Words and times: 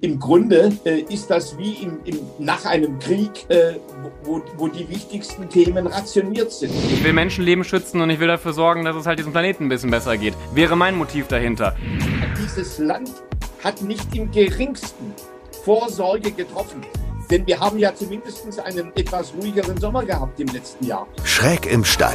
Im 0.00 0.20
Grunde 0.20 0.70
äh, 0.84 1.00
ist 1.12 1.28
das 1.28 1.58
wie 1.58 1.72
im, 1.82 1.98
im, 2.04 2.20
nach 2.38 2.64
einem 2.64 3.00
Krieg, 3.00 3.46
äh, 3.48 3.80
wo, 4.22 4.40
wo, 4.56 4.68
die 4.68 4.88
wichtigsten 4.88 5.48
Themen 5.48 5.88
rationiert 5.88 6.52
sind. 6.52 6.72
Ich 6.92 7.02
will 7.02 7.12
Menschenleben 7.12 7.64
schützen 7.64 8.00
und 8.00 8.08
ich 8.08 8.20
will 8.20 8.28
dafür 8.28 8.52
sorgen, 8.52 8.84
dass 8.84 8.94
es 8.94 9.06
halt 9.06 9.18
diesem 9.18 9.32
Planeten 9.32 9.64
ein 9.64 9.68
bisschen 9.68 9.90
besser 9.90 10.16
geht. 10.16 10.34
Wäre 10.54 10.76
mein 10.76 10.94
Motiv 10.94 11.26
dahinter. 11.26 11.74
Dieses 12.40 12.78
Land 12.78 13.10
hat 13.64 13.82
nicht 13.82 14.14
im 14.14 14.30
geringsten 14.30 15.12
Vorsorge 15.64 16.30
getroffen. 16.30 16.82
Denn 17.28 17.44
wir 17.48 17.58
haben 17.58 17.80
ja 17.80 17.92
zumindest 17.92 18.60
einen 18.60 18.92
etwas 18.94 19.34
ruhigeren 19.34 19.78
Sommer 19.78 20.04
gehabt 20.04 20.38
im 20.38 20.46
letzten 20.46 20.86
Jahr. 20.86 21.08
Schräg 21.24 21.66
im 21.66 21.84
Stall. 21.84 22.14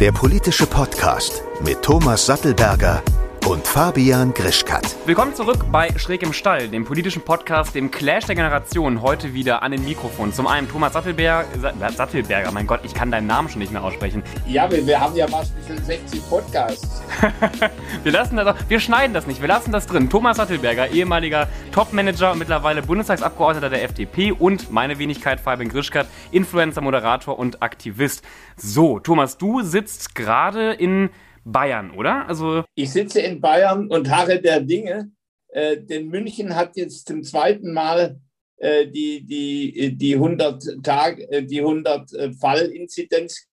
Der 0.00 0.12
politische 0.12 0.66
Podcast 0.66 1.42
mit 1.62 1.82
Thomas 1.82 2.24
Sattelberger 2.24 3.02
und 3.46 3.66
Fabian 3.66 4.32
Grischkat. 4.34 4.96
Willkommen 5.06 5.34
zurück 5.34 5.66
bei 5.70 5.90
Schräg 5.98 6.22
im 6.22 6.32
Stall, 6.32 6.68
dem 6.68 6.84
politischen 6.84 7.22
Podcast, 7.22 7.74
dem 7.74 7.90
Clash 7.90 8.24
der 8.26 8.34
Generationen, 8.34 9.02
heute 9.02 9.34
wieder 9.34 9.62
an 9.62 9.72
den 9.72 9.84
Mikrofon. 9.84 10.32
Zum 10.32 10.46
einen 10.46 10.68
Thomas 10.68 10.94
Sattelberger, 10.94 11.46
Sattelberger, 11.90 12.50
mein 12.52 12.66
Gott, 12.66 12.80
ich 12.84 12.94
kann 12.94 13.10
deinen 13.10 13.26
Namen 13.26 13.48
schon 13.48 13.60
nicht 13.60 13.72
mehr 13.72 13.82
aussprechen. 13.82 14.22
Ja, 14.46 14.70
wir, 14.70 14.86
wir 14.86 15.00
haben 15.00 15.14
ja 15.14 15.26
fast 15.26 15.52
60 15.66 16.28
Podcasts. 16.28 17.02
wir 18.02 18.12
lassen 18.12 18.36
das 18.36 18.46
auch, 18.46 18.56
wir 18.68 18.80
schneiden 18.80 19.14
das 19.14 19.26
nicht, 19.26 19.40
wir 19.40 19.48
lassen 19.48 19.72
das 19.72 19.86
drin. 19.86 20.08
Thomas 20.08 20.36
Sattelberger, 20.36 20.90
ehemaliger 20.90 21.48
Topmanager 21.72 22.32
und 22.32 22.38
mittlerweile 22.38 22.82
Bundestagsabgeordneter 22.82 23.70
der 23.70 23.84
FDP 23.84 24.32
und 24.32 24.70
meine 24.70 24.98
Wenigkeit 24.98 25.40
Fabian 25.40 25.68
Grischkat, 25.68 26.06
Influencer, 26.30 26.80
Moderator 26.80 27.38
und 27.38 27.62
Aktivist. 27.62 28.24
So, 28.56 28.98
Thomas, 28.98 29.38
du 29.38 29.62
sitzt 29.62 30.14
gerade 30.14 30.72
in 30.72 31.10
Bayern, 31.44 31.90
oder? 31.92 32.26
Also 32.26 32.64
ich 32.74 32.90
sitze 32.90 33.20
in 33.20 33.40
Bayern 33.40 33.88
und 33.88 34.10
harre 34.10 34.40
der 34.40 34.60
Dinge, 34.60 35.10
äh, 35.48 35.76
denn 35.78 36.08
München 36.08 36.54
hat 36.54 36.76
jetzt 36.76 37.08
zum 37.08 37.22
zweiten 37.22 37.72
Mal 37.72 38.20
äh, 38.56 38.86
die, 38.86 39.24
die, 39.24 39.96
die 39.96 40.14
100 40.14 40.82
Tag, 40.82 41.18
äh, 41.30 41.42
die 41.42 41.60
100 41.60 42.12
äh, 42.12 42.32
Fallinzidenz 42.32 43.46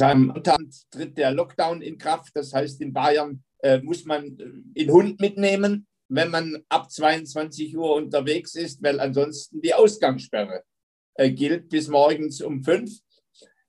am 0.00 0.26
Montag 0.26 0.60
tritt 0.90 1.18
der 1.18 1.32
Lockdown 1.32 1.82
in 1.82 1.98
Kraft. 1.98 2.30
Das 2.34 2.52
heißt, 2.52 2.80
in 2.80 2.92
Bayern 2.92 3.42
äh, 3.58 3.78
muss 3.78 4.04
man 4.04 4.36
den 4.38 4.90
Hund 4.90 5.20
mitnehmen, 5.20 5.86
wenn 6.08 6.30
man 6.30 6.62
ab 6.68 6.90
22 6.90 7.76
Uhr 7.76 7.94
unterwegs 7.94 8.54
ist, 8.54 8.82
weil 8.82 9.00
ansonsten 9.00 9.60
die 9.60 9.74
Ausgangssperre 9.74 10.62
äh, 11.14 11.30
gilt 11.30 11.68
bis 11.68 11.88
morgens 11.88 12.40
um 12.42 12.62
fünf. 12.62 13.00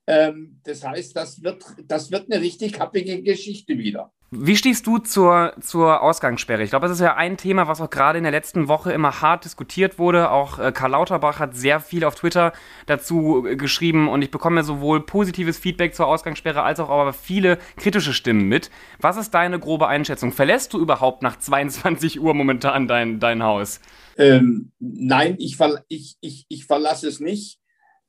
Ähm, 0.08 0.62
das 0.64 0.86
heißt, 0.86 1.16
das 1.16 1.44
wird, 1.44 1.64
das 1.86 2.12
wird 2.12 2.32
eine 2.32 2.42
richtig 2.42 2.80
happige 2.80 3.22
Geschichte 3.22 3.78
wieder. 3.78 4.12
Wie 4.32 4.58
stehst 4.58 4.86
du 4.88 4.98
zur, 4.98 5.54
zur 5.62 6.02
Ausgangssperre? 6.02 6.62
Ich 6.62 6.72
glaube, 6.72 6.88
das 6.88 6.98
ist 6.98 7.04
ja 7.04 7.16
ein 7.16 7.38
Thema, 7.38 7.70
was 7.70 7.80
auch 7.80 7.90
gerade 7.90 8.18
in 8.18 8.26
der 8.26 8.32
letzten 8.32 8.68
Woche 8.68 8.92
immer 8.92 9.22
hart 9.22 9.46
diskutiert 9.46 10.00
wurde. 10.00 10.32
Auch 10.32 10.60
äh, 10.60 10.74
Karl 10.74 10.92
Lauterbach 10.92 11.40
hat 11.40 11.56
sehr 11.56 11.80
viel 11.80 12.04
auf 12.04 12.16
Twitter 12.16 12.52
dazu 12.88 13.46
äh, 13.48 13.56
geschrieben 13.56 14.10
und 14.10 14.22
ich 14.22 14.32
bekomme 14.32 14.64
sowohl 14.64 15.06
positives 15.06 15.58
Feedback 15.58 15.96
zur 15.96 16.08
Ausgangssperre 16.08 16.64
als 16.64 16.82
auch 16.82 16.90
aber 16.90 17.14
viele 17.14 17.58
kritische 17.78 18.12
Stimmen 18.12 18.50
mit. 18.50 18.70
Was 19.00 19.16
ist 19.16 19.34
deine 19.34 19.60
grobe 19.60 19.88
Einschätzung? 19.88 20.34
Verlässt 20.34 20.74
du 20.74 20.80
überhaupt 20.80 21.22
nach 21.22 21.40
22 21.40 22.20
Uhr 22.20 22.34
momentan 22.34 22.90
dein, 22.90 23.22
dein 23.22 23.44
Haus? 23.44 23.80
Ähm, 24.18 24.72
nein, 24.80 25.36
ich, 25.40 25.56
ver 25.56 25.86
ich, 25.88 26.18
ich, 26.20 26.46
ich 26.50 26.66
verlasse 26.66 27.08
es 27.08 27.22
nicht. 27.22 27.60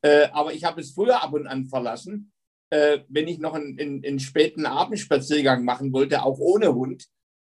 Äh, 0.02 0.28
aber 0.32 0.52
ich 0.52 0.64
habe 0.64 0.80
es 0.80 0.92
früher 0.92 1.22
ab 1.22 1.32
und 1.32 1.46
an 1.46 1.66
verlassen, 1.66 2.32
äh, 2.70 3.00
wenn 3.08 3.28
ich 3.28 3.38
noch 3.38 3.54
einen, 3.54 3.78
einen, 3.78 4.04
einen, 4.04 4.20
späten 4.20 4.66
Abendspaziergang 4.66 5.64
machen 5.64 5.92
wollte, 5.92 6.22
auch 6.22 6.38
ohne 6.38 6.74
Hund. 6.74 7.06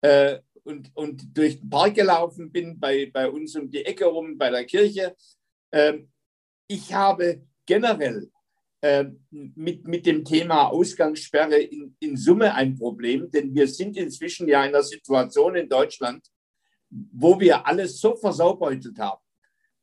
Äh, 0.01 0.39
und, 0.63 0.91
und 0.95 1.37
durch 1.37 1.59
den 1.59 1.69
Park 1.69 1.95
gelaufen 1.95 2.51
bin, 2.51 2.79
bei, 2.79 3.09
bei 3.11 3.29
uns 3.29 3.55
um 3.55 3.69
die 3.69 3.85
Ecke 3.85 4.05
rum, 4.05 4.37
bei 4.37 4.49
der 4.49 4.65
Kirche. 4.65 5.15
Ähm, 5.71 6.09
ich 6.67 6.93
habe 6.93 7.45
generell 7.65 8.31
äh, 8.81 9.05
mit, 9.29 9.85
mit 9.85 10.05
dem 10.05 10.23
Thema 10.23 10.67
Ausgangssperre 10.67 11.57
in, 11.57 11.95
in 11.99 12.15
Summe 12.15 12.53
ein 12.53 12.77
Problem, 12.77 13.29
denn 13.29 13.53
wir 13.53 13.67
sind 13.67 13.97
inzwischen 13.97 14.47
ja 14.47 14.63
in 14.63 14.69
einer 14.69 14.83
Situation 14.83 15.55
in 15.55 15.67
Deutschland, 15.67 16.25
wo 16.89 17.39
wir 17.39 17.65
alles 17.65 17.99
so 17.99 18.15
versaubeutelt 18.15 18.97
haben 18.99 19.22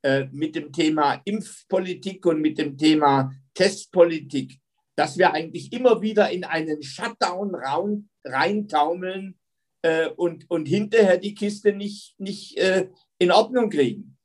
äh, 0.03 0.25
mit 0.31 0.55
dem 0.55 0.71
Thema 0.71 1.21
Impfpolitik 1.25 2.25
und 2.25 2.41
mit 2.41 2.57
dem 2.57 2.77
Thema 2.77 3.31
Testpolitik, 3.53 4.59
dass 4.95 5.17
wir 5.17 5.33
eigentlich 5.33 5.71
immer 5.73 6.01
wieder 6.01 6.31
in 6.31 6.43
einen 6.43 6.81
Shutdown 6.81 7.55
reintaumeln 8.23 9.39
äh, 9.83 10.07
und, 10.07 10.49
und 10.49 10.67
hinterher 10.67 11.17
die 11.17 11.35
Kiste 11.35 11.73
nicht, 11.73 12.19
nicht 12.19 12.57
äh, 12.57 12.89
in 13.19 13.31
Ordnung 13.31 13.69
kriegen. 13.69 14.17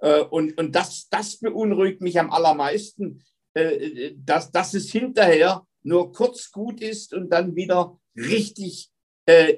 Äh, 0.00 0.20
und 0.20 0.58
und 0.58 0.74
das, 0.74 1.08
das 1.08 1.38
beunruhigt 1.38 2.00
mich 2.00 2.18
am 2.20 2.30
allermeisten, 2.30 3.22
äh, 3.54 4.12
dass, 4.16 4.50
dass 4.50 4.74
es 4.74 4.90
hinterher 4.90 5.66
nur 5.82 6.12
kurz 6.12 6.50
gut 6.50 6.80
ist 6.80 7.14
und 7.14 7.30
dann 7.30 7.56
wieder 7.56 7.98
richtig 8.16 8.90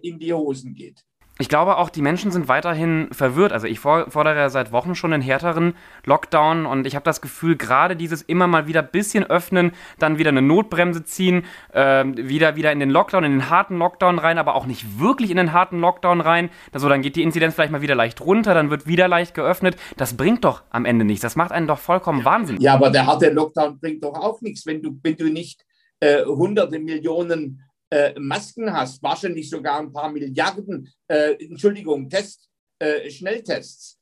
in 0.03 0.19
die 0.19 0.35
Hosen 0.35 0.75
geht 0.75 1.03
ich 1.39 1.49
glaube 1.49 1.79
auch, 1.79 1.91
die 1.91 2.03
Menschen 2.03 2.31
sind 2.31 2.47
weiterhin 2.47 3.09
verwirrt. 3.11 3.53
Also 3.53 3.67
ich 3.67 3.81
fordere 3.81 4.37
ja 4.37 4.49
seit 4.51 4.71
Wochen 4.71 4.95
schon 4.95 5.13
einen 5.13 5.23
härteren 5.23 5.75
Lockdown 6.05 6.65
und 6.65 6.87
ich 6.87 6.95
habe 6.95 7.05
das 7.05 7.21
Gefühl, 7.21 7.57
gerade 7.57 7.97
dieses 7.97 8.23
immer 8.23 8.47
mal 8.47 8.69
wieder 8.69 8.83
ein 8.83 8.91
bisschen 8.93 9.25
öffnen, 9.25 9.73
dann 9.99 10.19
wieder 10.19 10.29
eine 10.29 10.43
Notbremse 10.43 11.03
ziehen, 11.03 11.45
äh, 11.73 12.05
wieder, 12.05 12.55
wieder 12.55 12.71
in 12.71 12.79
den 12.79 12.91
Lockdown, 12.91 13.25
in 13.25 13.33
den 13.33 13.51
harten 13.51 13.79
Lockdown 13.79 14.21
rein, 14.21 14.39
aber 14.39 14.55
auch 14.55 14.67
nicht 14.67 15.01
wirklich 15.01 15.31
in 15.33 15.37
den 15.37 15.53
harten 15.53 15.81
Lockdown 15.81 16.21
rein. 16.21 16.51
Also 16.73 16.89
dann 16.89 17.03
geht 17.03 17.17
die 17.17 17.25
Inzidenz 17.25 17.55
vielleicht 17.55 17.73
mal 17.73 17.83
wieder 17.83 17.97
leicht 17.97 18.21
runter, 18.21 18.55
dann 18.55 18.71
wird 18.71 18.87
wieder 18.87 19.09
leicht 19.09 19.35
geöffnet. 19.35 19.77
Das 19.97 20.17
bringt 20.17 20.45
doch 20.45 20.63
am 20.71 20.85
Ende 20.85 21.05
nichts. 21.05 21.23
Das 21.23 21.35
macht 21.35 21.51
einen 21.51 21.67
doch 21.67 21.81
vollkommen 21.81 22.25
wahnsinnig. 22.25 22.63
Ja, 22.63 22.75
aber 22.75 22.91
der 22.91 23.07
harte 23.07 23.31
Lockdown 23.31 23.81
bringt 23.81 24.05
doch 24.05 24.15
auch 24.15 24.41
nichts, 24.41 24.67
wenn 24.67 24.83
du, 24.83 25.01
wenn 25.03 25.17
du 25.17 25.25
nicht 25.25 25.65
äh, 25.99 26.25
hunderte 26.25 26.79
Millionen 26.79 27.64
äh, 27.91 28.19
Masken 28.19 28.73
hast, 28.73 29.03
wahrscheinlich 29.03 29.49
sogar 29.49 29.81
ein 29.81 29.93
paar 29.93 30.11
Milliarden, 30.11 30.89
äh, 31.09 31.35
Entschuldigung, 31.45 32.09
Test, 32.09 32.49
äh, 32.79 33.11
Schnelltests. 33.11 33.99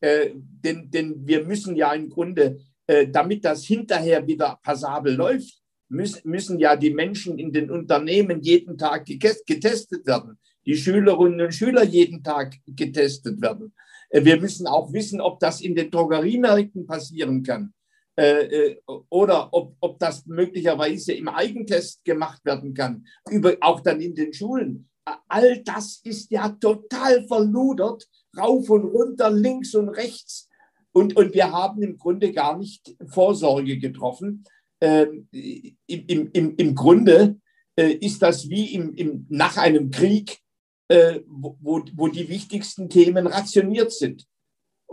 Äh, 0.00 0.30
denn, 0.34 0.90
denn 0.90 1.26
wir 1.26 1.44
müssen 1.44 1.76
ja 1.76 1.92
im 1.92 2.10
Grunde, 2.10 2.58
äh, 2.86 3.08
damit 3.08 3.44
das 3.44 3.64
hinterher 3.64 4.26
wieder 4.26 4.58
passabel 4.62 5.14
läuft, 5.14 5.62
müssen, 5.88 6.28
müssen 6.28 6.58
ja 6.58 6.76
die 6.76 6.92
Menschen 6.92 7.38
in 7.38 7.52
den 7.52 7.70
Unternehmen 7.70 8.40
jeden 8.42 8.76
Tag 8.76 9.06
getestet 9.06 10.06
werden, 10.06 10.38
die 10.66 10.76
Schülerinnen 10.76 11.40
und 11.40 11.54
Schüler 11.54 11.84
jeden 11.84 12.22
Tag 12.22 12.54
getestet 12.66 13.40
werden. 13.40 13.72
Äh, 14.10 14.24
wir 14.24 14.40
müssen 14.40 14.66
auch 14.66 14.92
wissen, 14.92 15.20
ob 15.20 15.40
das 15.40 15.60
in 15.60 15.74
den 15.74 15.90
Drogeriemärkten 15.90 16.86
passieren 16.86 17.42
kann. 17.42 17.72
Äh, 18.16 18.44
äh, 18.44 18.80
oder 19.08 19.48
ob, 19.52 19.74
ob 19.80 19.98
das 19.98 20.24
möglicherweise 20.26 21.14
im 21.14 21.26
Eigentest 21.26 22.04
gemacht 22.04 22.44
werden 22.44 22.72
kann, 22.72 23.04
über, 23.28 23.56
auch 23.60 23.80
dann 23.80 24.00
in 24.00 24.14
den 24.14 24.32
Schulen. 24.32 24.88
All 25.28 25.62
das 25.64 26.00
ist 26.04 26.30
ja 26.30 26.48
total 26.48 27.26
verludert, 27.26 28.08
rauf 28.38 28.70
und 28.70 28.84
runter, 28.84 29.30
links 29.30 29.74
und 29.74 29.88
rechts. 29.88 30.48
Und, 30.92 31.16
und 31.16 31.34
wir 31.34 31.50
haben 31.50 31.82
im 31.82 31.98
Grunde 31.98 32.32
gar 32.32 32.56
nicht 32.56 32.96
Vorsorge 33.08 33.78
getroffen. 33.78 34.44
Ähm, 34.80 35.28
im, 35.32 36.30
im, 36.32 36.56
Im 36.56 36.74
Grunde 36.76 37.40
äh, 37.74 37.94
ist 37.94 38.22
das 38.22 38.48
wie 38.48 38.74
im, 38.74 38.94
im, 38.94 39.26
nach 39.28 39.56
einem 39.56 39.90
Krieg, 39.90 40.38
äh, 40.86 41.20
wo, 41.26 41.84
wo 41.94 42.06
die 42.08 42.28
wichtigsten 42.28 42.88
Themen 42.88 43.26
rationiert 43.26 43.92
sind 43.92 44.24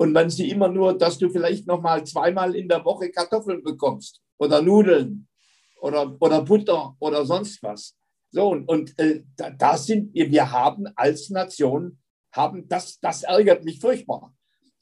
und 0.02 0.14
man 0.14 0.32
sieht 0.32 0.52
immer 0.52 0.68
nur, 0.68 0.98
dass 0.98 1.20
du 1.20 1.30
vielleicht 1.30 1.68
noch 1.68 1.80
mal 1.80 2.04
zweimal 2.04 2.56
in 2.56 2.68
der 2.68 2.84
Woche 2.84 3.12
Kartoffeln 3.12 3.62
bekommst 3.62 4.20
oder 4.40 4.60
Nudeln 4.60 5.28
oder, 5.80 6.18
oder 6.20 6.42
Butter 6.42 6.96
oder 6.98 7.24
sonst 7.24 7.62
was. 7.62 7.96
So, 8.32 8.50
und, 8.50 8.68
und 8.68 8.98
äh, 8.98 9.22
da, 9.36 9.78
sind 9.78 10.12
wir, 10.16 10.32
wir 10.32 10.52
haben 10.52 10.88
als 10.96 11.30
Nation, 11.30 12.00
haben 12.32 12.68
das, 12.68 13.00
das 13.00 13.22
ärgert 13.22 13.64
mich 13.64 13.80
furchtbar, 13.80 14.34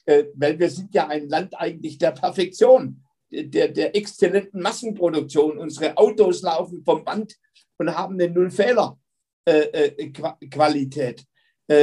äh, 0.06 0.24
weil 0.36 0.58
wir 0.58 0.70
sind 0.70 0.96
ja 0.96 1.10
ein 1.10 1.28
Land 1.28 1.54
eigentlich 1.60 1.98
der 1.98 2.12
Perfektion, 2.12 3.04
der, 3.30 3.68
der 3.68 3.94
exzellenten 3.98 4.62
Massenproduktion. 4.62 5.58
Unsere 5.58 5.98
Autos 5.98 6.44
laufen 6.44 6.82
vom 6.86 7.04
Band 7.04 7.36
und 7.78 7.94
haben 7.94 8.14
eine 8.14 8.30
Nullfehler-Qualität. 8.30 11.20
Äh, 11.20 11.26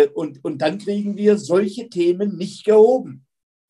äh, 0.05 0.08
und, 0.08 0.43
und 0.43 0.62
dann 0.62 0.78
kriegen 0.78 1.19
wir 1.19 1.37
solche 1.37 1.90
Themen 1.90 2.38
nicht 2.38 2.64
gehoben. 2.64 3.25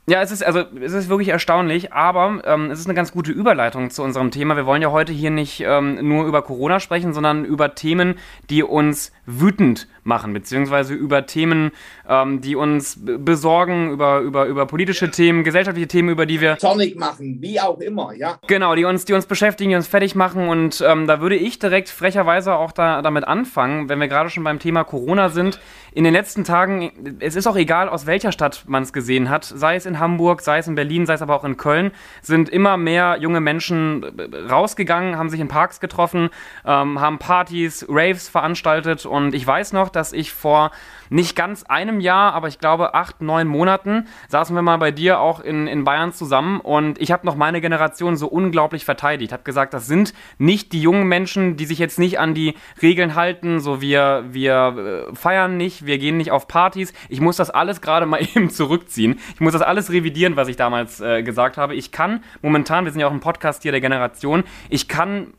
Ja, 0.09 0.23
es 0.23 0.31
ist 0.31 0.47
also 0.47 0.61
es 0.81 0.93
ist 0.93 1.09
wirklich 1.09 1.31
erstaunlich, 1.31 1.93
aber 1.93 2.41
ähm, 2.45 2.71
es 2.71 2.79
ist 2.79 2.87
eine 2.87 2.95
ganz 2.95 3.11
gute 3.11 3.33
Überleitung 3.33 3.91
zu 3.91 4.05
unserem 4.05 4.31
Thema. 4.31 4.55
Wir 4.55 4.65
wollen 4.65 4.81
ja 4.81 4.93
heute 4.93 5.13
hier 5.13 5.31
nicht 5.31 5.65
ähm, 5.67 6.09
nur 6.09 6.27
über 6.27 6.43
Corona 6.43 6.79
sprechen, 6.79 7.13
sondern 7.13 7.45
über 7.45 7.75
Themen, 7.75 8.15
die 8.49 8.63
uns 8.63 9.11
wütend 9.27 9.89
machen, 10.05 10.33
beziehungsweise 10.33 10.95
über 10.95 11.27
Themen, 11.27 11.73
ähm, 12.09 12.41
die 12.41 12.57
uns 12.57 12.99
besorgen, 13.03 13.91
über, 13.91 14.21
über, 14.21 14.47
über 14.47 14.67
politische 14.67 15.11
Themen, 15.11 15.45
gesellschaftliche 15.45 15.89
Themen, 15.89 16.09
über 16.09 16.27
die 16.27 16.41
wir 16.41 16.59
zornig 16.59 16.97
machen, 16.97 17.39
wie 17.41 17.61
auch 17.61 17.81
immer, 17.81 18.15
ja. 18.15 18.39
Genau, 18.47 18.75
die 18.75 18.85
uns, 18.85 19.05
die 19.05 19.13
uns 19.13 19.27
beschäftigen, 19.27 19.71
die 19.71 19.77
uns 19.77 19.89
fertig 19.89 20.15
machen 20.15 20.49
und 20.49 20.83
ähm, 20.87 21.07
da 21.07 21.21
würde 21.21 21.37
ich 21.37 21.59
direkt 21.59 21.89
frecherweise 21.89 22.55
auch 22.55 22.73
da, 22.73 23.03
damit 23.03 23.25
anfangen, 23.25 23.89
wenn 23.89 23.99
wir 23.99 24.09
gerade 24.09 24.31
schon 24.31 24.45
beim 24.45 24.61
Thema 24.61 24.85
Corona 24.85 25.29
sind. 25.29 25.61
In 25.93 26.05
den 26.05 26.13
letzten 26.13 26.45
Tagen, 26.45 27.17
es 27.21 27.37
ist 27.37 27.47
auch 27.47 27.57
egal, 27.57 27.89
aus 27.89 28.07
welcher 28.07 28.31
Stadt 28.31 28.65
man 28.67 28.83
es 28.83 28.93
gesehen 28.93 29.31
hat, 29.31 29.45
sei 29.45 29.77
es 29.77 29.87
in 29.87 29.99
Hamburg, 29.99 30.43
sei 30.43 30.59
es 30.59 30.69
in 30.69 30.75
Berlin, 30.75 31.07
sei 31.07 31.15
es 31.15 31.23
aber 31.23 31.35
auch 31.35 31.45
in 31.45 31.57
Köln, 31.57 31.91
sind 32.21 32.51
immer 32.51 32.77
mehr 32.77 33.17
junge 33.19 33.41
Menschen 33.41 34.05
rausgegangen, 34.49 35.17
haben 35.17 35.31
sich 35.31 35.41
in 35.41 35.49
Parks 35.49 35.81
getroffen, 35.81 36.29
ähm, 36.67 37.01
haben 37.01 37.19
Partys, 37.19 37.87
Raves 37.89 38.29
veranstaltet 38.29 39.07
und 39.07 39.16
ich 39.35 39.47
weiß 39.47 39.73
noch, 39.73 39.89
dass 39.89 40.13
ich 40.13 40.33
vor 40.33 40.71
nicht 41.11 41.37
ganz 41.37 41.63
einem 41.65 42.01
Jahr, 42.01 42.35
aber 42.35 42.49
ich 42.49 42.59
glaube 42.59 42.95
acht, 42.95 43.21
neun 43.21 43.47
Monaten 43.47 44.07
saßen 44.29 44.55
wir 44.55 44.63
mal 44.63 44.77
bei 44.79 44.91
dir 44.91 45.21
auch 45.21 45.41
in, 45.41 45.67
in 45.67 45.85
Bayern 45.85 46.13
zusammen 46.13 46.61
und 46.61 47.01
ich 47.01 47.13
habe 47.13 47.27
noch 47.27 47.37
meine 47.37 47.61
Generation 47.61 48.17
so 48.17 48.27
unglaublich 48.27 48.85
verteidigt. 48.85 49.33
Habe 49.33 49.43
gesagt, 49.43 49.75
das 49.75 49.87
sind 49.87 50.15
nicht 50.39 50.73
die 50.73 50.81
jungen 50.81 51.07
Menschen, 51.07 51.57
die 51.57 51.65
sich 51.65 51.79
jetzt 51.79 51.99
nicht 51.99 52.19
an 52.19 52.35
die 52.35 52.55
Regeln 52.83 53.15
halten, 53.15 53.61
so 53.61 53.81
wir, 53.81 54.25
wir 54.31 55.07
äh, 55.11 55.15
feiern 55.15 55.57
nicht, 55.57 55.87
wir 55.87 55.99
gehen 55.99 56.17
nicht 56.17 56.31
auf 56.31 56.49
Partys. 56.49 56.93
Ich 57.09 57.21
muss 57.21 57.37
das 57.37 57.51
alles 57.51 57.81
gerade 57.81 58.07
mal 58.07 58.21
eben 58.35 58.51
zurückziehen. 58.51 59.19
Ich 59.35 59.41
muss 59.41 59.53
das 59.53 59.63
alles 59.63 59.91
revidieren, 59.91 60.37
was 60.37 60.49
ich 60.49 60.57
damals 60.57 61.01
äh, 61.01 61.23
gesagt 61.23 61.57
habe. 61.57 61.75
Ich 61.75 61.93
kann 61.93 62.23
momentan, 62.43 62.85
wir 62.85 62.93
sind 62.93 63.01
ja 63.01 63.07
auch 63.07 63.13
ein 63.13 63.21
Podcast 63.21 63.63
hier 63.63 63.73
der 63.73 63.81
Generation, 63.81 64.45
ich 64.69 64.89
kann 64.89 65.35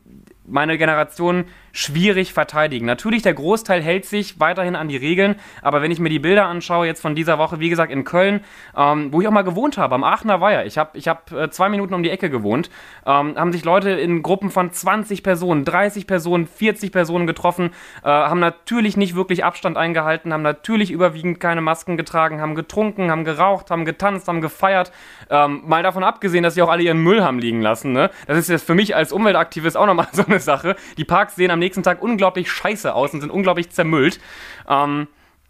meine 0.48 0.78
Generation 0.78 1.44
schwierig 1.72 2.32
verteidigen. 2.32 2.86
Natürlich, 2.86 3.22
der 3.22 3.34
Großteil 3.34 3.82
hält 3.82 4.04
sich 4.04 4.40
weiterhin 4.40 4.74
an 4.74 4.88
die 4.88 4.96
Regeln, 4.96 5.36
aber 5.62 5.82
wenn 5.82 5.90
ich 5.90 6.00
mir 6.00 6.08
die 6.08 6.18
Bilder 6.18 6.46
anschaue, 6.46 6.86
jetzt 6.86 7.00
von 7.00 7.14
dieser 7.14 7.38
Woche, 7.38 7.60
wie 7.60 7.68
gesagt, 7.68 7.92
in 7.92 8.04
Köln, 8.04 8.40
ähm, 8.76 9.12
wo 9.12 9.20
ich 9.20 9.28
auch 9.28 9.32
mal 9.32 9.42
gewohnt 9.42 9.78
habe, 9.78 9.94
am 9.94 10.02
Aachener 10.02 10.40
Weiher, 10.40 10.66
ich 10.66 10.78
habe 10.78 10.96
ich 10.98 11.06
hab, 11.06 11.30
äh, 11.30 11.50
zwei 11.50 11.68
Minuten 11.68 11.94
um 11.94 12.02
die 12.02 12.10
Ecke 12.10 12.30
gewohnt, 12.30 12.70
ähm, 13.06 13.36
haben 13.36 13.52
sich 13.52 13.64
Leute 13.64 13.90
in 13.90 14.22
Gruppen 14.22 14.50
von 14.50 14.72
20 14.72 15.22
Personen, 15.22 15.64
30 15.64 16.06
Personen, 16.06 16.46
40 16.46 16.90
Personen 16.90 17.26
getroffen, 17.26 17.70
äh, 18.02 18.08
haben 18.08 18.40
natürlich 18.40 18.96
nicht 18.96 19.14
wirklich 19.14 19.44
Abstand 19.44 19.76
eingehalten, 19.76 20.32
haben 20.32 20.42
natürlich 20.42 20.90
überwiegend 20.90 21.38
keine 21.38 21.60
Masken 21.60 21.96
getragen, 21.96 22.40
haben 22.40 22.54
getrunken, 22.54 23.10
haben 23.10 23.24
geraucht, 23.24 23.70
haben 23.70 23.84
getanzt, 23.84 24.26
haben 24.28 24.40
gefeiert. 24.40 24.90
Ähm, 25.30 25.62
mal 25.66 25.82
davon 25.82 26.02
abgesehen, 26.02 26.42
dass 26.42 26.54
sie 26.54 26.62
auch 26.62 26.70
alle 26.70 26.82
ihren 26.82 27.02
Müll 27.02 27.22
haben 27.22 27.38
liegen 27.38 27.60
lassen. 27.60 27.92
Ne? 27.92 28.10
Das 28.26 28.38
ist 28.38 28.48
jetzt 28.48 28.66
für 28.66 28.74
mich 28.74 28.96
als 28.96 29.12
Umweltaktivist 29.12 29.76
auch 29.76 29.86
nochmal 29.86 30.08
so 30.12 30.24
eine 30.24 30.37
Sache. 30.40 30.76
Die 30.96 31.04
Parks 31.04 31.36
sehen 31.36 31.50
am 31.50 31.58
nächsten 31.58 31.82
Tag 31.82 32.02
unglaublich 32.02 32.50
scheiße 32.50 32.94
aus 32.94 33.12
und 33.12 33.20
sind 33.20 33.30
unglaublich 33.30 33.70
zermüllt. 33.70 34.20
Ähm, 34.68 35.08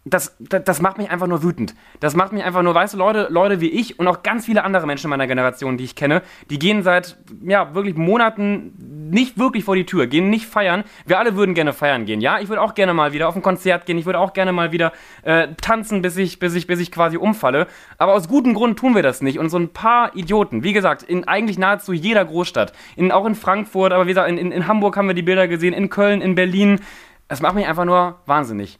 das, 0.09 0.35
das, 0.39 0.63
das, 0.63 0.81
macht 0.81 0.97
mich 0.97 1.09
einfach 1.09 1.27
nur 1.27 1.43
wütend. 1.43 1.75
Das 1.99 2.15
macht 2.15 2.31
mich 2.31 2.43
einfach 2.43 2.61
nur, 2.61 2.73
weißt 2.73 2.93
du, 2.93 2.97
Leute, 2.97 3.27
Leute 3.29 3.61
wie 3.61 3.69
ich 3.69 3.99
und 3.99 4.07
auch 4.07 4.23
ganz 4.23 4.45
viele 4.45 4.63
andere 4.63 4.87
Menschen 4.87 5.07
in 5.07 5.09
meiner 5.11 5.27
Generation, 5.27 5.77
die 5.77 5.83
ich 5.83 5.95
kenne, 5.95 6.21
die 6.49 6.59
gehen 6.59 6.83
seit, 6.83 7.17
ja, 7.41 7.73
wirklich 7.73 7.95
Monaten 7.95 9.09
nicht 9.11 9.37
wirklich 9.37 9.63
vor 9.63 9.75
die 9.75 9.85
Tür, 9.85 10.07
gehen 10.07 10.29
nicht 10.29 10.45
feiern. 10.45 10.83
Wir 11.05 11.19
alle 11.19 11.35
würden 11.35 11.55
gerne 11.55 11.73
feiern 11.73 12.05
gehen, 12.05 12.21
ja? 12.21 12.39
Ich 12.39 12.49
würde 12.49 12.61
auch 12.61 12.75
gerne 12.75 12.93
mal 12.93 13.13
wieder 13.13 13.27
auf 13.27 13.35
ein 13.35 13.41
Konzert 13.41 13.85
gehen, 13.85 13.97
ich 13.97 14.05
würde 14.05 14.19
auch 14.19 14.33
gerne 14.33 14.51
mal 14.51 14.71
wieder 14.71 14.93
äh, 15.23 15.49
tanzen, 15.61 16.01
bis 16.01 16.17
ich, 16.17 16.39
bis, 16.39 16.55
ich, 16.55 16.67
bis 16.67 16.79
ich 16.79 16.91
quasi 16.91 17.17
umfalle. 17.17 17.67
Aber 17.97 18.13
aus 18.13 18.27
gutem 18.27 18.53
Grund 18.53 18.79
tun 18.79 18.95
wir 18.95 19.03
das 19.03 19.21
nicht. 19.21 19.39
Und 19.39 19.49
so 19.49 19.57
ein 19.57 19.69
paar 19.69 20.15
Idioten, 20.15 20.63
wie 20.63 20.73
gesagt, 20.73 21.03
in 21.03 21.27
eigentlich 21.27 21.57
nahezu 21.57 21.93
jeder 21.93 22.25
Großstadt, 22.25 22.73
in, 22.95 23.11
auch 23.11 23.25
in 23.25 23.35
Frankfurt, 23.35 23.93
aber 23.93 24.05
wie 24.05 24.11
gesagt, 24.11 24.29
in, 24.29 24.51
in 24.51 24.67
Hamburg 24.67 24.97
haben 24.97 25.07
wir 25.07 25.15
die 25.15 25.21
Bilder 25.21 25.47
gesehen, 25.47 25.73
in 25.73 25.89
Köln, 25.89 26.21
in 26.21 26.35
Berlin. 26.35 26.79
Das 27.27 27.41
macht 27.41 27.55
mich 27.55 27.67
einfach 27.67 27.85
nur 27.85 28.19
wahnsinnig. 28.25 28.79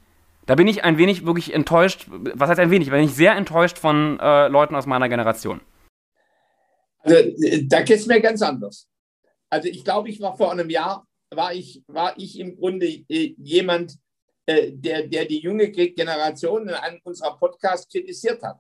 Da 0.49 0.55
bin 0.55 0.67
ich 0.67 0.83
ein 0.83 0.97
wenig 0.97 1.27
wirklich 1.27 1.53
enttäuscht. 1.53 2.07
Was 2.09 2.49
heißt 2.49 2.59
ein 2.59 2.71
wenig? 2.71 2.89
Bin 2.89 3.03
ich 3.03 3.13
sehr 3.13 3.35
enttäuscht 3.35 3.77
von 3.77 4.19
äh, 4.19 4.47
Leuten 4.47 4.73
aus 4.73 4.87
meiner 4.87 5.07
Generation. 5.07 5.61
Also, 7.01 7.15
da 7.67 7.83
geht 7.83 7.99
es 7.99 8.07
mir 8.07 8.19
ganz 8.19 8.41
anders. 8.41 8.89
Also 9.51 9.67
ich 9.67 9.83
glaube, 9.83 10.09
ich 10.09 10.19
war 10.19 10.35
vor 10.35 10.51
einem 10.51 10.71
Jahr, 10.71 11.05
war 11.29 11.53
ich, 11.53 11.83
war 11.85 12.17
ich 12.17 12.39
im 12.39 12.55
Grunde 12.55 12.87
äh, 12.87 13.35
jemand, 13.37 13.99
äh, 14.47 14.71
der, 14.71 15.07
der 15.07 15.25
die 15.25 15.39
junge 15.39 15.69
Generation 15.69 16.63
in 16.63 16.73
einem 16.73 16.99
unserer 17.03 17.37
Podcasts 17.37 17.87
kritisiert 17.87 18.41
hat. 18.41 18.59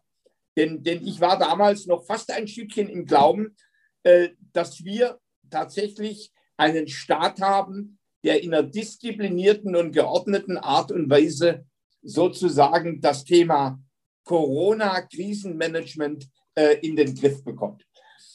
Denn, 0.55 0.83
denn 0.83 1.03
ich 1.03 1.19
war 1.19 1.39
damals 1.39 1.87
noch 1.87 2.05
fast 2.05 2.31
ein 2.31 2.47
Stückchen 2.47 2.87
im 2.87 3.07
Glauben, 3.07 3.55
äh, 4.03 4.29
dass 4.53 4.83
wir 4.83 5.17
tatsächlich 5.49 6.31
einen 6.55 6.87
Staat 6.87 7.41
haben, 7.41 7.97
der 8.23 8.43
in 8.43 8.53
einer 8.53 8.61
disziplinierten 8.61 9.75
und 9.75 9.91
geordneten 9.91 10.59
Art 10.59 10.91
und 10.91 11.09
Weise 11.09 11.65
sozusagen 12.09 12.99
das 12.99 13.23
Thema 13.23 13.79
Corona-Krisenmanagement 14.23 16.27
äh, 16.55 16.77
in 16.81 16.95
den 16.95 17.15
Griff 17.15 17.43
bekommt. 17.43 17.85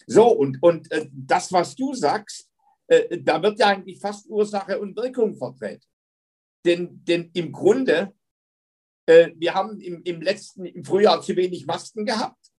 So, 0.06 0.28
und, 0.28 0.62
und 0.62 0.90
äh, 0.90 1.08
das, 1.12 1.52
was 1.52 1.74
du 1.74 1.94
sagst, 1.94 2.50
äh, 2.86 3.18
da 3.20 3.42
wird 3.42 3.58
ja 3.58 3.68
eigentlich 3.68 4.00
fast 4.00 4.28
Ursache 4.28 4.78
und 4.78 4.96
Wirkung 4.96 5.36
verdreht. 5.36 5.82
Denn, 6.64 7.04
denn 7.04 7.30
im 7.34 7.52
Grunde, 7.52 8.12
äh, 9.06 9.30
wir 9.36 9.54
haben 9.54 9.80
im, 9.80 10.02
im 10.02 10.22
letzten, 10.22 10.66
im 10.66 10.84
Frühjahr 10.84 11.22
zu 11.22 11.36
wenig 11.36 11.66
Masken 11.66 12.04
gehabt. 12.04 12.52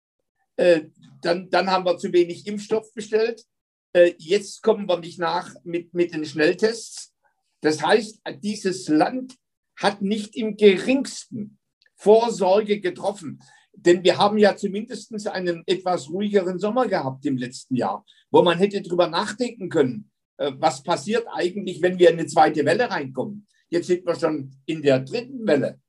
Äh, 0.57 0.87
dann, 1.21 1.51
dann 1.51 1.71
haben 1.71 1.85
wir 1.85 1.99
zu 1.99 2.13
wenig 2.13 2.47
Impfstoff 2.47 2.93
bestellt. 2.95 3.45
Äh, 3.93 4.15
jetzt 4.19 4.63
kommen 4.63 4.89
wir 4.89 4.99
nicht 4.99 5.19
nach 5.19 5.55
mit, 5.65 5.93
mit 5.95 6.13
den 6.13 6.25
Schnelltests. 6.25 7.13
Das 7.61 7.83
heißt, 7.83 8.21
dieses 8.43 8.89
Land 8.89 9.37
hat 9.77 10.03
nicht 10.03 10.37
im 10.37 10.57
geringsten 10.57 11.59
Vorsorge 11.97 12.81
getroffen. 12.81 13.41
Denn 13.73 14.05
wir 14.05 14.19
haben 14.19 14.39
ja 14.39 14.57
zumindest 14.57 15.27
einen 15.29 15.63
etwas 15.67 16.09
ruhigeren 16.09 16.59
Sommer 16.59 16.87
gehabt 16.87 17.27
im 17.27 17.37
letzten 17.37 17.77
Jahr, 17.77 18.05
wo 18.31 18.43
man 18.43 18.59
hätte 18.59 18.83
drüber 18.83 19.09
nachdenken 19.09 19.69
können, 19.69 20.11
äh, 20.37 20.53
was 20.59 20.83
passiert 20.83 21.27
eigentlich, 21.33 21.83
wenn 21.83 21.99
wir 21.99 22.11
in 22.11 22.19
eine 22.19 22.27
zweite 22.27 22.65
Welle 22.65 22.91
reinkommen. 22.91 23.47
Jetzt 23.69 23.89
sind 23.89 24.07
wir 24.07 24.15
schon 24.15 24.53
in 24.67 24.83
der 24.83 25.01
dritten 25.01 25.47
Welle. 25.47 25.81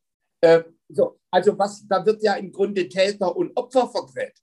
Äh, 0.41 0.63
also 1.31 1.57
was, 1.57 1.85
da 1.87 2.05
wird 2.05 2.23
ja 2.23 2.35
im 2.35 2.51
Grunde 2.51 2.87
Täter 2.87 3.35
und 3.35 3.55
Opfer 3.55 3.89
verdreht. 3.89 4.39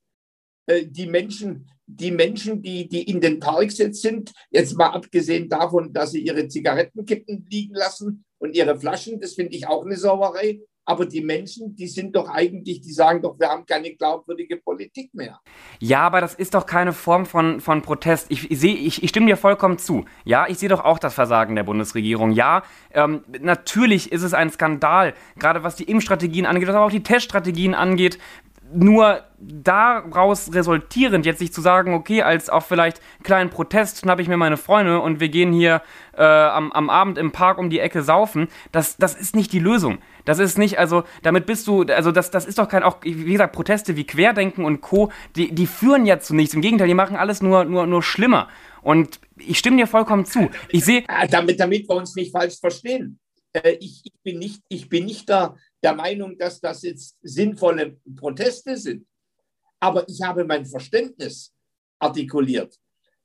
Äh, 0.65 0.85
die 0.85 1.07
Menschen, 1.07 1.69
die 1.95 2.11
Menschen, 2.11 2.61
die, 2.61 2.87
die 2.87 3.03
in 3.03 3.21
den 3.21 3.39
Parks 3.39 3.77
jetzt 3.77 4.01
sind, 4.01 4.31
jetzt 4.49 4.77
mal 4.77 4.89
abgesehen 4.89 5.49
davon, 5.49 5.93
dass 5.93 6.11
sie 6.11 6.21
ihre 6.21 6.47
Zigarettenkippen 6.47 7.45
liegen 7.49 7.75
lassen 7.75 8.25
und 8.39 8.55
ihre 8.55 8.79
Flaschen, 8.79 9.19
das 9.19 9.33
finde 9.33 9.55
ich 9.55 9.67
auch 9.67 9.85
eine 9.85 9.97
Sauerei. 9.97 10.59
Aber 10.85 11.05
die 11.05 11.21
Menschen, 11.21 11.75
die 11.77 11.87
sind 11.87 12.13
doch 12.13 12.27
eigentlich, 12.27 12.81
die 12.81 12.91
sagen 12.91 13.21
doch, 13.21 13.39
wir 13.39 13.47
haben 13.47 13.65
keine 13.65 13.95
glaubwürdige 13.95 14.57
Politik 14.57 15.13
mehr. 15.13 15.39
Ja, 15.79 16.01
aber 16.01 16.19
das 16.19 16.35
ist 16.35 16.53
doch 16.55 16.65
keine 16.65 16.91
Form 16.91 17.25
von, 17.25 17.61
von 17.61 17.81
Protest. 17.81 18.25
Ich, 18.29 18.51
ich, 18.51 18.59
seh, 18.59 18.73
ich, 18.73 19.01
ich 19.01 19.09
stimme 19.09 19.27
dir 19.27 19.37
vollkommen 19.37 19.77
zu. 19.77 20.03
Ja, 20.25 20.45
ich 20.49 20.57
sehe 20.57 20.67
doch 20.67 20.83
auch 20.83 20.99
das 20.99 21.13
Versagen 21.13 21.55
der 21.55 21.63
Bundesregierung. 21.63 22.31
Ja, 22.31 22.63
ähm, 22.91 23.23
natürlich 23.39 24.11
ist 24.11 24.23
es 24.23 24.33
ein 24.33 24.49
Skandal, 24.49 25.13
gerade 25.39 25.63
was 25.63 25.77
die 25.77 25.85
Impfstrategien 25.85 26.45
angeht, 26.45 26.67
was 26.67 26.75
aber 26.75 26.85
auch 26.85 26.91
die 26.91 27.03
Teststrategien 27.03 27.75
angeht, 27.75 28.17
nur 28.73 29.23
daraus 29.39 30.53
resultierend 30.53 31.25
jetzt 31.25 31.39
sich 31.39 31.53
zu 31.53 31.61
sagen, 31.61 31.93
okay, 31.93 32.21
als 32.21 32.49
auch 32.49 32.63
vielleicht 32.63 33.01
kleinen 33.23 33.49
Protest 33.49 33.99
schnappe 33.99 34.21
ich 34.21 34.27
mir 34.27 34.37
meine 34.37 34.57
Freunde 34.57 34.99
und 34.99 35.19
wir 35.19 35.29
gehen 35.29 35.51
hier 35.51 35.81
äh, 36.15 36.23
am, 36.23 36.71
am 36.71 36.89
Abend 36.89 37.17
im 37.17 37.31
Park 37.31 37.57
um 37.57 37.69
die 37.69 37.79
Ecke 37.79 38.03
saufen, 38.03 38.47
das, 38.71 38.97
das 38.97 39.15
ist 39.15 39.35
nicht 39.35 39.51
die 39.51 39.59
Lösung. 39.59 39.99
Das 40.25 40.39
ist 40.39 40.57
nicht, 40.57 40.79
also 40.79 41.03
damit 41.21 41.45
bist 41.45 41.67
du, 41.67 41.83
also 41.83 42.11
das, 42.11 42.31
das 42.31 42.45
ist 42.45 42.57
doch 42.57 42.69
kein, 42.69 42.83
auch 42.83 42.97
wie 43.03 43.31
gesagt, 43.31 43.53
Proteste 43.53 43.97
wie 43.97 44.05
Querdenken 44.05 44.63
und 44.63 44.81
Co., 44.81 45.11
die, 45.35 45.53
die 45.53 45.67
führen 45.67 46.05
ja 46.05 46.19
zu 46.19 46.33
nichts. 46.33 46.53
Im 46.53 46.61
Gegenteil, 46.61 46.87
die 46.87 46.93
machen 46.93 47.17
alles 47.17 47.41
nur, 47.41 47.65
nur, 47.65 47.85
nur 47.85 48.01
schlimmer. 48.01 48.47
Und 48.81 49.19
ich 49.37 49.57
stimme 49.57 49.77
dir 49.77 49.87
vollkommen 49.87 50.25
zu. 50.25 50.49
Ich 50.69 50.85
sehe. 50.85 51.03
Damit, 51.29 51.59
damit 51.59 51.89
wir 51.89 51.95
uns 51.95 52.15
nicht 52.15 52.31
falsch 52.31 52.59
verstehen. 52.59 53.19
Äh, 53.53 53.77
ich, 53.79 54.01
ich, 54.05 54.13
bin 54.23 54.39
nicht, 54.39 54.61
ich 54.69 54.89
bin 54.89 55.05
nicht 55.05 55.29
da 55.29 55.55
der 55.83 55.93
Meinung, 55.93 56.37
dass 56.37 56.61
das 56.61 56.83
jetzt 56.83 57.17
sinnvolle 57.21 57.97
Proteste 58.15 58.77
sind. 58.77 59.05
Aber 59.79 60.07
ich 60.07 60.21
habe 60.21 60.45
mein 60.45 60.65
Verständnis 60.65 61.53
artikuliert, 61.99 62.75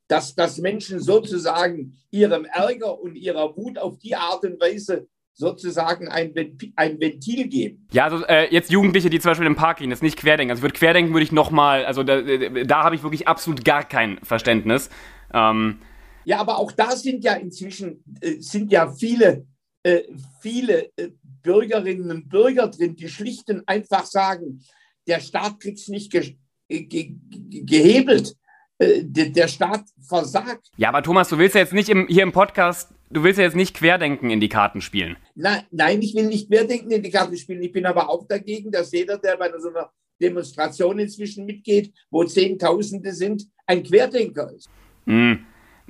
dass, 0.08 0.34
dass 0.34 0.58
Menschen 0.58 1.00
sozusagen 1.00 1.96
ihrem 2.10 2.44
Ärger 2.46 3.00
und 3.00 3.14
ihrer 3.14 3.56
Wut 3.56 3.78
auf 3.78 3.98
die 3.98 4.16
Art 4.16 4.44
und 4.44 4.60
Weise 4.60 5.08
sozusagen 5.38 6.08
ein, 6.08 6.34
ein 6.74 7.00
Ventil 7.00 7.46
geben. 7.46 7.86
Ja, 7.92 8.04
also 8.04 8.24
äh, 8.26 8.52
jetzt 8.52 8.72
Jugendliche, 8.72 9.08
die 9.08 9.20
zum 9.20 9.30
Beispiel 9.30 9.46
im 9.46 9.54
Park 9.54 9.78
gehen, 9.78 9.90
das 9.90 9.98
ist 9.98 10.02
nicht 10.02 10.18
Querdenken. 10.18 10.50
Also 10.50 10.62
würde 10.62 10.74
Querdenken 10.74 11.12
würde 11.14 11.22
ich 11.22 11.30
nochmal, 11.30 11.84
also 11.84 12.02
da, 12.02 12.20
da 12.20 12.82
habe 12.82 12.96
ich 12.96 13.04
wirklich 13.04 13.28
absolut 13.28 13.64
gar 13.64 13.84
kein 13.84 14.18
Verständnis. 14.24 14.90
Ähm, 15.32 15.78
ja, 16.24 16.40
aber 16.40 16.58
auch 16.58 16.72
da 16.72 16.96
sind 16.96 17.22
ja 17.22 17.34
inzwischen 17.34 18.02
äh, 18.20 18.40
sind 18.40 18.72
ja 18.72 18.92
viele, 18.92 19.46
viele 20.40 20.90
äh, 20.96 21.10
Bürgerinnen 21.42 22.10
und 22.10 22.28
Bürger 22.28 22.68
drin, 22.68 22.96
die 22.96 23.08
schlicht 23.08 23.48
und 23.50 23.66
einfach 23.68 24.06
sagen, 24.06 24.62
der 25.06 25.20
Staat 25.20 25.60
kriegt 25.60 25.78
es 25.78 25.88
nicht 25.88 26.10
ge 26.10 26.36
ge 26.68 27.14
gehebelt. 27.64 28.34
Äh, 28.78 29.02
der, 29.04 29.48
Staat 29.48 29.84
versagt. 30.06 30.68
Ja, 30.76 30.90
aber 30.90 31.02
Thomas, 31.02 31.28
du 31.28 31.38
willst 31.38 31.54
ja 31.54 31.62
jetzt 31.62 31.72
nicht 31.72 31.88
im, 31.88 32.06
hier 32.06 32.22
im 32.22 32.32
Podcast 32.32 32.94
du 33.10 33.22
willst 33.22 33.38
ja 33.38 33.44
jetzt 33.44 33.56
nicht 33.56 33.74
Querdenken 33.74 34.30
in 34.30 34.40
die 34.40 34.48
Karten 34.48 34.80
spielen. 34.80 35.16
Na, 35.34 35.62
nein, 35.70 36.02
ich 36.02 36.14
will 36.14 36.26
nicht 36.26 36.48
Querdenken 36.48 36.90
in 36.90 37.02
die 37.02 37.10
Karten 37.10 37.36
spielen. 37.36 37.62
Ich 37.62 37.72
bin 37.72 37.86
aber 37.86 38.08
auch 38.08 38.26
dagegen, 38.26 38.70
dass 38.70 38.92
jeder, 38.92 39.18
der 39.18 39.36
bei 39.36 39.50
so 39.58 39.70
einer 39.70 39.90
Demonstration 40.20 40.98
inzwischen 40.98 41.44
mitgeht, 41.46 41.92
wo 42.10 42.24
Zehntausende 42.24 43.12
sind, 43.12 43.46
ein 43.66 43.82
Querdenker 43.82 44.52
ist. 44.52 44.68
Mm. 45.06 45.34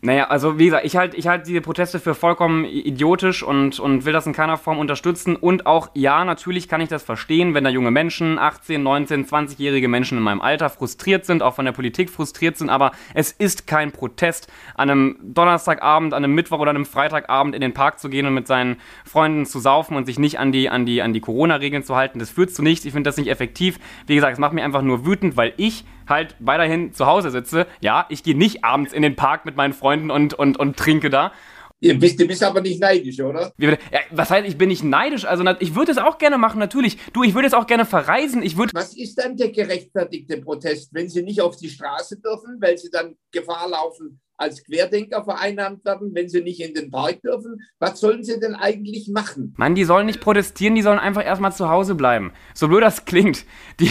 Naja, 0.00 0.28
also 0.28 0.60
wie 0.60 0.66
gesagt, 0.66 0.84
ich 0.84 0.96
halte 0.96 1.16
ich 1.16 1.26
halt 1.26 1.48
diese 1.48 1.60
Proteste 1.60 1.98
für 1.98 2.14
vollkommen 2.14 2.64
idiotisch 2.64 3.42
und, 3.42 3.80
und 3.80 4.04
will 4.04 4.12
das 4.12 4.26
in 4.26 4.32
keiner 4.32 4.56
Form 4.56 4.78
unterstützen. 4.78 5.34
Und 5.34 5.66
auch, 5.66 5.90
ja, 5.94 6.24
natürlich 6.24 6.68
kann 6.68 6.80
ich 6.80 6.88
das 6.88 7.02
verstehen, 7.02 7.52
wenn 7.54 7.64
da 7.64 7.70
junge 7.70 7.90
Menschen, 7.90 8.38
18, 8.38 8.80
19, 8.80 9.26
20-jährige 9.26 9.88
Menschen 9.88 10.16
in 10.16 10.22
meinem 10.22 10.40
Alter 10.40 10.70
frustriert 10.70 11.26
sind, 11.26 11.42
auch 11.42 11.54
von 11.54 11.64
der 11.64 11.72
Politik 11.72 12.10
frustriert 12.10 12.56
sind, 12.56 12.70
aber 12.70 12.92
es 13.12 13.32
ist 13.32 13.66
kein 13.66 13.90
Protest, 13.90 14.46
an 14.76 14.88
einem 14.88 15.16
Donnerstagabend, 15.20 16.14
an 16.14 16.22
einem 16.22 16.34
Mittwoch 16.34 16.60
oder 16.60 16.70
einem 16.70 16.86
Freitagabend 16.86 17.56
in 17.56 17.60
den 17.60 17.74
Park 17.74 17.98
zu 17.98 18.08
gehen 18.08 18.24
und 18.24 18.34
mit 18.34 18.46
seinen 18.46 18.76
Freunden 19.04 19.46
zu 19.46 19.58
saufen 19.58 19.96
und 19.96 20.06
sich 20.06 20.20
nicht 20.20 20.38
an 20.38 20.52
die, 20.52 20.68
an 20.68 20.86
die, 20.86 21.02
an 21.02 21.12
die 21.12 21.20
Corona-Regeln 21.20 21.82
zu 21.82 21.96
halten. 21.96 22.20
Das 22.20 22.30
führt 22.30 22.52
zu 22.52 22.62
nichts. 22.62 22.84
Ich 22.84 22.92
finde 22.92 23.08
das 23.08 23.16
nicht 23.16 23.28
effektiv. 23.28 23.80
Wie 24.06 24.14
gesagt, 24.14 24.34
es 24.34 24.38
macht 24.38 24.52
mich 24.52 24.62
einfach 24.62 24.82
nur 24.82 25.04
wütend, 25.04 25.36
weil 25.36 25.54
ich 25.56 25.84
halt 26.08 26.34
weiterhin 26.38 26.92
zu 26.92 27.06
Hause 27.06 27.30
sitze. 27.30 27.66
Ja, 27.80 28.06
ich 28.08 28.22
gehe 28.22 28.36
nicht 28.36 28.64
abends 28.64 28.92
in 28.92 29.02
den 29.02 29.16
Park 29.16 29.44
mit 29.44 29.56
meinen 29.56 29.72
Freunden 29.72 30.10
und, 30.10 30.34
und, 30.34 30.58
und 30.58 30.76
trinke 30.76 31.10
da. 31.10 31.32
Du 31.80 31.94
bist, 31.94 32.18
du 32.18 32.26
bist 32.26 32.42
aber 32.42 32.60
nicht 32.60 32.80
neidisch, 32.80 33.20
oder? 33.20 33.52
Ja, 33.56 33.76
was 34.10 34.30
heißt, 34.30 34.48
ich 34.48 34.58
bin 34.58 34.68
nicht 34.68 34.82
neidisch? 34.82 35.24
Also, 35.24 35.44
ich 35.60 35.76
würde 35.76 35.92
es 35.92 35.98
auch 35.98 36.18
gerne 36.18 36.36
machen, 36.36 36.58
natürlich. 36.58 36.98
Du, 37.12 37.22
ich 37.22 37.34
würde 37.34 37.46
es 37.46 37.54
auch 37.54 37.68
gerne 37.68 37.84
verreisen. 37.84 38.42
Ich 38.42 38.56
würde. 38.56 38.72
Was 38.74 38.96
ist 38.96 39.16
dann 39.16 39.36
der 39.36 39.52
gerechtfertigte 39.52 40.38
Protest, 40.38 40.92
wenn 40.92 41.08
sie 41.08 41.22
nicht 41.22 41.40
auf 41.40 41.56
die 41.56 41.68
Straße 41.68 42.18
dürfen, 42.20 42.56
weil 42.60 42.76
sie 42.78 42.90
dann 42.90 43.14
Gefahr 43.30 43.68
laufen, 43.68 44.20
als 44.38 44.64
Querdenker 44.64 45.24
vereinnahmt 45.24 45.84
werden, 45.84 46.14
wenn 46.14 46.28
sie 46.28 46.40
nicht 46.40 46.60
in 46.60 46.72
den 46.72 46.90
Park 46.90 47.20
dürfen. 47.22 47.60
Was 47.78 48.00
sollen 48.00 48.24
sie 48.24 48.38
denn 48.40 48.54
eigentlich 48.54 49.08
machen? 49.08 49.54
Mann, 49.56 49.74
die 49.74 49.84
sollen 49.84 50.06
nicht 50.06 50.20
protestieren, 50.20 50.74
die 50.74 50.82
sollen 50.82 50.98
einfach 50.98 51.24
erstmal 51.24 51.52
zu 51.52 51.68
Hause 51.68 51.94
bleiben. 51.94 52.32
So 52.54 52.68
blöd 52.68 52.82
das 52.82 53.04
klingt. 53.04 53.44
Die, 53.80 53.90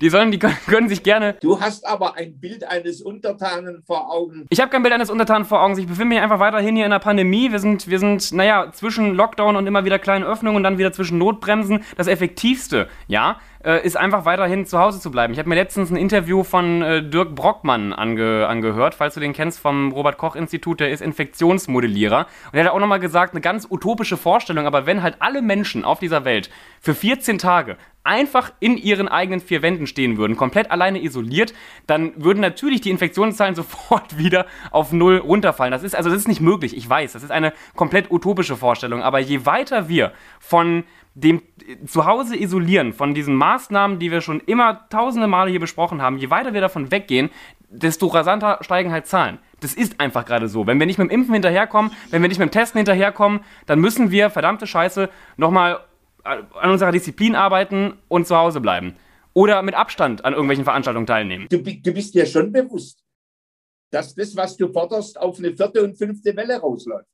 die 0.00 0.10
sollen, 0.10 0.30
die 0.30 0.38
können 0.38 0.88
sich 0.88 1.02
gerne. 1.02 1.36
Du 1.40 1.60
hast 1.60 1.86
aber 1.86 2.16
ein 2.16 2.38
Bild 2.40 2.64
eines 2.64 3.02
Untertanen 3.02 3.82
vor 3.82 4.10
Augen. 4.10 4.46
Ich 4.50 4.60
habe 4.60 4.70
kein 4.70 4.82
Bild 4.82 4.94
eines 4.94 5.10
Untertanen 5.10 5.44
vor 5.44 5.62
Augen. 5.62 5.78
Ich 5.78 5.86
befinde 5.86 6.14
mich 6.14 6.20
einfach 6.20 6.40
weiterhin 6.40 6.74
hier 6.76 6.84
in 6.84 6.90
der 6.90 6.98
Pandemie. 6.98 7.52
Wir 7.52 7.58
sind, 7.58 7.88
wir 7.88 7.98
sind, 7.98 8.32
naja, 8.32 8.72
zwischen 8.72 9.14
Lockdown 9.14 9.56
und 9.56 9.66
immer 9.66 9.84
wieder 9.84 9.98
kleinen 9.98 10.24
Öffnungen 10.24 10.56
und 10.56 10.62
dann 10.62 10.78
wieder 10.78 10.92
zwischen 10.92 11.18
Notbremsen. 11.18 11.84
Das 11.96 12.06
Effektivste, 12.06 12.88
ja, 13.06 13.40
äh, 13.64 13.84
ist 13.84 13.96
einfach 13.96 14.24
weiterhin 14.24 14.66
zu 14.66 14.78
Hause 14.78 15.00
zu 15.00 15.10
bleiben. 15.10 15.32
Ich 15.32 15.38
habe 15.38 15.48
mir 15.48 15.54
letztens 15.54 15.90
ein 15.90 15.96
Interview 15.96 16.42
von 16.44 16.82
äh, 16.82 17.02
Dirk 17.02 17.34
Brockmann 17.34 17.92
ange 17.92 18.46
angehört, 18.46 18.94
falls 18.94 19.14
du 19.14 19.20
den 19.20 19.32
kennst 19.32 19.60
vom 19.60 19.92
Robert 19.92 20.18
Koch 20.18 20.36
Institut, 20.36 20.80
der 20.80 20.90
ist 20.90 21.00
Infektionsmodellierer. 21.00 22.26
Und 22.52 22.58
er 22.58 22.64
hat 22.64 22.72
auch 22.72 22.80
nochmal 22.80 23.00
gesagt, 23.00 23.34
eine 23.34 23.40
ganz 23.40 23.66
utopische 23.70 24.16
Vorstellung, 24.16 24.66
aber 24.66 24.86
wenn 24.86 25.02
halt 25.02 25.16
alle 25.20 25.42
Menschen 25.42 25.84
auf 25.84 25.98
dieser 26.00 26.24
Welt 26.24 26.50
für 26.80 26.94
14 26.94 27.38
Tage 27.38 27.76
einfach 28.04 28.52
in 28.58 28.76
ihren 28.76 29.06
eigenen 29.08 29.40
vier 29.40 29.62
Wänden 29.62 29.86
stehen 29.86 30.16
würden, 30.16 30.36
komplett 30.36 30.70
alleine 30.70 31.02
isoliert, 31.02 31.54
dann 31.86 32.12
würden 32.16 32.40
natürlich 32.40 32.80
die 32.80 32.90
Infektionszahlen 32.90 33.54
sofort 33.62 34.18
wieder 34.18 34.46
auf 34.70 34.92
Null 34.92 35.18
runterfallen. 35.18 35.72
Das 35.72 35.82
ist 35.82 35.94
also 35.94 36.10
das 36.10 36.18
ist 36.18 36.28
nicht 36.28 36.40
möglich. 36.40 36.76
Ich 36.76 36.88
weiß, 36.88 37.12
das 37.12 37.22
ist 37.22 37.30
eine 37.30 37.52
komplett 37.76 38.10
utopische 38.10 38.56
Vorstellung. 38.56 39.02
Aber 39.02 39.20
je 39.20 39.46
weiter 39.46 39.88
wir 39.88 40.12
von 40.40 40.84
dem 41.14 41.42
Zuhause 41.86 42.36
isolieren, 42.36 42.92
von 42.92 43.14
diesen 43.14 43.34
Maßnahmen, 43.34 43.98
die 43.98 44.10
wir 44.10 44.20
schon 44.20 44.40
immer 44.40 44.88
tausende 44.88 45.26
Male 45.26 45.50
hier 45.50 45.60
besprochen 45.60 46.00
haben, 46.00 46.18
je 46.18 46.30
weiter 46.30 46.54
wir 46.54 46.60
davon 46.60 46.90
weggehen, 46.90 47.30
desto 47.68 48.06
rasanter 48.06 48.58
steigen 48.62 48.92
halt 48.92 49.06
Zahlen. 49.06 49.38
Das 49.60 49.74
ist 49.74 50.00
einfach 50.00 50.24
gerade 50.24 50.48
so. 50.48 50.66
Wenn 50.66 50.78
wir 50.78 50.86
nicht 50.86 50.98
mit 50.98 51.10
dem 51.10 51.14
Impfen 51.14 51.34
hinterherkommen, 51.34 51.92
wenn 52.10 52.22
wir 52.22 52.28
nicht 52.28 52.38
mit 52.38 52.48
dem 52.48 52.52
Testen 52.52 52.78
hinterherkommen, 52.78 53.40
dann 53.66 53.80
müssen 53.80 54.10
wir, 54.10 54.30
verdammte 54.30 54.66
Scheiße, 54.66 55.08
nochmal 55.36 55.80
an 56.24 56.70
unserer 56.70 56.92
Disziplin 56.92 57.34
arbeiten 57.34 57.94
und 58.08 58.26
zu 58.26 58.36
Hause 58.36 58.60
bleiben. 58.60 58.96
Oder 59.34 59.62
mit 59.62 59.74
Abstand 59.74 60.24
an 60.24 60.34
irgendwelchen 60.34 60.64
Veranstaltungen 60.64 61.06
teilnehmen. 61.06 61.46
Du, 61.48 61.58
du 61.58 61.92
bist 61.92 62.14
dir 62.14 62.26
schon 62.26 62.52
bewusst, 62.52 63.02
dass 63.90 64.14
das, 64.14 64.36
was 64.36 64.56
du 64.56 64.72
forderst, 64.72 65.18
auf 65.18 65.38
eine 65.38 65.54
vierte 65.54 65.82
und 65.82 65.96
fünfte 65.96 66.34
Welle 66.36 66.58
rausläuft. 66.58 67.08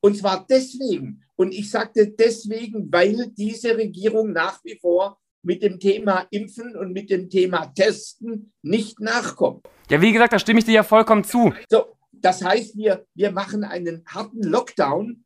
Und 0.00 0.16
zwar 0.16 0.46
deswegen, 0.48 1.24
und 1.38 1.52
ich 1.52 1.70
sagte 1.70 2.08
deswegen, 2.08 2.90
weil 2.90 3.28
diese 3.28 3.76
Regierung 3.76 4.32
nach 4.32 4.58
wie 4.64 4.76
vor 4.76 5.20
mit 5.42 5.62
dem 5.62 5.78
Thema 5.78 6.26
Impfen 6.32 6.76
und 6.76 6.92
mit 6.92 7.10
dem 7.10 7.30
Thema 7.30 7.66
Testen 7.66 8.52
nicht 8.62 8.98
nachkommt. 8.98 9.64
Ja, 9.88 10.00
wie 10.00 10.12
gesagt, 10.12 10.32
da 10.32 10.40
stimme 10.40 10.58
ich 10.58 10.64
dir 10.64 10.74
ja 10.74 10.82
vollkommen 10.82 11.22
zu. 11.22 11.54
So, 11.70 11.96
das 12.10 12.42
heißt, 12.44 12.76
wir, 12.76 13.06
wir 13.14 13.30
machen 13.30 13.62
einen 13.62 14.04
harten 14.06 14.42
Lockdown 14.42 15.24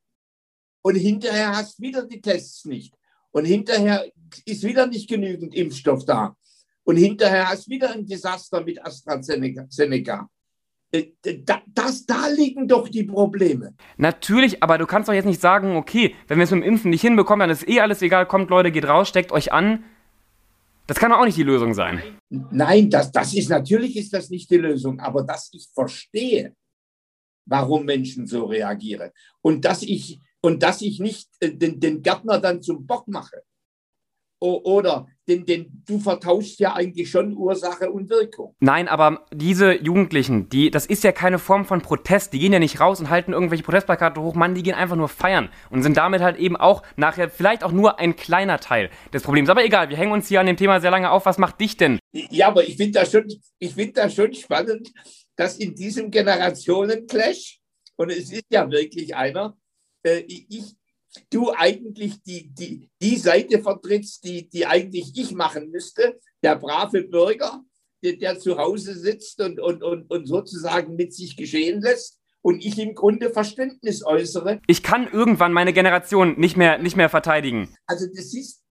und 0.82 0.94
hinterher 0.96 1.56
hast 1.56 1.80
wieder 1.80 2.06
die 2.06 2.20
Tests 2.20 2.66
nicht. 2.66 2.94
Und 3.30 3.46
hinterher 3.46 4.04
ist 4.44 4.64
wieder 4.64 4.86
nicht 4.86 5.08
genügend 5.08 5.54
Impfstoff 5.54 6.04
da. 6.04 6.36
Und 6.84 6.98
hinterher 6.98 7.48
hast 7.48 7.70
wieder 7.70 7.90
ein 7.92 8.04
Desaster 8.04 8.62
mit 8.62 8.84
AstraZeneca. 8.84 10.28
Äh, 10.92 11.12
das, 11.74 12.06
da 12.06 12.26
liegen 12.28 12.68
doch 12.68 12.88
die 12.88 13.04
Probleme. 13.04 13.74
Natürlich, 13.96 14.62
aber 14.62 14.78
du 14.78 14.86
kannst 14.86 15.08
doch 15.08 15.14
jetzt 15.14 15.24
nicht 15.24 15.40
sagen, 15.40 15.76
okay, 15.76 16.14
wenn 16.28 16.38
wir 16.38 16.44
es 16.44 16.50
mit 16.50 16.62
dem 16.62 16.68
Impfen 16.68 16.90
nicht 16.90 17.00
hinbekommen, 17.00 17.40
dann 17.40 17.50
ist 17.50 17.66
eh 17.68 17.80
alles 17.80 18.02
egal, 18.02 18.26
kommt 18.26 18.50
Leute, 18.50 18.70
geht 18.70 18.86
raus, 18.86 19.08
steckt 19.08 19.32
euch 19.32 19.52
an. 19.52 19.84
Das 20.86 20.98
kann 20.98 21.10
doch 21.10 21.18
auch 21.18 21.24
nicht 21.24 21.38
die 21.38 21.44
Lösung 21.44 21.74
sein. 21.74 22.02
Nein, 22.28 22.90
das, 22.90 23.10
das 23.10 23.34
ist 23.34 23.48
natürlich 23.48 23.96
ist 23.96 24.12
das 24.12 24.28
nicht 24.28 24.50
die 24.50 24.58
Lösung, 24.58 25.00
aber 25.00 25.22
dass 25.22 25.48
ich 25.52 25.68
verstehe, 25.72 26.54
warum 27.46 27.86
Menschen 27.86 28.26
so 28.26 28.44
reagieren 28.44 29.10
und 29.40 29.64
dass 29.64 29.82
ich 29.82 30.20
und 30.40 30.62
dass 30.62 30.82
ich 30.82 31.00
nicht 31.00 31.28
äh, 31.40 31.52
den, 31.52 31.80
den 31.80 32.02
Gärtner 32.02 32.38
dann 32.38 32.62
zum 32.62 32.84
Bock 32.86 33.08
mache 33.08 33.42
oder 34.42 35.06
denn, 35.28 35.46
denn 35.46 35.82
du 35.86 35.98
vertauschst 36.00 36.58
ja 36.58 36.74
eigentlich 36.74 37.10
schon 37.10 37.36
Ursache 37.36 37.90
und 37.90 38.10
Wirkung. 38.10 38.54
Nein, 38.60 38.88
aber 38.88 39.24
diese 39.32 39.72
Jugendlichen, 39.80 40.48
die, 40.48 40.70
das 40.70 40.86
ist 40.86 41.04
ja 41.04 41.12
keine 41.12 41.38
Form 41.38 41.64
von 41.64 41.80
Protest. 41.80 42.32
Die 42.32 42.40
gehen 42.40 42.52
ja 42.52 42.58
nicht 42.58 42.80
raus 42.80 42.98
und 42.98 43.08
halten 43.08 43.32
irgendwelche 43.32 43.62
Protestplakate 43.62 44.20
hoch. 44.20 44.34
Mann, 44.34 44.54
die 44.54 44.62
gehen 44.62 44.74
einfach 44.74 44.96
nur 44.96 45.08
feiern 45.08 45.48
und 45.70 45.82
sind 45.82 45.96
damit 45.96 46.22
halt 46.22 46.38
eben 46.38 46.56
auch 46.56 46.82
nachher 46.96 47.30
vielleicht 47.30 47.62
auch 47.62 47.72
nur 47.72 48.00
ein 48.00 48.16
kleiner 48.16 48.58
Teil 48.58 48.90
des 49.12 49.22
Problems. 49.22 49.48
Aber 49.48 49.64
egal, 49.64 49.90
wir 49.90 49.96
hängen 49.96 50.12
uns 50.12 50.28
hier 50.28 50.40
an 50.40 50.46
dem 50.46 50.56
Thema 50.56 50.80
sehr 50.80 50.90
lange 50.90 51.10
auf. 51.10 51.24
Was 51.24 51.38
macht 51.38 51.60
dich 51.60 51.76
denn? 51.76 51.98
Ja, 52.12 52.48
aber 52.48 52.64
ich 52.64 52.76
finde 52.76 52.98
das, 53.00 53.12
schon, 53.12 53.28
find 53.60 53.96
das 53.96 54.14
schon 54.14 54.34
spannend, 54.34 54.92
dass 55.36 55.56
in 55.56 55.74
diesem 55.74 56.10
Generationenclash, 56.10 57.60
und 57.96 58.10
es 58.10 58.32
ist 58.32 58.46
ja 58.50 58.68
wirklich 58.68 59.14
einer, 59.14 59.56
äh, 60.04 60.18
ich, 60.26 60.74
du 61.30 61.52
eigentlich 61.52 62.22
die, 62.22 62.48
die, 62.52 62.90
die 63.00 63.16
Seite 63.16 63.60
vertrittst, 63.60 64.24
die, 64.24 64.48
die 64.48 64.66
eigentlich 64.66 65.12
ich 65.14 65.32
machen 65.32 65.70
müsste, 65.70 66.18
der 66.42 66.56
brave 66.56 67.02
Bürger, 67.02 67.62
der, 68.02 68.16
der 68.16 68.38
zu 68.38 68.58
Hause 68.58 68.94
sitzt 68.94 69.40
und, 69.40 69.60
und, 69.60 69.82
und, 69.82 70.10
und 70.10 70.26
sozusagen 70.26 70.96
mit 70.96 71.14
sich 71.14 71.36
geschehen 71.36 71.80
lässt 71.82 72.18
und 72.42 72.64
ich 72.64 72.78
im 72.78 72.94
Grunde 72.94 73.30
Verständnis 73.30 74.04
äußere. 74.04 74.60
Ich 74.66 74.82
kann 74.82 75.08
irgendwann 75.10 75.52
meine 75.52 75.72
Generation 75.72 76.38
nicht 76.38 76.56
mehr, 76.56 76.78
nicht 76.78 76.96
mehr 76.96 77.08
verteidigen. 77.08 77.74
Also 77.86 78.06
du 78.06 78.20
siehst, 78.20 78.62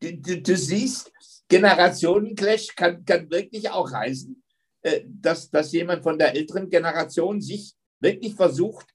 du, 0.00 0.16
du, 0.16 0.42
du 0.42 0.56
siehst, 0.56 1.12
Generationenclash 1.48 2.74
kann, 2.74 3.04
kann 3.04 3.30
wirklich 3.30 3.70
auch 3.70 3.92
heißen, 3.92 4.42
äh, 4.82 5.02
dass, 5.06 5.50
dass 5.50 5.72
jemand 5.72 6.02
von 6.02 6.18
der 6.18 6.34
älteren 6.34 6.68
Generation 6.68 7.40
sich 7.40 7.74
wirklich 8.00 8.34
versucht, 8.34 8.86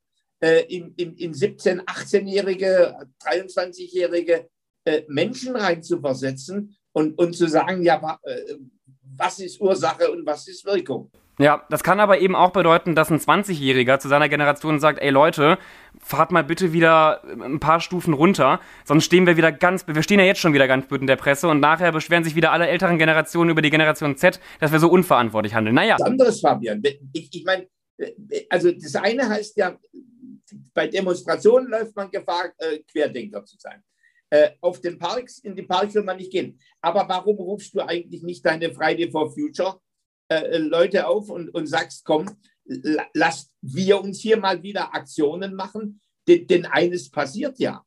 äh, 0.41 0.61
in, 0.67 0.93
in, 0.97 1.15
in 1.15 1.33
17-, 1.33 1.85
18-jährige, 1.85 2.95
23-jährige 3.23 4.47
äh, 4.85 5.03
Menschen 5.07 5.55
reinzuversetzen 5.55 6.75
und, 6.93 7.17
und 7.17 7.33
zu 7.33 7.47
sagen, 7.47 7.83
ja, 7.83 8.19
äh, 8.23 8.55
was 9.15 9.39
ist 9.39 9.61
Ursache 9.61 10.11
und 10.11 10.25
was 10.25 10.47
ist 10.47 10.65
Wirkung. 10.65 11.11
Ja, 11.37 11.65
das 11.69 11.83
kann 11.83 11.99
aber 11.99 12.19
eben 12.19 12.35
auch 12.35 12.51
bedeuten, 12.51 12.93
dass 12.93 13.09
ein 13.09 13.19
20-Jähriger 13.19 13.99
zu 13.99 14.07
seiner 14.07 14.29
Generation 14.29 14.79
sagt, 14.79 14.99
ey 14.99 15.09
Leute, 15.09 15.57
fahrt 15.99 16.31
mal 16.31 16.43
bitte 16.43 16.71
wieder 16.71 17.23
ein 17.23 17.59
paar 17.59 17.79
Stufen 17.79 18.13
runter, 18.13 18.59
sonst 18.85 19.05
stehen 19.05 19.25
wir 19.25 19.37
wieder 19.37 19.51
ganz, 19.51 19.87
wir 19.87 20.03
stehen 20.03 20.19
ja 20.19 20.25
jetzt 20.25 20.39
schon 20.39 20.53
wieder 20.53 20.67
ganz 20.67 20.87
blöd 20.87 21.01
in 21.01 21.07
der 21.07 21.15
Presse 21.15 21.47
und 21.47 21.59
nachher 21.59 21.91
beschweren 21.91 22.23
sich 22.23 22.35
wieder 22.35 22.51
alle 22.51 22.67
älteren 22.67 22.99
Generationen 22.99 23.49
über 23.49 23.61
die 23.61 23.69
Generation 23.69 24.17
Z, 24.17 24.39
dass 24.59 24.71
wir 24.71 24.79
so 24.79 24.89
unverantwortlich 24.89 25.55
handeln. 25.55 25.75
Naja. 25.75 25.95
Das 25.97 26.07
anderes, 26.07 26.41
Fabian. 26.41 26.81
Ich, 27.13 27.29
ich 27.33 27.43
meine, 27.43 27.67
also 28.49 28.71
das 28.71 28.95
eine 28.95 29.27
heißt 29.27 29.57
ja, 29.57 29.77
bei 30.73 30.87
Demonstrationen 30.87 31.69
läuft 31.69 31.95
man 31.95 32.09
Gefahr, 32.09 32.51
äh, 32.57 32.79
Querdenker 32.79 33.43
zu 33.45 33.57
sein. 33.57 33.83
Äh, 34.29 34.51
auf 34.61 34.79
den 34.79 34.97
Parks, 34.97 35.39
in 35.39 35.55
die 35.55 35.63
Parks 35.63 35.93
will 35.93 36.03
man 36.03 36.17
nicht 36.17 36.31
gehen. 36.31 36.59
Aber 36.81 37.07
warum 37.07 37.35
rufst 37.37 37.73
du 37.75 37.81
eigentlich 37.81 38.23
nicht 38.23 38.45
deine 38.45 38.71
Friday 38.71 39.11
for 39.11 39.31
Future 39.31 39.79
äh, 40.29 40.57
Leute 40.57 41.07
auf 41.07 41.29
und, 41.29 41.49
und 41.49 41.67
sagst, 41.67 42.05
komm, 42.05 42.29
lasst 43.13 43.51
wir 43.61 43.99
uns 43.99 44.21
hier 44.21 44.37
mal 44.37 44.63
wieder 44.63 44.93
Aktionen 44.95 45.53
machen, 45.55 45.99
denn, 46.27 46.47
denn 46.47 46.65
eines 46.65 47.09
passiert 47.09 47.59
ja. 47.59 47.83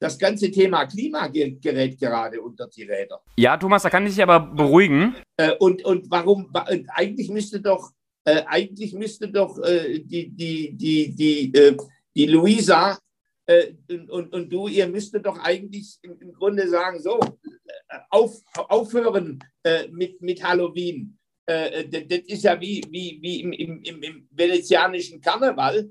Das 0.00 0.18
ganze 0.18 0.50
Thema 0.50 0.86
Klima 0.86 1.28
gerät 1.28 1.98
gerade 1.98 2.40
unter 2.40 2.68
die 2.68 2.82
Räder. 2.82 3.22
Ja, 3.36 3.56
Thomas, 3.56 3.82
da 3.82 3.90
kann 3.90 4.06
ich 4.06 4.14
dich 4.14 4.22
aber 4.22 4.40
beruhigen. 4.40 5.14
Äh, 5.36 5.52
und, 5.58 5.84
und 5.84 6.10
warum, 6.10 6.50
eigentlich 6.88 7.30
müsste 7.30 7.60
doch 7.60 7.90
Äh, 8.26 8.42
eigentlich 8.46 8.94
müsste 8.94 9.28
doch 9.28 9.58
äh, 9.58 9.98
die, 9.98 10.30
die, 10.30 10.72
die, 10.72 11.14
die, 11.14 11.54
äh, 11.54 11.76
die 12.16 12.26
Luisa 12.26 12.98
äh, 13.46 13.74
und, 14.08 14.32
und 14.32 14.50
du, 14.50 14.68
ihr 14.68 14.86
müsstet 14.88 15.26
doch 15.26 15.38
eigentlich 15.38 15.98
im, 16.00 16.18
im 16.20 16.32
Grunde 16.32 16.66
sagen, 16.66 17.00
so, 17.00 17.20
äh, 17.20 17.98
auf, 18.10 18.40
aufhören 18.54 19.38
mit, 19.90 20.20
mit 20.20 20.42
Halloween. 20.42 21.18
Das, 21.46 21.84
das, 22.08 22.20
ist 22.20 22.44
ja 22.44 22.58
wie, 22.58 22.82
wie, 22.88 23.18
wie 23.20 23.40
im, 23.42 23.52
im, 23.52 24.02
im 24.02 24.28
venezianischen 24.30 25.20
Karneval, 25.20 25.90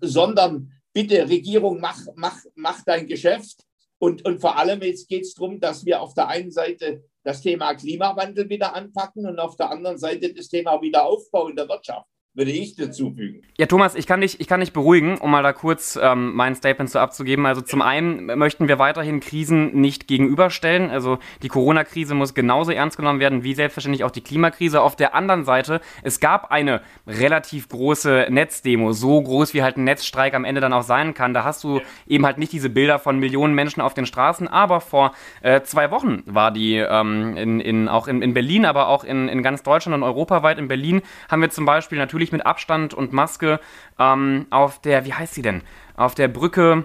sondern 0.00 0.72
bitte, 0.94 1.28
Regierung, 1.28 1.78
mach, 1.78 2.00
mach, 2.16 2.38
mach 2.54 2.82
dein 2.84 3.06
Geschäft. 3.06 3.67
Und, 3.98 4.24
und 4.24 4.40
vor 4.40 4.56
allem 4.56 4.80
jetzt 4.82 5.08
geht 5.08 5.22
es 5.22 5.34
darum, 5.34 5.58
dass 5.60 5.84
wir 5.84 6.00
auf 6.00 6.14
der 6.14 6.28
einen 6.28 6.50
Seite 6.50 7.04
das 7.24 7.42
Thema 7.42 7.74
Klimawandel 7.74 8.48
wieder 8.48 8.74
anpacken 8.74 9.26
und 9.26 9.38
auf 9.38 9.56
der 9.56 9.70
anderen 9.70 9.98
Seite 9.98 10.32
das 10.32 10.48
Thema 10.48 10.80
Wiederaufbau 10.80 11.48
in 11.48 11.56
der 11.56 11.68
Wirtschaft 11.68 12.08
würde 12.38 12.52
ich 12.52 12.76
dazu 12.76 13.10
fügen. 13.10 13.42
Ja, 13.58 13.66
Thomas, 13.66 13.96
ich 13.96 14.06
kann 14.06 14.20
dich, 14.20 14.40
ich 14.40 14.46
kann 14.46 14.60
dich 14.60 14.72
beruhigen, 14.72 15.18
um 15.18 15.32
mal 15.32 15.42
da 15.42 15.52
kurz 15.52 15.98
ähm, 16.00 16.34
mein 16.36 16.54
Statement 16.54 16.88
so 16.88 17.00
abzugeben. 17.00 17.44
Also 17.46 17.60
zum 17.60 17.82
einen 17.82 18.26
möchten 18.38 18.68
wir 18.68 18.78
weiterhin 18.78 19.18
Krisen 19.18 19.74
nicht 19.80 20.06
gegenüberstellen. 20.06 20.88
Also 20.90 21.18
die 21.42 21.48
Corona-Krise 21.48 22.14
muss 22.14 22.34
genauso 22.34 22.70
ernst 22.70 22.96
genommen 22.96 23.18
werden 23.18 23.42
wie 23.42 23.54
selbstverständlich 23.54 24.04
auch 24.04 24.12
die 24.12 24.20
Klimakrise. 24.20 24.80
Auf 24.80 24.94
der 24.94 25.16
anderen 25.16 25.44
Seite, 25.44 25.80
es 26.04 26.20
gab 26.20 26.52
eine 26.52 26.80
relativ 27.08 27.68
große 27.68 28.28
Netzdemo, 28.30 28.92
so 28.92 29.20
groß 29.20 29.52
wie 29.52 29.64
halt 29.64 29.76
ein 29.76 29.82
Netzstreik 29.82 30.34
am 30.34 30.44
Ende 30.44 30.60
dann 30.60 30.72
auch 30.72 30.82
sein 30.82 31.14
kann. 31.14 31.34
Da 31.34 31.42
hast 31.42 31.64
du 31.64 31.78
ja. 31.78 31.84
eben 32.06 32.24
halt 32.24 32.38
nicht 32.38 32.52
diese 32.52 32.70
Bilder 32.70 33.00
von 33.00 33.18
Millionen 33.18 33.54
Menschen 33.54 33.80
auf 33.80 33.94
den 33.94 34.06
Straßen, 34.06 34.46
aber 34.46 34.80
vor 34.80 35.12
äh, 35.42 35.62
zwei 35.62 35.90
Wochen 35.90 36.22
war 36.26 36.52
die 36.52 36.76
ähm, 36.76 37.36
in, 37.36 37.58
in, 37.58 37.88
auch 37.88 38.06
in, 38.06 38.22
in 38.22 38.32
Berlin, 38.32 38.64
aber 38.64 38.86
auch 38.86 39.02
in, 39.02 39.28
in 39.28 39.42
ganz 39.42 39.64
Deutschland 39.64 39.96
und 39.96 40.04
europaweit. 40.04 40.58
In 40.58 40.68
Berlin 40.68 41.02
haben 41.28 41.42
wir 41.42 41.50
zum 41.50 41.66
Beispiel 41.66 41.98
natürlich 41.98 42.27
natürlich 42.28 42.32
mit 42.32 42.46
Abstand 42.46 42.94
und 42.94 43.12
Maske 43.12 43.60
ähm, 43.98 44.46
auf 44.50 44.80
der, 44.80 45.04
wie 45.04 45.14
heißt 45.14 45.34
sie 45.34 45.42
denn? 45.42 45.62
Auf 45.96 46.14
der 46.14 46.28
Brücke 46.28 46.84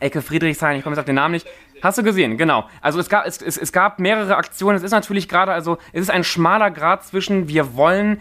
Ecke 0.00 0.22
Friedrichshain, 0.22 0.76
ich 0.76 0.84
komme 0.84 0.94
jetzt 0.94 1.00
auf 1.00 1.06
den 1.06 1.16
Namen 1.16 1.32
nicht. 1.32 1.46
Hast 1.82 1.98
du 1.98 2.02
gesehen, 2.02 2.36
genau. 2.36 2.68
Also 2.80 3.00
es 3.00 3.08
gab, 3.08 3.26
es, 3.26 3.40
es, 3.40 3.56
es 3.56 3.72
gab 3.72 3.98
mehrere 3.98 4.36
Aktionen. 4.36 4.76
Es 4.76 4.82
ist 4.82 4.92
natürlich 4.92 5.28
gerade, 5.28 5.52
also 5.52 5.78
es 5.92 6.02
ist 6.02 6.10
ein 6.10 6.24
schmaler 6.24 6.70
Grad 6.70 7.04
zwischen, 7.04 7.48
wir 7.48 7.74
wollen 7.74 8.20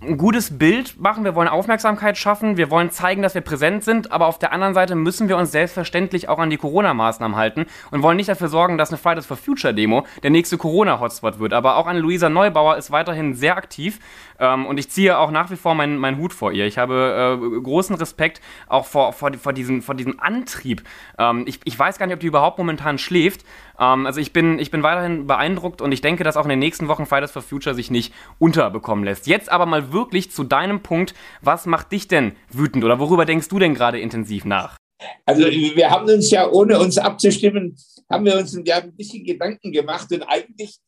ein 0.00 0.16
gutes 0.16 0.56
Bild 0.58 1.00
machen, 1.00 1.24
wir 1.24 1.34
wollen 1.34 1.48
Aufmerksamkeit 1.48 2.16
schaffen, 2.16 2.56
wir 2.56 2.70
wollen 2.70 2.90
zeigen, 2.90 3.20
dass 3.22 3.34
wir 3.34 3.40
präsent 3.40 3.82
sind, 3.82 4.12
aber 4.12 4.26
auf 4.26 4.38
der 4.38 4.52
anderen 4.52 4.72
Seite 4.74 4.94
müssen 4.94 5.28
wir 5.28 5.36
uns 5.36 5.50
selbstverständlich 5.50 6.28
auch 6.28 6.38
an 6.38 6.50
die 6.50 6.56
Corona-Maßnahmen 6.56 7.36
halten 7.36 7.66
und 7.90 8.02
wollen 8.02 8.16
nicht 8.16 8.28
dafür 8.28 8.48
sorgen, 8.48 8.78
dass 8.78 8.90
eine 8.90 8.98
Fridays 8.98 9.26
for 9.26 9.36
Future 9.36 9.74
Demo 9.74 10.06
der 10.22 10.30
nächste 10.30 10.56
Corona-Hotspot 10.56 11.40
wird. 11.40 11.52
Aber 11.52 11.76
auch 11.76 11.86
an 11.86 11.96
Luisa 11.96 12.28
Neubauer 12.28 12.76
ist 12.76 12.92
weiterhin 12.92 13.34
sehr 13.34 13.56
aktiv 13.56 13.98
ähm, 14.38 14.66
und 14.66 14.78
ich 14.78 14.88
ziehe 14.88 15.18
auch 15.18 15.32
nach 15.32 15.50
wie 15.50 15.56
vor 15.56 15.74
meinen, 15.74 15.98
meinen 15.98 16.18
Hut 16.18 16.32
vor 16.32 16.52
ihr. 16.52 16.66
Ich 16.66 16.78
habe 16.78 17.40
äh, 17.40 17.60
großen 17.60 17.96
Respekt 17.96 18.40
auch 18.68 18.86
vor, 18.86 19.12
vor, 19.12 19.32
vor, 19.34 19.52
diesen, 19.52 19.82
vor 19.82 19.96
diesem 19.96 20.20
Antrieb. 20.20 20.82
Ähm, 21.18 21.42
ich, 21.46 21.60
ich 21.64 21.76
weiß 21.76 21.98
gar 21.98 22.06
nicht, 22.06 22.14
ob 22.14 22.20
die 22.20 22.28
überhaupt 22.28 22.58
momentan 22.58 22.98
schläft. 22.98 23.44
Ähm, 23.78 24.06
also 24.06 24.20
ich 24.20 24.32
bin, 24.32 24.58
ich 24.58 24.70
bin 24.70 24.82
weiterhin 24.82 25.26
beeindruckt 25.26 25.80
und 25.80 25.92
ich 25.92 26.00
denke, 26.00 26.24
dass 26.24 26.36
auch 26.36 26.44
in 26.44 26.50
den 26.50 26.58
nächsten 26.58 26.88
Wochen 26.88 27.06
Fridays 27.06 27.30
for 27.30 27.42
Future 27.42 27.74
sich 27.74 27.90
nicht 27.90 28.12
unterbekommen 28.38 29.04
lässt. 29.04 29.26
Jetzt 29.26 29.50
aber 29.50 29.66
mal 29.66 29.92
wirklich 29.92 30.30
zu 30.30 30.44
deinem 30.44 30.82
Punkt. 30.82 31.14
Was 31.42 31.66
macht 31.66 31.92
dich 31.92 32.08
denn 32.08 32.32
wütend 32.50 32.84
oder 32.84 32.98
worüber 32.98 33.24
denkst 33.24 33.48
du 33.48 33.58
denn 33.58 33.74
gerade 33.74 34.00
intensiv 34.00 34.44
nach? 34.44 34.76
Also 35.24 35.46
wir 35.46 35.90
haben 35.90 36.08
uns 36.08 36.30
ja, 36.30 36.50
ohne 36.50 36.78
uns 36.78 36.98
abzustimmen, 36.98 37.76
haben 38.10 38.24
wir 38.24 38.36
uns 38.36 38.58
ja 38.64 38.78
ein 38.78 38.96
bisschen 38.96 39.24
Gedanken 39.24 39.70
gemacht 39.70 40.10
und 40.12 40.22
eigentlich, 40.24 40.78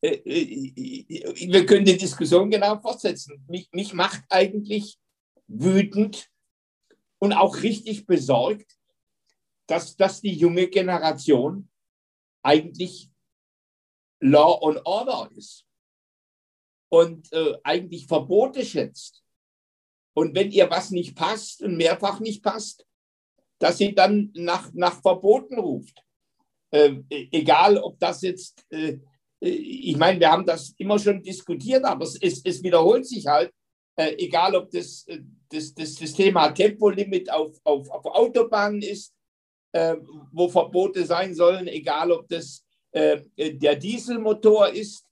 äh, 0.00 0.14
äh, 0.14 1.52
wir 1.52 1.66
können 1.66 1.84
die 1.84 1.96
Diskussion 1.96 2.50
genau 2.50 2.80
fortsetzen. 2.80 3.44
Mich, 3.48 3.68
mich 3.72 3.94
macht 3.94 4.22
eigentlich 4.28 4.98
wütend 5.46 6.28
und 7.18 7.32
auch 7.32 7.62
richtig 7.62 8.06
besorgt, 8.06 8.76
dass, 9.68 9.96
dass 9.96 10.20
die 10.20 10.34
junge 10.34 10.66
Generation 10.66 11.69
eigentlich 12.42 13.10
Law 14.20 14.60
and 14.68 14.80
Order 14.84 15.30
ist 15.36 15.66
und 16.90 17.32
äh, 17.32 17.56
eigentlich 17.62 18.06
Verbote 18.06 18.64
schätzt. 18.64 19.22
Und 20.14 20.34
wenn 20.34 20.50
ihr 20.50 20.68
was 20.70 20.90
nicht 20.90 21.16
passt 21.16 21.62
und 21.62 21.76
mehrfach 21.76 22.20
nicht 22.20 22.42
passt, 22.42 22.84
dass 23.60 23.78
sie 23.78 23.94
dann 23.94 24.30
nach, 24.34 24.72
nach 24.72 25.00
Verboten 25.00 25.58
ruft. 25.58 26.02
Äh, 26.72 26.96
egal, 27.08 27.78
ob 27.78 27.98
das 28.00 28.22
jetzt, 28.22 28.64
äh, 28.70 28.98
äh, 29.40 29.48
ich 29.48 29.96
meine, 29.96 30.18
wir 30.18 30.30
haben 30.30 30.46
das 30.46 30.70
immer 30.78 30.98
schon 30.98 31.22
diskutiert, 31.22 31.84
aber 31.84 32.04
es, 32.04 32.16
es, 32.20 32.42
es 32.44 32.62
wiederholt 32.62 33.06
sich 33.06 33.26
halt, 33.26 33.52
äh, 33.96 34.14
egal 34.18 34.54
ob 34.56 34.70
das, 34.70 35.06
äh, 35.08 35.20
das, 35.50 35.74
das, 35.74 35.94
das 35.94 36.12
Thema 36.12 36.48
Tempolimit 36.50 37.30
auf, 37.30 37.58
auf, 37.64 37.90
auf 37.90 38.04
Autobahnen 38.06 38.82
ist, 38.82 39.14
äh, 39.72 39.96
wo 40.32 40.48
Verbote 40.48 41.04
sein 41.04 41.34
sollen, 41.34 41.66
egal 41.68 42.10
ob 42.10 42.28
das 42.28 42.64
äh, 42.92 43.20
der 43.36 43.76
Dieselmotor 43.76 44.70
ist, 44.70 45.06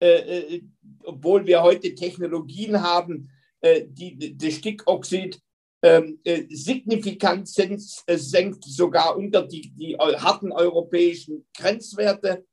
äh, 0.00 0.54
äh 0.56 0.62
obwohl 1.04 1.46
wir 1.46 1.62
heute 1.62 1.94
Technologien 1.94 2.80
haben, 2.80 3.30
äh, 3.60 3.84
die 3.86 4.36
das 4.36 4.54
Stickoxid 4.54 5.40
ähm, 5.82 6.18
äh, 6.24 6.44
signifikant 6.50 7.48
senkt, 7.48 8.64
sogar 8.64 9.16
unter 9.16 9.46
die, 9.46 9.72
die 9.74 9.96
harten 9.96 10.52
europäischen 10.52 11.46
Grenzwerte. 11.56 12.44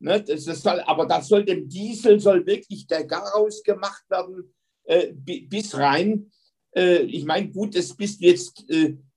Ne, 0.00 0.22
das 0.22 0.44
soll, 0.44 0.80
aber 0.80 1.06
da 1.06 1.22
soll 1.22 1.44
dem 1.44 1.68
Diesel 1.68 2.20
soll 2.20 2.44
wirklich 2.44 2.86
der 2.86 3.04
Garaus 3.04 3.62
gemacht 3.62 4.04
werden 4.10 4.52
bis 5.16 5.74
rein. 5.78 6.30
ich 6.74 7.24
meine, 7.24 7.50
gut, 7.50 7.74
das 7.74 7.96
bist 7.96 8.20
jetzt 8.20 8.66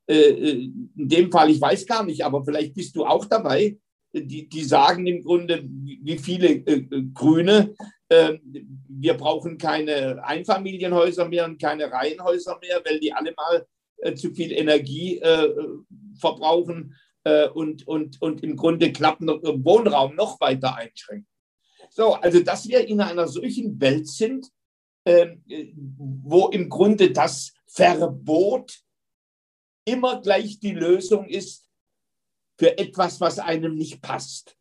in 0.08 1.10
dem 1.10 1.32
Fall, 1.32 1.50
ich 1.50 1.60
weiß 1.60 1.86
gar 1.86 2.06
nicht, 2.06 2.24
aber 2.24 2.44
vielleicht 2.44 2.74
bist 2.74 2.96
du 2.96 3.06
auch 3.06 3.26
dabei, 3.26 3.78
die, 4.14 4.48
die 4.48 4.64
sagen 4.64 5.06
im 5.08 5.24
Grunde, 5.24 5.64
wie 5.68 6.18
viele 6.18 6.48
äh, 6.50 6.86
Grüne, 7.14 7.76
äh, 8.10 8.38
wir 8.88 9.16
brauchen 9.16 9.58
keine 9.58 10.24
Einfamilienhäuser 10.24 11.28
mehr 11.28 11.46
und 11.46 11.62
keine 11.62 11.92
Reihenhäuser 11.92 12.58
mehr, 12.62 12.82
weil 12.86 13.00
die 13.00 13.14
alle 13.14 13.34
mal 13.36 13.66
äh, 13.98 14.14
zu 14.16 14.34
viel 14.34 14.52
Energie 14.52 15.20
äh, 15.20 15.50
verbrauchen 16.20 16.96
und, 17.56 17.86
und, 17.86 18.22
und 18.22 18.42
im 18.42 18.56
Grunde 18.56 18.94
klappen 18.94 19.28
Wohnraum 19.28 20.16
noch 20.16 20.40
weiter 20.40 20.78
einschränken. 20.78 21.28
So, 21.90 22.14
also 22.14 22.40
dass 22.40 22.70
wir 22.70 22.88
in 22.88 23.02
einer 23.02 23.28
solchen 23.28 23.82
Welt 23.82 24.08
sind, 24.08 24.48
ähm, 25.04 25.44
wo 25.98 26.48
im 26.48 26.70
Grunde 26.70 27.12
das 27.12 27.52
Verbot 27.66 28.80
immer 29.88 30.22
gleich 30.22 30.60
die 30.60 30.74
Lösung 30.74 31.26
ist 31.26 31.66
für 32.60 32.78
etwas, 32.78 33.22
was 33.22 33.40
einem 33.40 33.76
nicht 33.76 34.02
passt. 34.02 34.57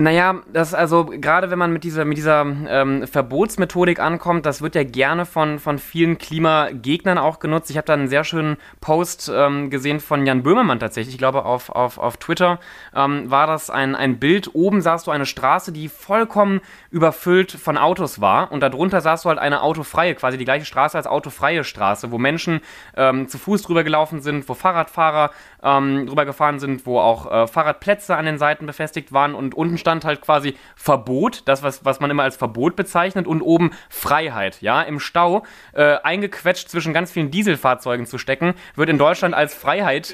Naja, 0.00 0.36
das 0.50 0.72
also 0.72 1.04
gerade 1.04 1.50
wenn 1.50 1.58
man 1.58 1.74
mit 1.74 1.84
dieser, 1.84 2.06
mit 2.06 2.16
dieser 2.16 2.40
ähm, 2.40 3.06
Verbotsmethodik 3.06 4.00
ankommt, 4.00 4.46
das 4.46 4.62
wird 4.62 4.74
ja 4.74 4.82
gerne 4.82 5.26
von, 5.26 5.58
von 5.58 5.78
vielen 5.78 6.16
Klimagegnern 6.16 7.18
auch 7.18 7.38
genutzt. 7.38 7.68
Ich 7.68 7.76
habe 7.76 7.84
da 7.84 7.92
einen 7.92 8.08
sehr 8.08 8.24
schönen 8.24 8.56
Post 8.80 9.30
ähm, 9.32 9.68
gesehen 9.68 10.00
von 10.00 10.24
Jan 10.24 10.42
Böhmermann 10.42 10.80
tatsächlich. 10.80 11.16
Ich 11.16 11.18
glaube, 11.18 11.44
auf, 11.44 11.68
auf, 11.68 11.98
auf 11.98 12.16
Twitter 12.16 12.60
ähm, 12.96 13.30
war 13.30 13.46
das 13.46 13.68
ein, 13.68 13.94
ein 13.94 14.18
Bild. 14.18 14.54
Oben 14.54 14.80
sahst 14.80 15.06
du 15.06 15.10
eine 15.10 15.26
Straße, 15.26 15.70
die 15.70 15.90
vollkommen 15.90 16.62
überfüllt 16.90 17.52
von 17.52 17.76
Autos 17.76 18.22
war. 18.22 18.52
Und 18.52 18.60
darunter 18.60 19.02
sahst 19.02 19.26
du 19.26 19.28
halt 19.28 19.38
eine 19.38 19.60
autofreie, 19.60 20.14
quasi 20.14 20.38
die 20.38 20.46
gleiche 20.46 20.64
Straße 20.64 20.96
als 20.96 21.08
autofreie 21.08 21.62
Straße, 21.62 22.10
wo 22.10 22.16
Menschen 22.16 22.62
ähm, 22.96 23.28
zu 23.28 23.36
Fuß 23.36 23.60
drüber 23.60 23.84
gelaufen 23.84 24.22
sind, 24.22 24.48
wo 24.48 24.54
Fahrradfahrer 24.54 25.30
ähm, 25.62 26.06
drüber 26.06 26.24
gefahren 26.24 26.58
sind, 26.58 26.86
wo 26.86 26.98
auch 26.98 27.30
äh, 27.30 27.46
Fahrradplätze 27.46 28.16
an 28.16 28.24
den 28.24 28.38
Seiten 28.38 28.66
befestigt 28.66 29.12
waren 29.12 29.34
und 29.34 29.54
unten 29.54 29.78
stand 29.78 30.04
halt 30.04 30.20
quasi 30.20 30.54
Verbot, 30.76 31.42
das, 31.46 31.62
was, 31.62 31.84
was 31.84 32.00
man 32.00 32.10
immer 32.10 32.22
als 32.22 32.36
Verbot 32.36 32.76
bezeichnet, 32.76 33.26
und 33.26 33.42
oben 33.42 33.70
Freiheit. 33.88 34.60
Ja, 34.60 34.82
im 34.82 35.00
Stau 35.00 35.44
äh, 35.72 35.96
eingequetscht 36.02 36.68
zwischen 36.68 36.92
ganz 36.92 37.10
vielen 37.10 37.30
Dieselfahrzeugen 37.30 38.06
zu 38.06 38.18
stecken, 38.18 38.54
wird 38.74 38.88
in 38.88 38.98
Deutschland 38.98 39.34
als 39.34 39.54
Freiheit. 39.54 40.12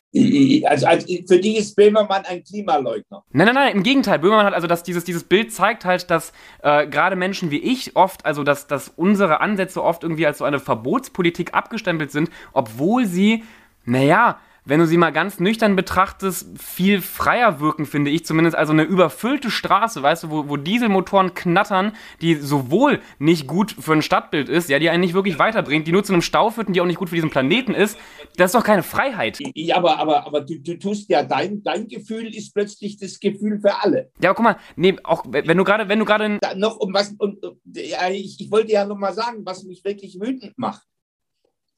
Also, 0.64 0.86
also 0.86 1.06
für 1.26 1.38
die 1.38 1.56
ist 1.56 1.76
Böhmermann 1.76 2.24
ein 2.26 2.42
Klimaleugner. 2.42 3.22
Nein, 3.30 3.46
nein, 3.46 3.54
nein, 3.54 3.76
im 3.76 3.82
Gegenteil. 3.82 4.18
Böhmermann 4.18 4.46
hat 4.46 4.54
also, 4.54 4.66
dass 4.66 4.82
dieses, 4.82 5.04
dieses 5.04 5.24
Bild 5.24 5.52
zeigt 5.52 5.84
halt, 5.84 6.10
dass 6.10 6.32
äh, 6.62 6.86
gerade 6.86 7.16
Menschen 7.16 7.50
wie 7.50 7.58
ich 7.58 7.96
oft, 7.96 8.24
also 8.24 8.42
dass, 8.42 8.66
dass 8.66 8.88
unsere 8.88 9.40
Ansätze 9.40 9.82
oft 9.82 10.02
irgendwie 10.02 10.26
als 10.26 10.38
so 10.38 10.44
eine 10.44 10.58
Verbotspolitik 10.58 11.54
abgestempelt 11.54 12.10
sind, 12.10 12.30
obwohl 12.52 13.06
sie, 13.06 13.44
naja, 13.84 14.38
wenn 14.66 14.80
du 14.80 14.86
sie 14.86 14.96
mal 14.96 15.12
ganz 15.12 15.40
nüchtern 15.40 15.76
betrachtest, 15.76 16.60
viel 16.60 17.00
freier 17.00 17.60
wirken, 17.60 17.86
finde 17.86 18.10
ich 18.10 18.26
zumindest. 18.26 18.56
Also 18.56 18.72
eine 18.72 18.82
überfüllte 18.82 19.50
Straße, 19.50 20.02
weißt 20.02 20.24
du, 20.24 20.30
wo, 20.30 20.48
wo 20.48 20.56
Dieselmotoren 20.56 21.34
knattern, 21.34 21.92
die 22.20 22.34
sowohl 22.34 23.00
nicht 23.18 23.46
gut 23.46 23.76
für 23.78 23.92
ein 23.92 24.02
Stadtbild 24.02 24.48
ist, 24.48 24.68
ja, 24.68 24.78
die 24.78 24.90
einen 24.90 25.00
nicht 25.00 25.14
wirklich 25.14 25.38
weiterbringt, 25.38 25.86
die 25.86 25.92
nur 25.92 26.02
zu 26.02 26.12
einem 26.12 26.22
Stau 26.22 26.50
führt 26.50 26.66
und 26.66 26.74
die 26.74 26.80
auch 26.80 26.86
nicht 26.86 26.98
gut 26.98 27.08
für 27.08 27.14
diesen 27.14 27.30
Planeten 27.30 27.74
ist. 27.74 27.96
Das 28.36 28.48
ist 28.48 28.54
doch 28.54 28.64
keine 28.64 28.82
Freiheit. 28.82 29.38
Ja, 29.54 29.76
aber, 29.76 29.98
aber, 29.98 30.26
aber 30.26 30.40
du, 30.40 30.58
du 30.58 30.78
tust 30.78 31.08
ja, 31.08 31.22
dein, 31.22 31.62
dein 31.62 31.86
Gefühl 31.86 32.34
ist 32.34 32.52
plötzlich 32.52 32.98
das 32.98 33.20
Gefühl 33.20 33.60
für 33.60 33.80
alle. 33.82 34.10
Ja, 34.20 34.30
aber 34.30 34.34
guck 34.34 34.44
mal, 34.44 34.56
nee, 34.74 34.96
auch 35.04 35.24
wenn 35.28 35.56
du 35.56 35.64
gerade, 35.64 35.88
wenn 35.88 36.00
du 36.00 36.04
gerade. 36.04 36.40
Noch 36.56 36.78
um 36.78 36.92
was, 36.92 37.14
um, 37.18 37.38
ja, 37.72 38.10
ich, 38.10 38.40
ich 38.40 38.50
wollte 38.50 38.72
ja 38.72 38.84
noch 38.84 38.98
mal 38.98 39.12
sagen, 39.12 39.42
was 39.44 39.62
mich 39.62 39.84
wirklich 39.84 40.18
wütend 40.20 40.58
macht 40.58 40.82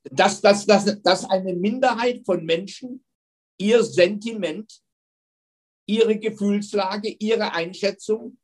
dass, 0.04 0.40
dass, 0.40 0.66
dass, 0.66 1.02
dass 1.02 1.24
eine 1.24 1.54
Minderheit 1.54 2.22
von 2.24 2.44
Menschen 2.44 3.04
ihr 3.58 3.82
Sentiment, 3.82 4.80
ihre 5.86 6.18
Gefühlslage, 6.18 7.08
ihre 7.18 7.52
Einschätzung 7.52 8.38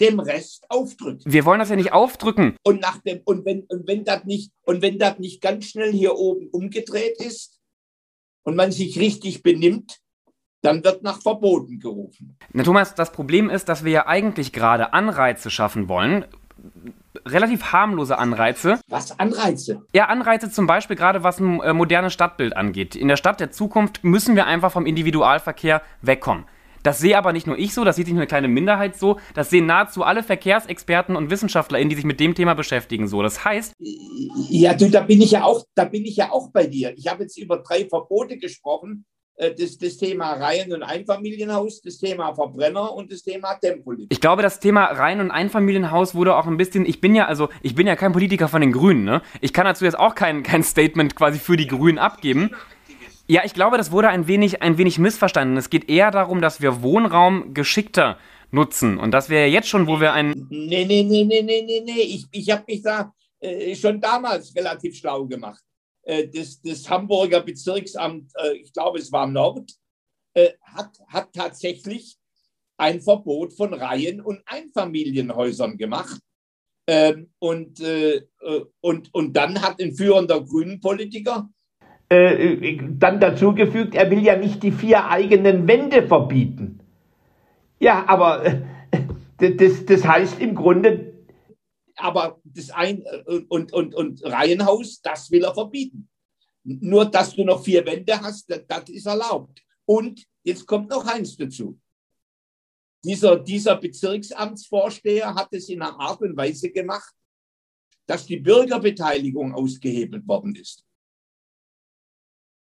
dem 0.00 0.18
Rest 0.18 0.64
aufdrückt. 0.68 1.22
Wir 1.26 1.44
wollen 1.44 1.60
das 1.60 1.68
ja 1.68 1.76
nicht 1.76 1.92
aufdrücken. 1.92 2.56
Und, 2.64 2.80
nach 2.80 2.98
dem, 3.02 3.20
und, 3.24 3.44
wenn, 3.44 3.62
und, 3.64 3.86
wenn 3.86 4.04
das 4.04 4.24
nicht, 4.24 4.52
und 4.62 4.82
wenn 4.82 4.98
das 4.98 5.18
nicht 5.18 5.40
ganz 5.40 5.66
schnell 5.66 5.92
hier 5.92 6.16
oben 6.16 6.48
umgedreht 6.48 7.20
ist 7.20 7.60
und 8.42 8.56
man 8.56 8.72
sich 8.72 8.98
richtig 8.98 9.42
benimmt, 9.42 10.00
dann 10.62 10.84
wird 10.84 11.02
nach 11.02 11.20
Verboten 11.20 11.78
gerufen. 11.78 12.38
Na, 12.52 12.62
Thomas, 12.62 12.94
das 12.94 13.12
Problem 13.12 13.50
ist, 13.50 13.68
dass 13.68 13.84
wir 13.84 13.92
ja 13.92 14.06
eigentlich 14.06 14.52
gerade 14.52 14.92
Anreize 14.92 15.50
schaffen 15.50 15.88
wollen, 15.88 16.24
relativ 17.26 17.72
harmlose 17.72 18.18
Anreize. 18.18 18.80
Was 18.88 19.18
Anreize? 19.18 19.82
Ja, 19.94 20.06
Anreize 20.06 20.50
zum 20.50 20.66
Beispiel 20.66 20.96
gerade 20.96 21.22
was 21.22 21.40
ein 21.40 21.60
äh, 21.60 21.72
modernes 21.72 22.12
Stadtbild 22.12 22.56
angeht. 22.56 22.96
In 22.96 23.08
der 23.08 23.16
Stadt 23.16 23.40
der 23.40 23.50
Zukunft 23.50 24.04
müssen 24.04 24.36
wir 24.36 24.46
einfach 24.46 24.72
vom 24.72 24.86
Individualverkehr 24.86 25.82
wegkommen. 26.00 26.44
Das 26.82 26.98
sehe 26.98 27.16
aber 27.16 27.32
nicht 27.32 27.46
nur 27.46 27.58
ich 27.58 27.74
so, 27.74 27.84
das 27.84 27.96
sieht 27.96 28.06
nicht 28.06 28.14
nur 28.14 28.22
eine 28.22 28.26
kleine 28.26 28.48
Minderheit 28.48 28.96
so, 28.96 29.18
das 29.34 29.50
sehen 29.50 29.66
nahezu 29.66 30.02
alle 30.02 30.22
Verkehrsexperten 30.22 31.14
und 31.14 31.30
WissenschaftlerInnen, 31.30 31.90
die 31.90 31.96
sich 31.96 32.04
mit 32.04 32.18
dem 32.18 32.34
Thema 32.34 32.54
beschäftigen, 32.54 33.06
so. 33.06 33.22
Das 33.22 33.44
heißt. 33.44 33.74
Ja, 33.78 34.74
du, 34.74 34.90
da 34.90 35.02
bin 35.02 35.22
ich 35.22 35.30
ja 35.30 35.44
auch, 35.44 35.64
da 35.74 35.84
bin 35.84 36.04
ich 36.04 36.16
ja 36.16 36.32
auch 36.32 36.50
bei 36.50 36.66
dir. 36.66 36.92
Ich 36.96 37.06
habe 37.06 37.22
jetzt 37.22 37.38
über 37.38 37.58
drei 37.58 37.86
Verbote 37.88 38.36
gesprochen. 38.38 39.04
Äh, 39.36 39.54
das, 39.54 39.78
das 39.78 39.96
Thema 39.96 40.32
Reihen- 40.34 40.72
und 40.72 40.82
Einfamilienhaus, 40.82 41.80
das 41.80 41.98
Thema 41.98 42.34
Verbrenner 42.34 42.92
und 42.92 43.10
das 43.10 43.22
Thema 43.22 43.54
Tempolimit. 43.54 44.08
Ich 44.10 44.20
glaube, 44.20 44.42
das 44.42 44.60
Thema 44.60 44.86
Reihen- 44.86 45.20
und 45.20 45.30
Einfamilienhaus 45.30 46.14
wurde 46.14 46.36
auch 46.36 46.46
ein 46.46 46.56
bisschen, 46.56 46.84
ich 46.86 47.00
bin 47.00 47.14
ja, 47.14 47.26
also, 47.26 47.48
ich 47.62 47.74
bin 47.74 47.86
ja 47.86 47.96
kein 47.96 48.12
Politiker 48.12 48.48
von 48.48 48.60
den 48.60 48.72
Grünen, 48.72 49.04
ne? 49.04 49.22
Ich 49.40 49.52
kann 49.52 49.64
dazu 49.64 49.84
jetzt 49.84 49.98
auch 49.98 50.14
kein, 50.14 50.42
kein 50.42 50.62
Statement 50.62 51.16
quasi 51.16 51.38
für 51.38 51.56
die 51.56 51.66
Grünen 51.66 51.98
abgeben. 51.98 52.50
Ja, 53.26 53.42
ich 53.44 53.54
glaube, 53.54 53.78
das 53.78 53.92
wurde 53.92 54.08
ein 54.08 54.26
wenig, 54.26 54.62
ein 54.62 54.76
wenig 54.78 54.98
missverstanden. 54.98 55.56
Es 55.56 55.70
geht 55.70 55.88
eher 55.88 56.10
darum, 56.10 56.42
dass 56.42 56.60
wir 56.60 56.82
Wohnraum 56.82 57.54
geschickter 57.54 58.18
nutzen. 58.50 58.98
Und 58.98 59.12
das 59.12 59.30
wäre 59.30 59.46
jetzt 59.46 59.68
schon, 59.68 59.86
wo 59.86 60.00
wir 60.00 60.12
ein. 60.12 60.46
Nee, 60.50 60.84
nee, 60.84 61.02
nee, 61.02 61.24
nee, 61.24 61.42
nee, 61.42 61.62
nee, 61.62 61.82
nee. 61.84 62.02
Ich, 62.02 62.26
ich 62.30 62.50
habe 62.50 62.64
mich 62.66 62.82
da 62.82 63.12
äh, 63.40 63.74
schon 63.74 64.00
damals 64.00 64.54
relativ 64.54 64.96
schlau 64.96 65.24
gemacht. 65.24 65.62
Äh, 66.02 66.28
das, 66.28 66.60
das 66.62 66.88
Hamburger 66.88 67.40
Bezirksamt, 67.40 68.32
äh, 68.36 68.56
ich 68.56 68.72
glaube, 68.72 68.98
es 68.98 69.12
war 69.12 69.26
Nord, 69.26 69.70
äh, 70.34 70.50
hat, 70.62 70.98
hat 71.06 71.32
tatsächlich 71.32 72.16
ein 72.76 73.00
Verbot 73.00 73.52
von 73.52 73.72
Reihen- 73.74 74.20
und 74.20 74.42
Einfamilienhäusern 74.46 75.76
gemacht. 75.76 76.18
Ähm, 76.88 77.30
und, 77.38 77.80
und, 78.80 79.14
und 79.14 79.36
dann 79.36 79.62
hat 79.62 79.80
ein 79.80 79.94
führender 79.94 80.40
Grünen-Politiker 80.40 81.48
dann 82.08 83.20
dazu 83.20 83.54
gefügt, 83.54 83.94
er 83.94 84.10
will 84.10 84.22
ja 84.22 84.36
nicht 84.36 84.62
die 84.62 84.72
vier 84.72 85.08
eigenen 85.08 85.66
Wände 85.66 86.02
verbieten. 86.02 86.80
Ja, 87.78 88.04
aber 88.06 88.44
das, 89.38 89.86
das 89.86 90.06
heißt 90.06 90.40
im 90.40 90.54
Grunde, 90.54 91.11
aber 91.96 92.40
das 92.44 92.70
Ein- 92.70 93.04
und, 93.48 93.72
und, 93.72 93.94
und 93.94 94.24
Reihenhaus, 94.24 95.00
das 95.00 95.30
will 95.30 95.44
er 95.44 95.54
verbieten. 95.54 96.08
Nur, 96.64 97.06
dass 97.06 97.34
du 97.34 97.44
noch 97.44 97.64
vier 97.64 97.84
Wände 97.84 98.20
hast, 98.20 98.48
das, 98.50 98.62
das 98.66 98.88
ist 98.88 99.06
erlaubt. 99.06 99.62
Und 99.84 100.24
jetzt 100.44 100.66
kommt 100.66 100.90
noch 100.90 101.06
eins 101.06 101.36
dazu. 101.36 101.78
Dieser, 103.04 103.38
dieser 103.38 103.76
Bezirksamtsvorsteher 103.76 105.34
hat 105.34 105.48
es 105.52 105.68
in 105.68 105.82
einer 105.82 105.98
Art 105.98 106.20
und 106.22 106.36
Weise 106.36 106.70
gemacht, 106.70 107.12
dass 108.06 108.26
die 108.26 108.36
Bürgerbeteiligung 108.36 109.54
ausgehebelt 109.54 110.26
worden 110.26 110.54
ist. 110.54 110.84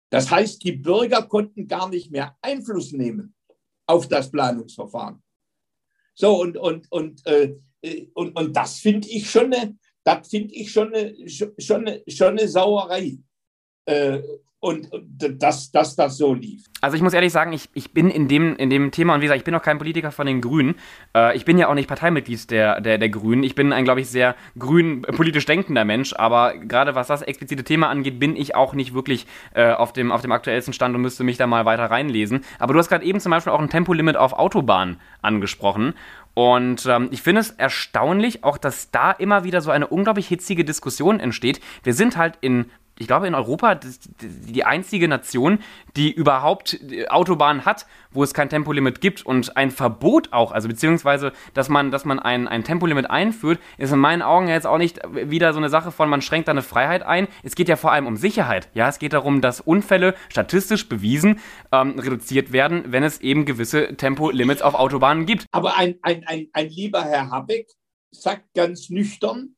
Das 0.10 0.30
heißt, 0.30 0.64
die 0.64 0.74
Bürger 0.74 1.24
konnten 1.24 1.68
gar 1.68 1.90
nicht 1.90 2.12
mehr 2.12 2.38
Einfluss 2.42 2.92
nehmen 2.92 3.36
auf 3.86 4.08
das 4.08 4.30
Planungsverfahren. 4.30 5.22
So, 6.22 6.40
und, 6.40 6.56
und, 6.56 6.86
und 6.92 7.26
äh, 7.26 7.56
äh, 7.82 8.06
und, 8.14 8.38
und 8.38 8.56
das 8.56 8.78
finde 8.78 9.08
ich 9.10 9.28
schon 9.28 9.52
eine, 9.52 9.76
das 10.04 10.28
finde 10.30 10.54
ich 10.54 10.72
schon 10.72 10.94
eine, 10.94 11.16
schon 11.28 11.88
eine, 11.88 12.04
schon 12.08 12.38
eine 12.38 12.48
Sauerei. 12.48 13.18
Äh, 13.86 14.22
und 14.62 14.90
dass, 15.18 15.72
dass 15.72 15.96
das 15.96 16.18
so 16.18 16.36
lief. 16.36 16.66
Also 16.82 16.96
ich 16.96 17.02
muss 17.02 17.14
ehrlich 17.14 17.34
sagen, 17.34 17.52
ich, 17.52 17.68
ich 17.74 17.94
bin 17.94 18.12
in 18.12 18.28
dem, 18.28 18.56
in 18.56 18.70
dem 18.70 18.92
Thema, 18.92 19.16
und 19.16 19.22
wie 19.22 19.26
gesagt, 19.26 19.40
ich 19.40 19.44
bin 19.44 19.56
auch 19.56 19.62
kein 19.64 19.80
Politiker 19.80 20.12
von 20.12 20.28
den 20.28 20.40
Grünen. 20.40 20.76
Äh, 21.16 21.36
ich 21.36 21.46
bin 21.46 21.58
ja 21.58 21.68
auch 21.68 21.74
nicht 21.74 21.88
Parteimitglied 21.88 22.52
der, 22.52 22.80
der, 22.80 23.00
der 23.00 23.10
Grünen. 23.10 23.42
Ich 23.42 23.56
bin 23.56 23.74
ein, 23.74 23.84
glaube 23.84 24.02
ich, 24.02 24.10
sehr 24.10 24.36
grün 24.58 25.02
politisch 25.02 25.46
denkender 25.46 25.84
Mensch, 25.84 26.14
aber 26.14 26.56
gerade 26.56 26.94
was 26.94 27.08
das 27.08 27.24
explizite 27.24 27.64
Thema 27.64 27.90
angeht, 27.90 28.20
bin 28.20 28.36
ich 28.36 28.54
auch 28.56 28.74
nicht 28.74 28.94
wirklich 28.94 29.26
äh, 29.56 29.72
auf, 29.72 29.94
dem, 29.94 30.12
auf 30.12 30.22
dem 30.22 30.32
aktuellsten 30.32 30.74
Stand 30.74 30.94
und 30.94 31.02
müsste 31.02 31.24
mich 31.24 31.38
da 31.38 31.48
mal 31.48 31.66
weiter 31.66 31.86
reinlesen. 31.86 32.46
Aber 32.60 32.74
du 32.74 32.80
hast 32.80 32.90
gerade 32.90 33.04
eben 33.04 33.20
zum 33.20 33.32
Beispiel 33.32 33.54
auch 33.54 33.60
ein 33.62 33.70
Tempolimit 33.70 34.16
auf 34.16 34.34
Autobahnen 34.34 34.98
angesprochen. 35.24 35.96
Und 36.34 36.86
ähm, 36.86 37.10
ich 37.12 37.22
finde 37.22 37.42
es 37.42 37.50
erstaunlich, 37.50 38.44
auch 38.44 38.58
dass 38.58 38.92
da 38.92 39.12
immer 39.12 39.44
wieder 39.44 39.60
so 39.60 39.72
eine 39.72 39.88
unglaublich 39.88 40.28
hitzige 40.28 40.64
Diskussion 40.64 41.20
entsteht. 41.20 41.60
Wir 41.84 41.94
sind 41.94 42.16
halt 42.16 42.38
in 42.42 42.68
ich 43.02 43.08
glaube, 43.08 43.26
in 43.28 43.34
Europa 43.34 43.80
die 44.22 44.64
einzige 44.64 45.08
Nation, 45.08 45.60
die 45.96 46.12
überhaupt 46.12 46.80
äh, 46.92 47.08
Autobahnen 47.08 47.66
hat, 47.66 47.88
wo 48.12 48.24
es 48.24 48.34
kein 48.34 48.48
Tempolimit 48.48 49.02
gibt 49.02 49.26
und 49.26 49.58
ein 49.58 49.72
Verbot 49.72 50.32
auch, 50.32 50.52
also 50.52 50.68
beziehungsweise, 50.68 51.32
dass 51.56 51.68
man, 51.68 51.90
dass 51.90 52.06
man 52.06 52.20
ein, 52.20 52.48
ein 52.48 52.64
Tempolimit 52.64 53.10
einführt, 53.10 53.60
ist 53.80 53.92
in 53.92 53.98
meinen 53.98 54.22
Augen 54.22 54.48
jetzt 54.48 54.68
auch 54.68 54.78
nicht 54.78 55.00
wieder 55.12 55.52
so 55.54 55.58
eine 55.58 55.70
Sache 55.70 55.92
von, 55.92 56.10
man 56.10 56.22
schränkt 56.22 56.48
da 56.48 56.52
eine 56.52 56.62
Freiheit 56.62 57.02
ein. 57.02 57.28
Es 57.42 57.56
geht 57.56 57.70
ja 57.70 57.76
vor 57.76 57.92
allem 57.92 58.06
um 58.06 58.18
Sicherheit. 58.18 58.70
Ja, 58.76 58.88
es 58.88 59.00
geht 59.00 59.14
darum, 59.14 59.42
dass 59.42 59.62
Unfälle 59.62 60.14
statistisch 60.30 60.88
bewiesen 60.88 61.40
ähm, 61.72 61.98
reduziert 61.98 62.52
werden, 62.52 62.84
wenn 62.88 63.04
es 63.04 63.20
eben 63.22 63.46
gewisse 63.46 63.96
Tempolimits 63.98 64.62
auf 64.62 64.76
Autobahnen 64.76 65.26
gibt. 65.26 65.48
Aber 65.52 65.76
ein, 65.76 65.96
ein, 66.04 66.24
ein, 66.28 66.48
ein 66.54 66.70
lieber 66.70 67.02
Herr 67.04 67.32
Habeck 67.32 67.68
sagt 68.12 68.54
ganz 68.54 68.90
nüchtern, 68.90 69.56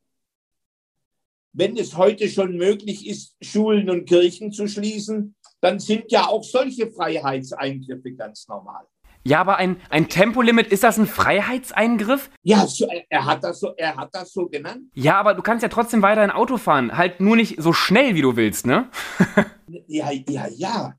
wenn 1.54 1.78
es 1.78 1.96
heute 1.96 2.28
schon 2.28 2.58
möglich 2.58 3.08
ist, 3.08 3.36
Schulen 3.42 3.90
und 3.90 4.06
Kirchen 4.06 4.52
zu 4.52 4.68
schließen, 4.68 5.36
dann 5.62 5.80
sind 5.80 6.12
ja 6.12 6.28
auch 6.28 6.44
solche 6.44 6.92
Freiheitseingriffe 6.92 8.12
ganz 8.14 8.48
normal. 8.48 8.86
Ja, 9.26 9.40
aber 9.40 9.56
ein, 9.56 9.80
ein 9.90 10.10
Tempolimit, 10.10 10.68
ist 10.68 10.84
das 10.84 10.98
ein 10.98 11.08
Freiheitseingriff? 11.08 12.30
Ja, 12.42 12.68
so, 12.68 12.90
er, 13.10 13.26
hat 13.26 13.44
das 13.44 13.62
so, 13.62 13.74
er 13.78 13.96
hat 13.96 14.10
das 14.12 14.34
so 14.34 14.50
genannt. 14.50 14.90
Ja, 14.94 15.18
aber 15.18 15.34
du 15.34 15.42
kannst 15.42 15.64
ja 15.64 15.70
trotzdem 15.70 16.02
weiter 16.02 16.22
ein 16.22 16.32
Auto 16.32 16.58
fahren. 16.58 16.98
Halt 16.98 17.22
nur 17.22 17.38
nicht 17.38 17.62
so 17.62 17.72
schnell, 17.72 18.16
wie 18.16 18.22
du 18.22 18.36
willst, 18.36 18.66
ne? 18.66 18.90
ja, 19.88 20.12
ja, 20.12 20.48
ja. 20.50 20.94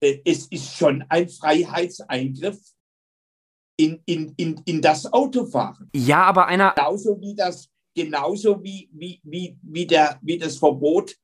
Äh, 0.00 0.18
es 0.26 0.46
ist 0.48 0.76
schon 0.76 1.04
ein 1.08 1.30
Freiheitseingriff 1.30 2.58
in, 3.78 4.02
in, 4.04 4.34
in, 4.36 4.60
in 4.66 4.82
das 4.82 5.10
Autofahren. 5.10 5.88
Ja, 5.94 6.22
aber 6.24 6.46
einer. 6.46 6.74
Genauso 6.76 7.18
wie 7.20 7.34
das 7.34 7.70
genauso 7.94 8.62
wie, 8.62 8.88
wie, 8.92 9.20
wie, 9.22 9.58
wie, 9.62 9.86
der, 9.86 10.18
wie 10.22 10.38
das 10.38 10.58
Verbot 10.58 11.14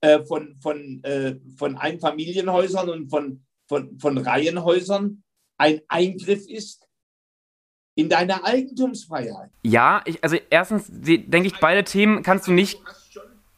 äh, 0.00 0.24
von, 0.24 0.56
von, 0.60 1.02
äh, 1.04 1.36
von 1.56 1.76
Einfamilienhäusern 1.76 2.88
und 2.88 3.08
von, 3.08 3.44
von, 3.68 3.98
von 3.98 4.18
Reihenhäusern 4.18 5.22
ein 5.58 5.80
Eingriff 5.88 6.46
ist 6.48 6.86
in 7.94 8.08
deine 8.08 8.44
Eigentumsfreiheit. 8.44 9.50
Ja, 9.62 10.02
ich, 10.04 10.22
also 10.22 10.36
erstens 10.50 10.86
denke 10.88 11.46
ich, 11.46 11.58
beide 11.60 11.82
Themen 11.82 12.22
kannst 12.22 12.46
du 12.46 12.52
nicht. 12.52 12.78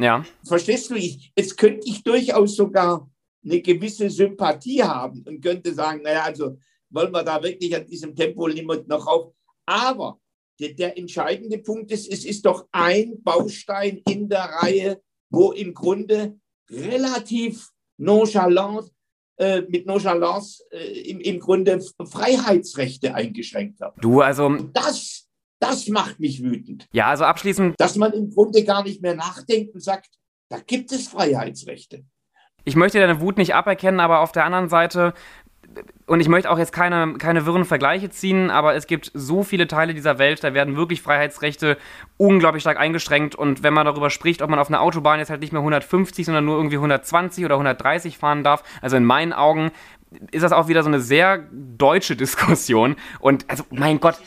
Ja. 0.01 0.25
Verstehst 0.45 0.91
du? 0.91 0.95
Ich, 0.95 1.33
jetzt 1.37 1.57
könnte 1.57 1.89
ich 1.89 2.05
durchaus 2.05 2.55
sogar 2.55 3.11
eine 3.45 3.61
gewisse 3.61 4.09
Sympathie 4.11 4.83
haben 4.83 5.25
und 5.27 5.43
könnte 5.43 5.75
sagen, 5.75 6.03
naja, 6.03 6.23
also 6.23 6.57
wollen 6.91 7.13
wir 7.13 7.25
da 7.25 7.43
wirklich 7.43 7.75
an 7.75 7.87
diesem 7.87 8.15
Tempolimit 8.15 8.87
noch 8.87 9.07
auf. 9.07 9.33
Aber 9.67 10.21
der, 10.61 10.75
der 10.75 10.99
entscheidende 10.99 11.59
Punkt 11.59 11.90
ist, 11.92 12.11
es 12.11 12.25
ist 12.25 12.44
doch 12.44 12.66
ein 12.73 13.23
Baustein 13.23 14.03
in 14.09 14.29
der 14.29 14.44
Reihe, 14.44 15.01
wo 15.31 15.53
im 15.53 15.75
Grunde 15.75 16.38
relativ 16.71 17.68
nonchalant, 17.99 18.90
äh, 19.37 19.62
mit 19.62 19.87
Nonchalance 19.87 20.64
äh, 20.71 21.11
im, 21.11 21.21
im 21.21 21.38
Grunde 21.38 21.81
Freiheitsrechte 21.81 23.14
eingeschränkt 23.14 23.81
werden. 23.81 23.94
Du, 24.01 24.21
also. 24.21 24.49
Das, 24.73 25.29
das 25.61 25.88
macht 25.88 26.18
mich 26.18 26.42
wütend. 26.42 26.88
Ja, 26.92 27.07
also 27.07 27.25
abschließend. 27.25 27.75
Dass 27.79 27.97
man 27.97 28.12
im 28.12 28.31
Grunde 28.31 28.64
gar 28.64 28.83
nicht 28.83 29.01
mehr 29.01 29.14
nachdenkt 29.14 29.75
und 29.75 29.81
sagt, 29.81 30.09
da 30.49 30.59
gibt 30.59 30.92
es 30.92 31.09
Freiheitsrechte. 31.09 32.05
ich 32.64 32.75
möchte 32.75 32.99
deine 32.99 33.21
Wut 33.21 33.38
nicht 33.38 33.55
aberkennen, 33.55 34.01
aber 34.01 34.21
auf 34.21 34.33
der 34.33 34.44
anderen 34.44 34.68
Seite 34.68 35.14
und 36.07 36.21
ich 36.21 36.29
möchte 36.29 36.51
auch 36.51 36.59
jetzt 36.59 36.73
keine, 36.73 37.15
keine 37.19 37.45
wirren 37.45 37.65
Vergleiche 37.65 38.09
ziehen, 38.09 38.51
aber 38.51 38.75
es 38.75 38.87
gibt 38.87 39.11
so 39.15 39.43
viele 39.43 39.67
Teile 39.67 39.95
dieser 39.95 40.19
Welt, 40.19 40.43
da 40.43 40.55
werden 40.55 40.77
wirklich 40.77 41.03
Freiheitsrechte 41.03 41.77
unglaublich 42.17 42.63
stark 42.63 42.79
eingeschränkt. 42.79 43.35
Und 43.35 43.63
wenn 43.63 43.75
man 43.75 43.85
darüber 43.85 44.11
spricht, 44.11 44.41
ob 44.41 44.49
man 44.51 44.59
auf 44.59 44.69
einer 44.69 44.81
Autobahn 44.81 45.19
jetzt 45.19 45.31
halt 45.31 45.41
nicht 45.41 45.53
mehr 45.53 45.61
150, 45.61 46.25
sondern 46.25 46.45
nur 46.45 46.57
irgendwie 46.57 46.77
120 46.77 47.45
oder 47.45 47.57
130 47.57 48.17
fahren 48.19 48.43
darf, 48.43 48.63
also 48.81 48.97
in 48.97 49.05
meinen 49.05 49.33
Augen 49.33 49.71
ist 50.31 50.43
das 50.43 50.53
auch 50.53 50.69
wieder 50.69 50.83
so 50.83 50.89
eine 50.89 51.01
sehr 51.01 51.45
deutsche 51.53 52.17
Diskussion. 52.17 52.97
Und 53.21 53.45
also, 53.49 53.65
mein 53.71 54.01
Gott, 54.01 54.19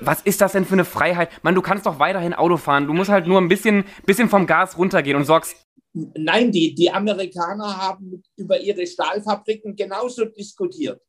was 0.00 0.22
ist 0.22 0.40
das 0.40 0.52
denn 0.52 0.64
für 0.64 0.74
eine 0.74 0.84
Freiheit? 0.84 1.30
Man, 1.42 1.54
du 1.54 1.62
kannst 1.62 1.84
doch 1.86 1.98
weiterhin 1.98 2.32
Auto 2.32 2.56
fahren. 2.56 2.86
Du 2.86 2.94
musst 2.94 3.10
halt 3.10 3.26
nur 3.26 3.40
ein 3.40 3.48
bisschen, 3.48 3.84
bisschen 4.06 4.28
vom 4.28 4.46
Gas 4.46 4.78
runtergehen 4.78 5.16
und 5.16 5.24
sorgst 5.24 5.67
Nein, 6.16 6.52
die, 6.52 6.74
die 6.74 6.90
Amerikaner 6.90 7.76
haben 7.76 8.22
über 8.36 8.60
ihre 8.60 8.86
Stahlfabriken 8.86 9.74
genauso 9.74 10.26
diskutiert. 10.26 11.00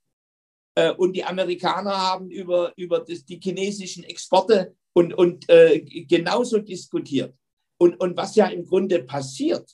Äh, 0.75 0.93
und 0.93 1.13
die 1.13 1.23
Amerikaner 1.23 1.95
haben 1.97 2.29
über, 2.29 2.73
über 2.75 2.99
das, 2.99 3.25
die 3.25 3.39
chinesischen 3.41 4.03
Exporte 4.03 4.75
und, 4.93 5.13
und 5.13 5.49
äh, 5.49 5.81
genauso 6.05 6.59
diskutiert. 6.59 7.35
Und, 7.77 7.99
und 7.99 8.17
was 8.17 8.35
ja 8.35 8.47
im 8.47 8.65
Grunde 8.65 9.03
passiert. 9.03 9.69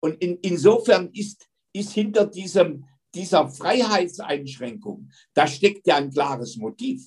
Und 0.00 0.22
in, 0.22 0.38
insofern 0.42 1.10
ist, 1.12 1.48
ist 1.72 1.92
hinter 1.92 2.26
diesem, 2.26 2.84
dieser 3.14 3.48
Freiheitseinschränkung, 3.48 5.10
da 5.34 5.46
steckt 5.46 5.86
ja 5.86 5.96
ein 5.96 6.10
klares 6.10 6.56
Motiv. 6.56 7.06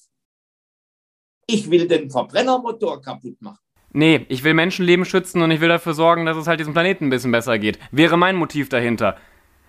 Ich 1.47 1.69
will 1.69 1.87
den 1.87 2.09
Verbrennermotor 2.09 3.01
kaputt 3.01 3.39
machen. 3.41 3.64
Nee, 3.95 4.25
ich 4.27 4.43
will 4.43 4.53
Menschenleben 4.53 5.05
schützen 5.05 5.41
und 5.41 5.51
ich 5.51 5.61
will 5.61 5.69
dafür 5.69 5.93
sorgen, 5.93 6.25
dass 6.25 6.35
es 6.35 6.47
halt 6.47 6.59
diesem 6.59 6.73
Planeten 6.73 7.05
ein 7.05 7.09
bisschen 7.09 7.31
besser 7.31 7.57
geht. 7.57 7.79
Wäre 7.91 8.17
mein 8.17 8.35
Motiv 8.35 8.67
dahinter. 8.67 9.15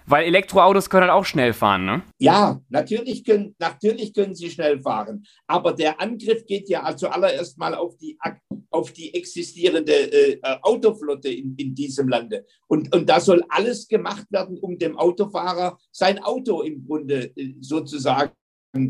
Weil 0.05 0.25
Elektroautos 0.25 0.91
können 0.91 1.03
halt 1.03 1.13
auch 1.13 1.25
schnell 1.25 1.53
fahren, 1.53 1.85
ne? 1.85 2.03
Ja, 2.19 2.61
natürlich 2.69 3.25
können, 3.25 3.55
natürlich 3.61 4.13
können 4.13 4.35
sie 4.35 4.51
schnell 4.51 4.81
fahren. 4.81 5.25
Aber 5.47 5.73
der 5.73 6.01
Angriff 6.01 6.45
geht 6.45 6.69
ja 6.69 6.97
zuallererst 6.97 7.57
mal 7.57 7.77
auf 7.77 7.97
die, 7.99 8.19
auf 8.71 8.93
die 8.93 9.15
existierende 9.15 9.93
äh, 9.93 10.41
Autoflotte 10.63 11.29
in, 11.29 11.55
in 11.57 11.73
diesem 11.77 12.09
Lande. 12.09 12.47
Und, 12.67 12.93
und 12.93 13.09
da 13.09 13.21
soll 13.21 13.45
alles 13.49 13.87
gemacht 13.87 14.27
werden, 14.31 14.59
um 14.59 14.77
dem 14.77 14.99
Autofahrer 14.99 15.79
sein 15.93 16.19
Auto 16.19 16.63
im 16.63 16.85
Grunde 16.85 17.31
äh, 17.37 17.55
sozusagen 17.61 18.33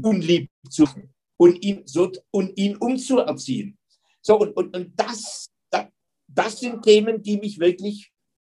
unlieb 0.02 0.48
zu 0.70 0.84
machen 0.84 1.12
und 1.36 1.62
ihn, 1.62 1.82
so, 1.84 2.10
und 2.30 2.56
ihn 2.56 2.76
umzuerziehen. 2.76 3.76
So, 4.26 4.40
und, 4.40 4.56
und, 4.56 4.76
und 4.76 4.92
das, 4.96 5.50
das, 5.70 5.86
das 6.26 6.58
sind 6.58 6.82
Themen, 6.82 7.22
die 7.22 7.36
mich 7.36 7.60
wirklich, 7.60 8.10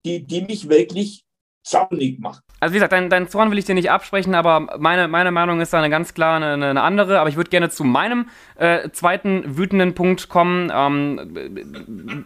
die, 0.04 0.26
die 0.26 0.40
mich 0.40 0.68
wirklich 0.68 1.22
zornig 1.62 2.18
machen. 2.18 2.40
Also 2.58 2.72
wie 2.72 2.78
gesagt, 2.78 2.92
deinen 2.92 3.08
dein 3.08 3.28
Zorn 3.28 3.52
will 3.52 3.58
ich 3.58 3.66
dir 3.66 3.76
nicht 3.76 3.88
absprechen, 3.88 4.34
aber 4.34 4.78
meine, 4.80 5.06
meine 5.06 5.30
Meinung 5.30 5.60
ist 5.60 5.72
da 5.72 5.78
eine 5.78 5.88
ganz 5.88 6.12
klar 6.12 6.42
eine, 6.42 6.70
eine 6.70 6.82
andere. 6.82 7.20
Aber 7.20 7.28
ich 7.28 7.36
würde 7.36 7.50
gerne 7.50 7.70
zu 7.70 7.84
meinem 7.84 8.28
äh, 8.56 8.90
zweiten 8.90 9.56
wütenden 9.56 9.94
Punkt 9.94 10.28
kommen. 10.28 10.72
Ähm, 10.74 12.24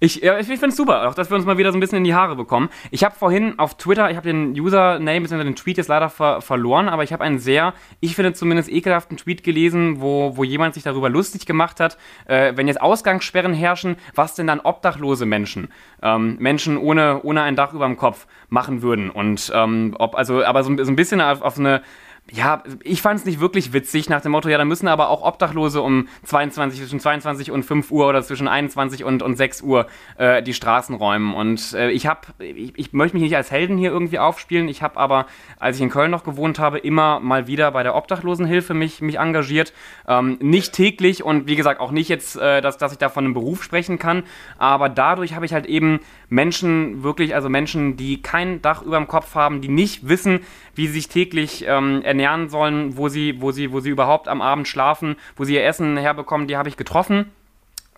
Ich, 0.00 0.22
ich 0.22 0.46
finde 0.46 0.68
es 0.68 0.76
super, 0.76 1.08
auch 1.08 1.14
dass 1.14 1.28
wir 1.28 1.36
uns 1.36 1.44
mal 1.44 1.58
wieder 1.58 1.72
so 1.72 1.76
ein 1.76 1.80
bisschen 1.80 1.98
in 1.98 2.04
die 2.04 2.14
Haare 2.14 2.36
bekommen. 2.36 2.68
Ich 2.92 3.02
habe 3.02 3.16
vorhin 3.16 3.58
auf 3.58 3.76
Twitter, 3.76 4.08
ich 4.10 4.16
habe 4.16 4.28
den 4.28 4.52
Username 4.52 5.22
bzw. 5.22 5.42
den 5.42 5.56
Tweet 5.56 5.76
jetzt 5.76 5.88
leider 5.88 6.08
ver 6.08 6.40
verloren, 6.40 6.88
aber 6.88 7.02
ich 7.02 7.12
habe 7.12 7.24
einen 7.24 7.40
sehr, 7.40 7.74
ich 7.98 8.14
finde 8.14 8.32
zumindest 8.32 8.70
ekelhaften 8.70 9.16
Tweet 9.16 9.42
gelesen, 9.42 10.00
wo, 10.00 10.36
wo 10.36 10.44
jemand 10.44 10.74
sich 10.74 10.84
darüber 10.84 11.08
lustig 11.08 11.46
gemacht 11.46 11.80
hat, 11.80 11.98
äh, 12.26 12.52
wenn 12.54 12.68
jetzt 12.68 12.80
Ausgangssperren 12.80 13.52
herrschen, 13.52 13.96
was 14.14 14.36
denn 14.36 14.46
dann 14.46 14.60
obdachlose 14.60 15.26
Menschen, 15.26 15.68
ähm, 16.00 16.36
Menschen 16.38 16.78
ohne, 16.78 17.20
ohne 17.24 17.42
ein 17.42 17.56
Dach 17.56 17.72
über 17.72 17.86
dem 17.86 17.96
Kopf 17.96 18.28
machen 18.48 18.82
würden. 18.82 19.10
Und 19.10 19.50
ähm, 19.52 19.96
ob, 19.98 20.14
also, 20.14 20.44
aber 20.44 20.62
so, 20.62 20.76
so 20.76 20.92
ein 20.92 20.96
bisschen 20.96 21.20
auf, 21.20 21.42
auf 21.42 21.58
eine 21.58 21.82
ja, 22.30 22.62
ich 22.82 23.00
fand 23.00 23.20
es 23.20 23.26
nicht 23.26 23.40
wirklich 23.40 23.72
witzig 23.72 24.08
nach 24.10 24.20
dem 24.20 24.32
Motto, 24.32 24.48
ja, 24.48 24.58
da 24.58 24.64
müssen 24.64 24.86
aber 24.88 25.08
auch 25.08 25.22
Obdachlose 25.22 25.80
um 25.80 26.08
22, 26.24 26.80
zwischen 26.80 27.00
22 27.00 27.50
und 27.50 27.62
5 27.62 27.90
Uhr 27.90 28.06
oder 28.06 28.22
zwischen 28.22 28.48
21 28.48 29.04
und, 29.04 29.22
und 29.22 29.36
6 29.36 29.62
Uhr 29.62 29.86
äh, 30.18 30.42
die 30.42 30.52
Straßen 30.52 30.94
räumen. 30.94 31.34
Und 31.34 31.72
äh, 31.72 31.90
ich 31.90 32.06
habe, 32.06 32.20
ich, 32.38 32.72
ich, 32.76 32.92
möchte 32.92 33.16
mich 33.16 33.24
nicht 33.24 33.36
als 33.36 33.50
Helden 33.50 33.78
hier 33.78 33.90
irgendwie 33.90 34.18
aufspielen, 34.18 34.68
ich 34.68 34.82
habe 34.82 34.98
aber, 34.98 35.26
als 35.58 35.76
ich 35.76 35.82
in 35.82 35.90
Köln 35.90 36.10
noch 36.10 36.24
gewohnt 36.24 36.58
habe, 36.58 36.78
immer 36.78 37.18
mal 37.20 37.46
wieder 37.46 37.70
bei 37.70 37.82
der 37.82 37.94
Obdachlosenhilfe 37.94 38.74
mich, 38.74 39.00
mich 39.00 39.18
engagiert. 39.18 39.72
Ähm, 40.06 40.36
nicht 40.40 40.74
täglich 40.74 41.22
und 41.22 41.46
wie 41.46 41.56
gesagt 41.56 41.80
auch 41.80 41.92
nicht 41.92 42.08
jetzt, 42.08 42.36
äh, 42.36 42.60
dass, 42.60 42.76
dass 42.76 42.92
ich 42.92 42.98
da 42.98 43.08
von 43.08 43.24
einem 43.24 43.34
Beruf 43.34 43.62
sprechen 43.62 43.98
kann, 43.98 44.24
aber 44.58 44.90
dadurch 44.90 45.34
habe 45.34 45.46
ich 45.46 45.54
halt 45.54 45.66
eben 45.66 46.00
Menschen 46.28 47.02
wirklich, 47.02 47.34
also 47.34 47.48
Menschen, 47.48 47.96
die 47.96 48.20
kein 48.20 48.60
Dach 48.60 48.82
über 48.82 48.98
dem 48.98 49.08
Kopf 49.08 49.34
haben, 49.34 49.62
die 49.62 49.68
nicht 49.68 50.08
wissen, 50.08 50.40
wie 50.78 50.86
sie 50.86 50.92
sich 50.92 51.08
täglich 51.08 51.64
ähm, 51.66 52.02
ernähren 52.02 52.48
sollen, 52.48 52.96
wo 52.96 53.08
sie, 53.08 53.42
wo, 53.42 53.50
sie, 53.50 53.72
wo 53.72 53.80
sie 53.80 53.90
überhaupt 53.90 54.28
am 54.28 54.40
Abend 54.40 54.68
schlafen, 54.68 55.16
wo 55.34 55.42
sie 55.42 55.54
ihr 55.54 55.66
Essen 55.66 55.96
herbekommen, 55.96 56.46
die 56.46 56.56
habe 56.56 56.68
ich 56.68 56.76
getroffen. 56.76 57.32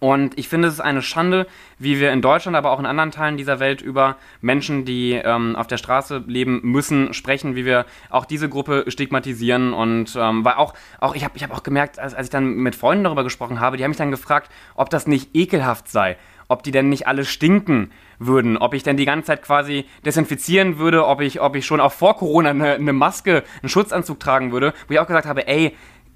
Und 0.01 0.39
ich 0.39 0.49
finde, 0.49 0.69
es 0.69 0.75
ist 0.75 0.81
eine 0.81 1.03
Schande, 1.03 1.47
wie 1.79 2.01
wir 2.01 2.11
in 2.11 2.23
Deutschland, 2.23 2.57
aber 2.57 2.71
auch 2.71 2.79
in 2.79 2.87
anderen 2.87 3.11
Teilen 3.11 3.37
dieser 3.37 3.61
Welt 3.61 3.83
über 3.83 4.17
Menschen, 4.41 4.87
die 4.87 5.13
ähm, 5.13 5.57
auf 5.57 5.67
der 5.67 5.77
Straße 5.77 6.25
leben 6.27 6.61
müssen, 6.63 7.13
sprechen, 7.13 7.55
wie 7.55 7.67
wir 7.67 7.85
auch 8.09 8.25
diese 8.25 8.49
Gruppe 8.49 8.87
stigmatisieren. 8.89 9.75
Und 9.75 10.17
ähm, 10.17 10.43
weil 10.43 10.55
auch, 10.55 10.73
auch 11.01 11.15
ich 11.15 11.23
habe 11.23 11.37
ich 11.37 11.43
hab 11.43 11.55
auch 11.55 11.63
gemerkt, 11.63 11.99
als, 11.99 12.15
als 12.15 12.29
ich 12.29 12.31
dann 12.31 12.55
mit 12.55 12.77
Freunden 12.77 13.05
darüber 13.05 13.25
gesprochen 13.25 13.61
habe, 13.61 13.77
die 13.77 13.85
haben 13.85 13.91
mich 13.91 13.99
dann 13.99 14.11
gefragt, 14.11 14.51
ob 14.75 14.89
das 14.89 15.07
nicht 15.07 15.37
ekelhaft 15.37 15.87
sei, 15.87 16.17
ob 16.49 16.63
die 16.63 16.71
denn 16.71 16.89
nicht 16.89 17.07
alle 17.07 17.27
stinken 17.27 17.93
würden, 18.21 18.57
ob 18.59 18.75
ich 18.75 18.85
denn 18.85 18.97
die 18.97 19.07
ganze 19.07 19.29
Zeit 19.29 19.43
quasi 19.43 19.87
desinfizieren 20.05 20.79
würde, 20.79 21.07
ob 21.07 21.21
ich, 21.21 21.41
ob 21.41 21.57
ich 21.57 21.67
schon 21.67 21.81
auch 21.81 21.93
vor 21.93 22.17
Corona 22.17 22.51
eine, 22.51 22.75
eine 22.75 22.93
Maske, 22.93 23.43
einen 23.63 23.69
Schutzanzug 23.69 24.21
tragen 24.21 24.53
würde, 24.53 24.73
wo 24.87 24.95
ich 24.95 25.01
auch 25.01 25.07
gesagt 25.07 25.27
habe, 25.27 25.49
ey, 25.49 25.75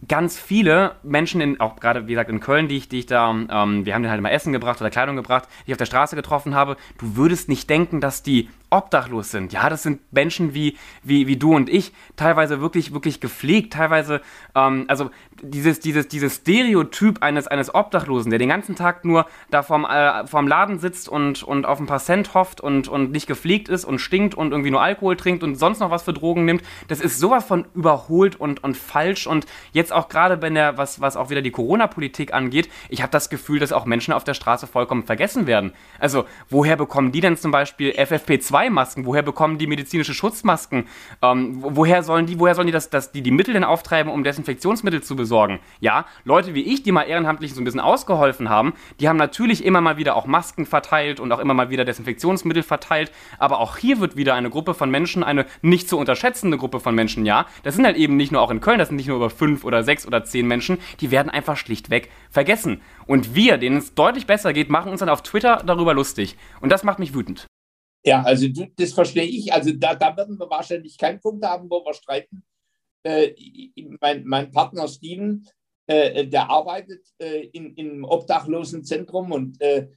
ganz 0.08 0.38
viele 0.38 0.96
Menschen, 1.02 1.40
in, 1.40 1.60
auch 1.60 1.76
gerade 1.76 2.06
wie 2.06 2.12
gesagt 2.12 2.30
in 2.30 2.40
Köln, 2.40 2.68
die 2.68 2.76
ich, 2.76 2.88
die 2.88 3.00
ich 3.00 3.06
da, 3.06 3.30
ähm, 3.30 3.48
wir 3.86 3.94
haben 3.94 4.02
denen 4.02 4.10
halt 4.10 4.18
immer 4.18 4.32
Essen 4.32 4.52
gebracht 4.52 4.80
oder 4.80 4.90
Kleidung 4.90 5.16
gebracht, 5.16 5.48
die 5.60 5.70
ich 5.70 5.74
auf 5.74 5.78
der 5.78 5.86
Straße 5.86 6.16
getroffen 6.16 6.54
habe, 6.54 6.76
du 6.98 7.16
würdest 7.16 7.48
nicht 7.48 7.70
denken, 7.70 8.00
dass 8.00 8.22
die 8.22 8.48
obdachlos 8.74 9.30
sind. 9.30 9.52
Ja, 9.52 9.70
das 9.70 9.84
sind 9.84 10.00
Menschen 10.12 10.52
wie, 10.52 10.76
wie, 11.02 11.28
wie 11.28 11.36
du 11.36 11.54
und 11.54 11.70
ich, 11.70 11.92
teilweise 12.16 12.60
wirklich, 12.60 12.92
wirklich 12.92 13.20
gepflegt, 13.20 13.72
teilweise, 13.74 14.20
ähm, 14.54 14.84
also 14.88 15.10
dieses, 15.42 15.78
dieses, 15.78 16.08
dieses 16.08 16.36
Stereotyp 16.36 17.22
eines, 17.22 17.46
eines 17.46 17.72
Obdachlosen, 17.72 18.30
der 18.30 18.38
den 18.38 18.48
ganzen 18.48 18.74
Tag 18.74 19.04
nur 19.04 19.26
da 19.50 19.62
vorm, 19.62 19.84
äh, 19.84 20.26
vorm 20.26 20.48
Laden 20.48 20.80
sitzt 20.80 21.08
und, 21.08 21.44
und 21.44 21.66
auf 21.66 21.78
ein 21.78 21.86
paar 21.86 22.00
Cent 22.00 22.34
hofft 22.34 22.60
und, 22.60 22.88
und 22.88 23.12
nicht 23.12 23.28
gepflegt 23.28 23.68
ist 23.68 23.84
und 23.84 24.00
stinkt 24.00 24.34
und 24.34 24.50
irgendwie 24.50 24.72
nur 24.72 24.82
Alkohol 24.82 25.16
trinkt 25.16 25.44
und 25.44 25.54
sonst 25.54 25.78
noch 25.78 25.90
was 25.90 26.02
für 26.02 26.12
Drogen 26.12 26.44
nimmt, 26.44 26.62
das 26.88 27.00
ist 27.00 27.20
sowas 27.20 27.44
von 27.44 27.66
überholt 27.74 28.36
und, 28.40 28.64
und 28.64 28.76
falsch 28.76 29.26
und 29.28 29.46
jetzt 29.72 29.92
auch 29.94 30.08
gerade, 30.08 30.42
wenn 30.42 30.54
der, 30.54 30.76
was, 30.76 31.00
was 31.00 31.16
auch 31.16 31.30
wieder 31.30 31.42
die 31.42 31.50
Corona-Politik 31.50 32.34
angeht, 32.34 32.68
ich 32.88 33.02
habe 33.02 33.12
das 33.12 33.30
Gefühl, 33.30 33.58
dass 33.58 33.72
auch 33.72 33.84
Menschen 33.84 34.12
auf 34.12 34.24
der 34.24 34.34
Straße 34.34 34.66
vollkommen 34.66 35.04
vergessen 35.04 35.46
werden. 35.46 35.72
Also, 35.98 36.24
woher 36.50 36.76
bekommen 36.76 37.12
die 37.12 37.20
denn 37.20 37.36
zum 37.36 37.50
Beispiel 37.50 37.92
FFP2-Masken? 37.92 39.06
Woher 39.06 39.22
bekommen 39.22 39.58
die 39.58 39.66
medizinische 39.66 40.14
Schutzmasken? 40.14 40.88
Ähm, 41.22 41.58
woher 41.60 42.02
sollen 42.02 42.26
die, 42.26 42.38
woher 42.38 42.54
sollen 42.54 42.66
die 42.66 42.72
das, 42.72 42.90
das, 42.90 43.12
die, 43.12 43.22
die 43.22 43.30
Mittel 43.30 43.54
denn 43.54 43.64
auftreiben, 43.64 44.12
um 44.12 44.24
Desinfektionsmittel 44.24 45.02
zu 45.02 45.16
besorgen? 45.16 45.34
sorgen. 45.34 45.60
Ja, 45.80 46.06
Leute 46.24 46.54
wie 46.54 46.62
ich, 46.62 46.82
die 46.82 46.92
mal 46.92 47.02
ehrenamtlich 47.02 47.54
so 47.54 47.60
ein 47.60 47.64
bisschen 47.64 47.80
ausgeholfen 47.80 48.48
haben, 48.48 48.74
die 49.00 49.08
haben 49.08 49.16
natürlich 49.16 49.64
immer 49.64 49.80
mal 49.80 49.96
wieder 49.96 50.16
auch 50.16 50.26
Masken 50.26 50.64
verteilt 50.64 51.20
und 51.20 51.32
auch 51.32 51.38
immer 51.38 51.54
mal 51.54 51.70
wieder 51.70 51.84
Desinfektionsmittel 51.84 52.62
verteilt. 52.62 53.10
Aber 53.38 53.58
auch 53.58 53.76
hier 53.76 54.00
wird 54.00 54.16
wieder 54.16 54.34
eine 54.34 54.48
Gruppe 54.48 54.74
von 54.74 54.90
Menschen, 54.90 55.24
eine 55.24 55.46
nicht 55.60 55.88
zu 55.88 55.98
unterschätzende 55.98 56.56
Gruppe 56.56 56.80
von 56.80 56.94
Menschen, 56.94 57.26
ja. 57.26 57.46
Das 57.62 57.74
sind 57.74 57.84
halt 57.84 57.96
eben 57.96 58.16
nicht 58.16 58.32
nur 58.32 58.40
auch 58.40 58.50
in 58.50 58.60
Köln, 58.60 58.78
das 58.78 58.88
sind 58.88 58.96
nicht 58.96 59.08
nur 59.08 59.16
über 59.16 59.30
fünf 59.30 59.64
oder 59.64 59.73
sechs 59.82 60.06
oder 60.06 60.24
zehn 60.24 60.46
Menschen, 60.46 60.78
die 61.00 61.10
werden 61.10 61.30
einfach 61.30 61.56
schlichtweg 61.56 62.10
vergessen. 62.30 62.80
Und 63.06 63.34
wir, 63.34 63.58
denen 63.58 63.78
es 63.78 63.94
deutlich 63.94 64.26
besser 64.26 64.52
geht, 64.52 64.70
machen 64.70 64.92
uns 64.92 65.00
dann 65.00 65.08
auf 65.08 65.22
Twitter 65.22 65.62
darüber 65.66 65.94
lustig. 65.94 66.36
Und 66.60 66.70
das 66.70 66.84
macht 66.84 66.98
mich 66.98 67.14
wütend. 67.14 67.46
Ja, 68.04 68.22
also 68.22 68.46
das 68.76 68.92
verstehe 68.92 69.24
ich. 69.24 69.52
Also 69.52 69.72
da, 69.72 69.94
da 69.94 70.16
werden 70.16 70.38
wir 70.38 70.50
wahrscheinlich 70.50 70.98
keinen 70.98 71.20
Punkt 71.20 71.44
haben, 71.44 71.70
wo 71.70 71.84
wir 71.84 71.94
streiten 71.94 72.44
äh, 73.04 73.34
mein, 74.00 74.24
mein 74.24 74.50
Partner 74.50 74.88
Steven, 74.88 75.46
äh, 75.86 76.26
der 76.26 76.50
arbeitet 76.50 77.06
äh, 77.18 77.46
in, 77.52 77.74
im 77.74 78.04
Obdachlosenzentrum 78.04 79.32
und, 79.32 79.60
äh, 79.60 79.88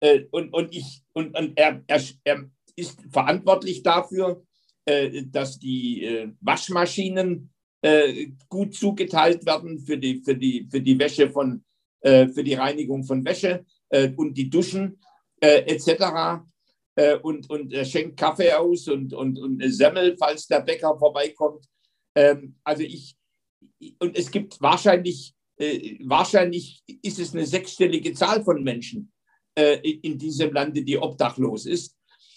äh, 0.00 0.24
und, 0.30 0.52
und, 0.52 0.74
ich, 0.74 1.02
und, 1.12 1.36
und 1.38 1.58
er, 1.58 1.82
er, 1.86 2.02
er 2.24 2.50
ist 2.74 3.00
verantwortlich 3.10 3.82
dafür, 3.82 4.44
äh, 4.84 5.22
dass 5.26 5.58
die 5.58 6.34
Waschmaschinen 6.40 7.52
gut 8.48 8.74
zugeteilt 8.74 9.46
werden 9.46 9.78
für 9.78 9.98
die, 9.98 10.22
für 10.24 10.34
die, 10.34 10.66
für 10.70 10.80
die 10.80 10.98
Wäsche 10.98 11.30
von, 11.30 11.62
für 12.02 12.42
die 12.42 12.54
Reinigung 12.54 13.04
von 13.04 13.24
Wäsche 13.24 13.64
und 14.16 14.36
die 14.36 14.50
Duschen 14.50 14.98
etc. 15.40 16.42
und, 17.22 17.48
und 17.48 17.72
er 17.72 17.84
schenkt 17.84 18.16
Kaffee 18.16 18.52
aus 18.52 18.88
und, 18.88 19.12
und, 19.12 19.38
und 19.38 19.62
Semmel, 19.72 20.16
falls 20.18 20.46
der 20.46 20.60
Bäcker 20.60 20.98
vorbeikommt. 20.98 21.66
Ähm, 22.16 22.56
also 22.64 22.82
ich, 22.82 23.14
und 24.00 24.16
es 24.16 24.30
gibt 24.30 24.60
wahrscheinlich, 24.60 25.34
äh, 25.58 25.98
wahrscheinlich 26.04 26.82
ist 27.02 27.18
es 27.18 27.34
eine 27.34 27.46
sechsstellige 27.46 28.14
Zahl 28.14 28.42
von 28.42 28.64
Menschen 28.64 29.12
äh, 29.54 29.76
in 29.76 30.18
diesem 30.18 30.52
Lande, 30.52 30.82
die 30.82 30.98
obdachlos 30.98 31.66
ist. 31.66 31.94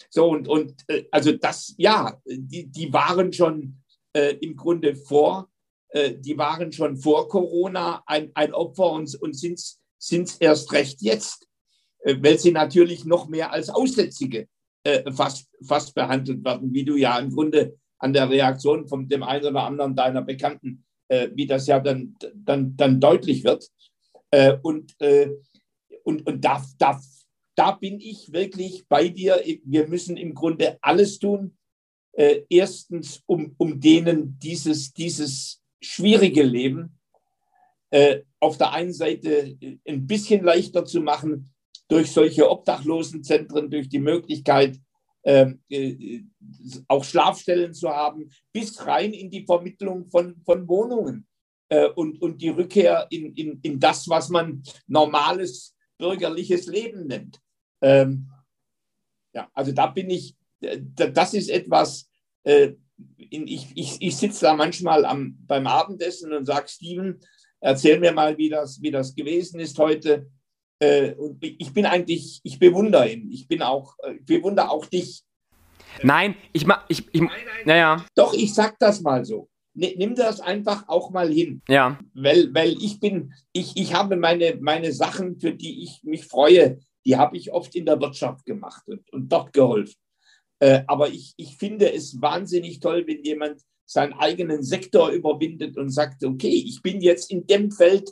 So, 0.09 0.29
und, 0.29 0.47
und 0.47 0.83
äh, 0.87 1.05
also 1.11 1.31
das, 1.31 1.73
ja, 1.77 2.19
die, 2.25 2.67
die 2.67 2.91
waren 2.91 3.31
schon 3.31 3.81
äh, 4.13 4.35
im 4.41 4.55
Grunde 4.55 4.95
vor, 4.95 5.49
äh, 5.89 6.15
die 6.15 6.37
waren 6.37 6.71
schon 6.71 6.97
vor 6.97 7.27
Corona 7.27 8.03
ein, 8.05 8.31
ein 8.35 8.53
Opfer 8.53 8.91
und, 8.91 9.13
und 9.21 9.35
sind 9.35 9.59
es 9.59 10.37
erst 10.39 10.71
recht 10.71 11.01
jetzt, 11.01 11.47
äh, 11.99 12.15
weil 12.21 12.37
sie 12.37 12.51
natürlich 12.51 13.05
noch 13.05 13.27
mehr 13.27 13.51
als 13.51 13.69
Aussätzige 13.69 14.47
äh, 14.83 15.11
fast, 15.11 15.49
fast 15.63 15.95
behandelt 15.95 16.43
werden, 16.43 16.73
wie 16.73 16.85
du 16.85 16.95
ja 16.95 17.17
im 17.19 17.31
Grunde 17.31 17.77
an 17.97 18.13
der 18.13 18.29
Reaktion 18.29 18.87
von 18.87 19.09
dem 19.09 19.23
einen 19.23 19.45
oder 19.45 19.63
anderen 19.63 19.95
deiner 19.95 20.21
Bekannten, 20.21 20.85
äh, 21.07 21.29
wie 21.33 21.47
das 21.47 21.67
ja 21.67 21.79
dann, 21.79 22.15
dann, 22.33 22.77
dann 22.77 22.99
deutlich 22.99 23.43
wird. 23.43 23.67
Äh, 24.31 24.57
und, 24.61 24.95
und, 26.03 26.27
und 26.27 26.45
da, 26.45 26.63
da, 26.77 27.01
da 27.55 27.71
bin 27.71 27.99
ich 27.99 28.31
wirklich 28.31 28.87
bei 28.87 29.09
dir. 29.09 29.41
Wir 29.65 29.87
müssen 29.87 30.17
im 30.17 30.35
Grunde 30.35 30.77
alles 30.81 31.17
tun. 31.17 31.57
Äh, 32.13 32.41
erstens, 32.49 33.21
um, 33.25 33.53
um 33.57 33.79
denen 33.79 34.37
dieses, 34.39 34.93
dieses 34.93 35.61
schwierige 35.81 36.43
Leben 36.43 36.99
äh, 37.91 38.21
auf 38.39 38.57
der 38.57 38.71
einen 38.71 38.93
Seite 38.93 39.57
ein 39.87 40.07
bisschen 40.07 40.43
leichter 40.43 40.85
zu 40.85 41.01
machen 41.01 41.53
durch 41.87 42.11
solche 42.11 42.49
Obdachlosenzentren, 42.49 43.69
durch 43.69 43.89
die 43.89 43.99
Möglichkeit, 43.99 44.79
ähm, 45.23 45.61
äh, 45.69 46.21
auch 46.87 47.03
Schlafstellen 47.03 47.73
zu 47.73 47.89
haben, 47.89 48.29
bis 48.53 48.85
rein 48.85 49.11
in 49.13 49.29
die 49.29 49.45
Vermittlung 49.45 50.09
von, 50.09 50.39
von 50.45 50.67
Wohnungen 50.67 51.27
äh, 51.69 51.87
und, 51.89 52.21
und 52.21 52.41
die 52.41 52.49
Rückkehr 52.49 53.07
in, 53.09 53.33
in, 53.35 53.59
in 53.61 53.79
das, 53.79 54.07
was 54.07 54.29
man 54.29 54.63
normales 54.87 55.75
bürgerliches 55.97 56.67
Leben 56.67 57.07
nennt. 57.07 57.41
Ähm, 57.81 58.29
ja, 59.33 59.49
also 59.53 59.71
da 59.71 59.87
bin 59.87 60.09
ich, 60.09 60.35
das 60.59 61.33
ist 61.33 61.49
etwas, 61.49 62.09
äh, 62.43 62.73
ich, 63.17 63.67
ich, 63.75 64.01
ich 64.01 64.17
sitze 64.17 64.45
da 64.45 64.53
manchmal 64.53 65.05
am, 65.05 65.37
beim 65.47 65.67
Abendessen 65.67 66.33
und 66.33 66.45
sage, 66.45 66.67
Steven, 66.67 67.19
erzähl 67.59 67.99
mir 67.99 68.11
mal, 68.11 68.37
wie 68.37 68.49
das, 68.49 68.81
wie 68.81 68.91
das 68.91 69.15
gewesen 69.15 69.59
ist 69.59 69.77
heute. 69.77 70.27
Äh, 70.79 71.13
und 71.13 71.43
ich 71.43 71.73
bin 71.73 71.85
eigentlich, 71.85 72.39
ich 72.43 72.59
bewundere 72.59 73.09
ihn. 73.09 73.29
Ich 73.31 73.47
bin 73.47 73.61
auch, 73.61 73.95
ich 74.03 74.35
äh, 74.35 74.37
bewundere 74.37 74.69
auch 74.69 74.85
dich. 74.85 75.23
Nein, 76.03 76.35
ich 76.53 76.65
mach, 76.65 76.85
ich, 76.87 77.03
ich, 77.13 77.21
naja. 77.65 78.05
Doch, 78.15 78.33
ich 78.33 78.53
sag 78.53 78.77
das 78.79 79.01
mal 79.01 79.25
so. 79.25 79.49
Nimm 79.73 80.15
das 80.15 80.41
einfach 80.41 80.87
auch 80.87 81.09
mal 81.09 81.31
hin. 81.31 81.61
Ja. 81.67 81.99
Weil, 82.13 82.53
weil 82.53 82.71
ich 82.81 82.99
bin, 82.99 83.33
ich, 83.53 83.77
ich 83.77 83.93
habe 83.93 84.15
meine, 84.17 84.57
meine 84.59 84.91
Sachen, 84.91 85.39
für 85.39 85.53
die 85.53 85.83
ich 85.83 86.03
mich 86.03 86.25
freue, 86.25 86.79
die 87.05 87.15
habe 87.15 87.37
ich 87.37 87.51
oft 87.51 87.75
in 87.75 87.85
der 87.85 87.99
Wirtschaft 87.99 88.45
gemacht 88.45 88.83
und, 88.87 89.09
und 89.13 89.29
dort 89.29 89.53
geholfen. 89.53 89.95
Äh, 90.59 90.83
aber 90.87 91.09
ich, 91.09 91.33
ich 91.37 91.57
finde 91.57 91.91
es 91.91 92.21
wahnsinnig 92.21 92.79
toll, 92.79 93.05
wenn 93.07 93.23
jemand 93.23 93.61
seinen 93.85 94.13
eigenen 94.13 94.61
Sektor 94.61 95.09
überwindet 95.09 95.77
und 95.77 95.89
sagt, 95.89 96.23
okay, 96.23 96.63
ich 96.67 96.81
bin 96.81 97.01
jetzt 97.01 97.31
in 97.31 97.47
dem 97.47 97.71
Feld, 97.71 98.11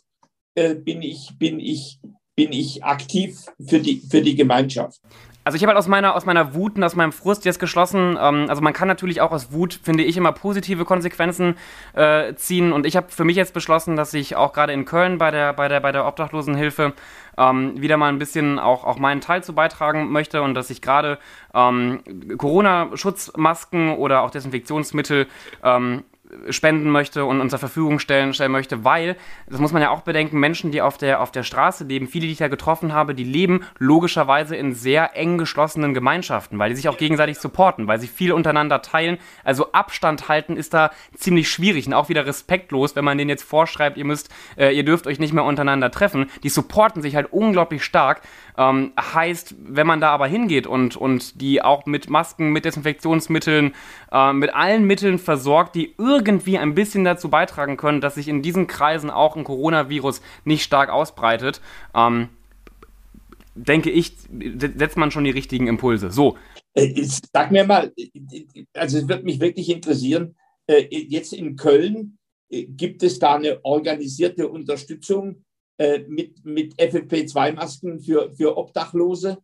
äh, 0.56 0.76
bin, 0.76 1.02
ich, 1.02 1.30
bin, 1.38 1.60
ich, 1.60 2.00
bin 2.36 2.52
ich 2.52 2.84
aktiv 2.84 3.46
für 3.68 3.80
die, 3.80 4.02
für 4.10 4.22
die 4.22 4.36
Gemeinschaft. 4.36 5.00
Also 5.48 5.56
ich 5.56 5.64
habe 5.64 5.70
halt 5.70 5.78
aus 5.78 5.88
meiner, 5.88 6.14
aus 6.14 6.26
meiner 6.26 6.54
Wut 6.56 6.76
und 6.76 6.84
aus 6.84 6.98
meinem 6.98 7.14
Frust 7.14 7.46
jetzt 7.46 7.58
geschlossen, 7.58 8.18
ähm, 8.22 8.48
also 8.50 8.62
man 8.62 8.74
kann 8.74 8.90
natürlich 8.90 9.22
auch 9.22 9.32
aus 9.32 9.54
Wut, 9.54 9.80
finde 9.82 10.04
ich, 10.04 10.18
immer 10.18 10.34
positive 10.34 10.84
Konsequenzen 10.84 11.56
äh, 11.94 12.34
ziehen. 12.36 12.74
Und 12.74 12.86
ich 12.86 12.98
habe 12.98 13.08
für 13.12 13.24
mich 13.24 13.38
jetzt 13.38 13.54
beschlossen, 13.54 13.96
dass 13.96 14.14
ich 14.14 14.36
auch 14.36 14.52
gerade 14.52 14.74
in 14.74 14.84
Köln 14.84 15.18
bei 15.18 15.32
der, 15.32 15.54
bei 15.54 15.70
der, 15.70 15.80
bei 15.80 15.94
der 15.94 16.06
Obdachlosenhilfe 16.06 16.92
ähm, 17.38 17.82
wieder 17.82 17.96
mal 17.96 18.10
ein 18.10 18.20
bisschen 18.20 18.60
auch, 18.60 18.84
auch 18.84 19.00
meinen 19.00 19.22
Teil 19.22 19.42
zu 19.42 19.56
beitragen 19.56 20.12
möchte 20.12 20.42
und 20.42 20.54
dass 20.54 20.70
ich 20.70 20.82
gerade 20.82 21.18
ähm, 21.54 22.04
Corona-Schutzmasken 22.38 23.96
oder 23.96 24.24
auch 24.24 24.32
Desinfektionsmittel 24.32 25.28
ähm, 25.64 26.04
spenden 26.50 26.90
möchte 26.90 27.26
und 27.26 27.42
uns 27.42 27.52
zur 27.52 27.60
Verfügung 27.60 28.00
stellen, 28.00 28.34
stellen 28.34 28.52
möchte, 28.52 28.84
weil, 28.84 29.16
das 29.48 29.60
muss 29.60 29.72
man 29.72 29.82
ja 29.82 29.90
auch 29.92 30.02
bedenken, 30.02 30.40
Menschen, 30.40 30.72
die 30.72 30.82
auf 30.82 30.98
der, 30.98 31.22
auf 31.22 31.32
der 31.32 31.44
Straße 31.44 31.86
leben, 31.86 32.08
viele, 32.08 32.26
die 32.26 32.34
ich 32.34 32.38
da 32.38 32.48
getroffen 32.48 32.94
habe, 32.94 33.16
die 33.16 33.24
leben 33.24 33.64
logischerweise 33.80 34.56
in 34.56 34.74
sehr 34.74 35.16
eng 35.16 35.38
geschlossenen 35.38 35.94
Gemeinschaften, 35.94 36.60
weil 36.60 36.70
die 36.70 36.76
sich 36.76 36.90
auch 36.90 36.98
gegenseitig 36.98 37.38
supporten, 37.40 37.88
weil 37.88 38.00
sie 38.00 38.08
viel 38.08 38.34
untereinander 38.34 38.82
teilen. 38.82 39.18
Also 39.44 39.72
Abstand 39.72 40.28
halten 40.28 40.58
ist 40.58 40.74
da 40.74 40.92
ziemlich 41.16 41.50
schwierig 41.50 41.88
und 41.88 41.94
auch 41.94 42.10
wieder 42.10 42.26
respektlos, 42.26 42.96
wenn 42.96 43.06
man 43.06 43.18
denen 43.18 43.30
jetzt 43.30 43.44
vorschreibt, 43.44 43.98
ihr 43.98 44.06
müsst, 44.06 44.30
äh, 44.58 44.76
ihr 44.76 44.84
dürft 44.84 45.08
euch 45.08 45.20
nicht 45.20 45.34
mehr 45.34 45.44
untereinander 45.44 45.92
treffen. 45.92 46.30
Die 46.44 46.50
supporten 46.50 47.02
sich 47.02 47.16
halt 47.16 47.32
unglaublich 47.32 47.84
stark. 47.84 48.22
Ähm, 48.58 48.94
heißt, 49.00 49.56
wenn 49.60 49.86
man 49.86 50.02
da 50.02 50.10
aber 50.10 50.28
hingeht 50.28 50.66
und, 50.68 50.98
und 50.98 51.40
die 51.42 51.62
auch 51.62 51.86
mit 51.86 52.10
Masken, 52.10 52.52
mit 52.52 52.66
Desinfektionsmitteln, 52.66 53.74
äh, 54.12 54.34
mit 54.34 54.54
allen 54.54 54.86
Mitteln 54.86 55.20
versorgt, 55.20 55.76
die 55.76 55.94
irgendwie 55.98 56.58
ein 56.58 56.74
bisschen 56.74 57.04
dazu 57.04 57.30
beitragen 57.30 57.78
können, 57.78 58.02
dass 58.02 58.16
sich 58.16 58.28
in 58.28 58.42
diesen 58.42 58.68
Kreisen 58.68 59.10
auch 59.10 59.36
ein 59.36 59.44
Coronavirus 59.44 60.22
nicht 60.44 60.64
stark 60.64 60.90
ausbreitet, 60.90 61.62
ähm, 61.96 62.30
denke 63.54 63.90
ich, 63.90 64.14
setzt 64.58 64.98
man 64.98 65.12
schon 65.12 65.24
die 65.24 65.32
richtigen 65.32 65.68
Impulse. 65.68 66.12
So. 66.12 66.38
Äh, 66.74 66.94
sag 67.34 67.52
mir 67.52 67.66
mal, 67.66 67.94
also 68.74 68.98
es 68.98 69.08
wird 69.08 69.24
mich 69.24 69.40
wirklich 69.40 69.70
interessieren, 69.70 70.36
äh, 70.68 70.86
jetzt 70.90 71.34
in 71.34 71.56
Köln, 71.56 72.18
äh, 72.50 72.66
gibt 72.66 73.04
es 73.04 73.20
da 73.20 73.36
eine 73.36 73.64
organisierte 73.64 74.48
Unterstützung 74.48 75.44
mit, 76.08 76.44
mit 76.46 76.76
FFP2-Masken 76.80 78.00
für, 78.00 78.32
für 78.36 78.58
obdachlose 78.58 79.38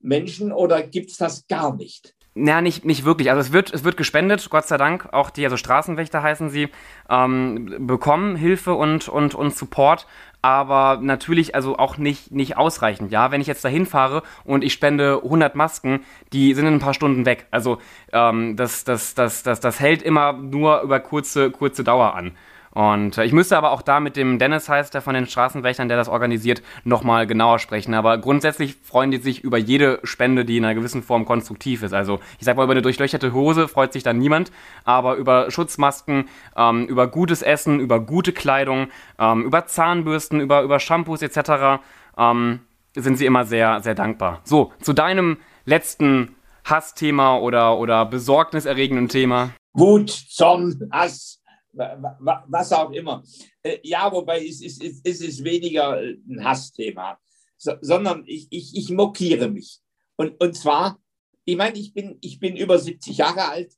Menschen 0.00 0.52
oder 0.52 0.82
gibt 0.82 1.10
es 1.10 1.16
das 1.16 1.46
gar 1.46 1.74
nicht? 1.74 2.14
Ja, 2.46 2.60
nicht, 2.60 2.84
nicht 2.84 3.04
wirklich. 3.04 3.30
Also 3.30 3.40
es 3.40 3.52
wird, 3.52 3.72
es 3.74 3.82
wird 3.82 3.96
gespendet, 3.96 4.48
Gott 4.48 4.66
sei 4.66 4.76
Dank. 4.76 5.12
Auch 5.12 5.30
die, 5.30 5.44
also 5.44 5.56
Straßenwächter 5.56 6.22
heißen 6.22 6.50
sie, 6.50 6.68
ähm, 7.10 7.86
bekommen 7.86 8.36
Hilfe 8.36 8.74
und, 8.74 9.08
und, 9.08 9.34
und 9.34 9.56
Support, 9.56 10.06
aber 10.40 11.00
natürlich 11.02 11.56
also 11.56 11.76
auch 11.78 11.98
nicht, 11.98 12.30
nicht 12.30 12.56
ausreichend. 12.56 13.10
Ja, 13.10 13.32
wenn 13.32 13.40
ich 13.40 13.48
jetzt 13.48 13.64
dahin 13.64 13.86
fahre 13.86 14.22
und 14.44 14.62
ich 14.62 14.72
spende 14.72 15.20
100 15.24 15.56
Masken, 15.56 16.04
die 16.32 16.54
sind 16.54 16.66
in 16.66 16.74
ein 16.74 16.80
paar 16.80 16.94
Stunden 16.94 17.26
weg. 17.26 17.46
Also 17.50 17.78
ähm, 18.12 18.54
das, 18.56 18.84
das, 18.84 19.14
das, 19.14 19.42
das, 19.42 19.58
das 19.58 19.80
hält 19.80 20.02
immer 20.02 20.32
nur 20.32 20.82
über 20.82 21.00
kurze, 21.00 21.50
kurze 21.50 21.82
Dauer 21.82 22.14
an. 22.14 22.36
Und 22.78 23.18
äh, 23.18 23.24
ich 23.24 23.32
müsste 23.32 23.56
aber 23.56 23.72
auch 23.72 23.82
da 23.82 23.98
mit 23.98 24.14
dem 24.14 24.38
Dennis 24.38 24.68
heißt, 24.68 24.94
der 24.94 25.02
von 25.02 25.12
den 25.12 25.26
Straßenwächtern, 25.26 25.88
der 25.88 25.96
das 25.96 26.08
organisiert, 26.08 26.62
nochmal 26.84 27.26
genauer 27.26 27.58
sprechen. 27.58 27.92
Aber 27.92 28.18
grundsätzlich 28.18 28.76
freuen 28.84 29.10
die 29.10 29.16
sich 29.16 29.42
über 29.42 29.58
jede 29.58 29.98
Spende, 30.04 30.44
die 30.44 30.58
in 30.58 30.64
einer 30.64 30.76
gewissen 30.76 31.02
Form 31.02 31.24
konstruktiv 31.24 31.82
ist. 31.82 31.92
Also 31.92 32.20
ich 32.38 32.44
sag 32.44 32.56
mal, 32.56 32.62
über 32.62 32.74
eine 32.74 32.82
durchlöcherte 32.82 33.32
Hose 33.32 33.66
freut 33.66 33.92
sich 33.92 34.04
dann 34.04 34.18
niemand, 34.18 34.52
aber 34.84 35.16
über 35.16 35.50
Schutzmasken, 35.50 36.28
ähm, 36.56 36.86
über 36.86 37.08
gutes 37.08 37.42
Essen, 37.42 37.80
über 37.80 37.98
gute 37.98 38.32
Kleidung, 38.32 38.86
ähm, 39.18 39.42
über 39.42 39.66
Zahnbürsten, 39.66 40.38
über, 40.38 40.62
über 40.62 40.78
Shampoos 40.78 41.20
etc. 41.22 41.82
Ähm, 42.16 42.60
sind 42.94 43.16
sie 43.16 43.26
immer 43.26 43.44
sehr, 43.44 43.80
sehr 43.80 43.96
dankbar. 43.96 44.40
So, 44.44 44.72
zu 44.80 44.92
deinem 44.92 45.38
letzten 45.64 46.36
Hassthema 46.64 47.38
oder, 47.38 47.76
oder 47.76 48.06
besorgniserregenden 48.06 49.08
Thema. 49.08 49.50
Wut, 49.72 50.10
Zorn, 50.10 50.88
Hass 50.92 51.38
was 51.72 52.72
auch 52.72 52.90
immer. 52.90 53.22
Äh, 53.62 53.78
ja, 53.82 54.10
wobei 54.10 54.46
es 54.46 54.62
ist, 54.62 54.82
es 54.82 55.20
ist 55.20 55.44
weniger 55.44 55.98
ein 55.98 56.44
Hassthema, 56.44 57.18
sondern 57.56 58.24
ich, 58.26 58.46
ich, 58.50 58.76
ich 58.76 58.90
mokiere 58.90 59.48
mich. 59.48 59.80
Und, 60.16 60.40
und 60.40 60.56
zwar, 60.56 61.00
ich 61.44 61.56
meine, 61.56 61.78
ich 61.78 61.94
bin, 61.94 62.18
ich 62.20 62.38
bin 62.38 62.56
über 62.56 62.78
70 62.78 63.16
Jahre 63.16 63.48
alt. 63.48 63.72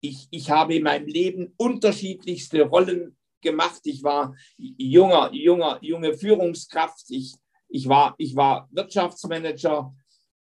Ich, 0.00 0.28
ich 0.30 0.50
habe 0.50 0.74
in 0.74 0.82
meinem 0.82 1.06
Leben 1.06 1.54
unterschiedlichste 1.56 2.62
Rollen 2.62 3.16
gemacht. 3.40 3.80
Ich 3.84 4.02
war 4.02 4.34
junger, 4.56 5.32
junger, 5.32 5.78
junge 5.80 6.14
Führungskraft. 6.14 7.10
Ich, 7.10 7.34
ich, 7.68 7.88
war, 7.88 8.14
ich 8.18 8.34
war 8.36 8.68
Wirtschaftsmanager. 8.72 9.94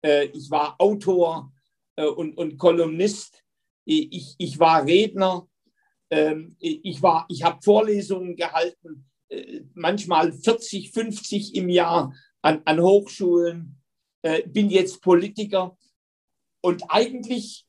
Äh, 0.04 0.26
ich 0.26 0.50
war 0.50 0.76
Autor 0.80 1.52
äh, 1.96 2.06
und, 2.06 2.36
und 2.38 2.58
Kolumnist. 2.58 3.44
Ich, 3.86 4.36
ich 4.38 4.60
war 4.60 4.86
Redner. 4.86 5.48
Ähm, 6.14 6.56
ich 6.60 7.02
war, 7.02 7.26
ich 7.28 7.44
habe 7.44 7.60
Vorlesungen 7.64 8.36
gehalten, 8.36 9.10
äh, 9.30 9.62
manchmal 9.74 10.32
40, 10.32 10.92
50 10.92 11.56
im 11.56 11.70
Jahr 11.70 12.14
an, 12.44 12.62
an 12.66 12.80
Hochschulen, 12.80 13.82
äh, 14.22 14.44
bin 14.48 14.70
jetzt 14.70 15.02
Politiker 15.02 15.76
und 16.62 16.84
eigentlich 16.90 17.66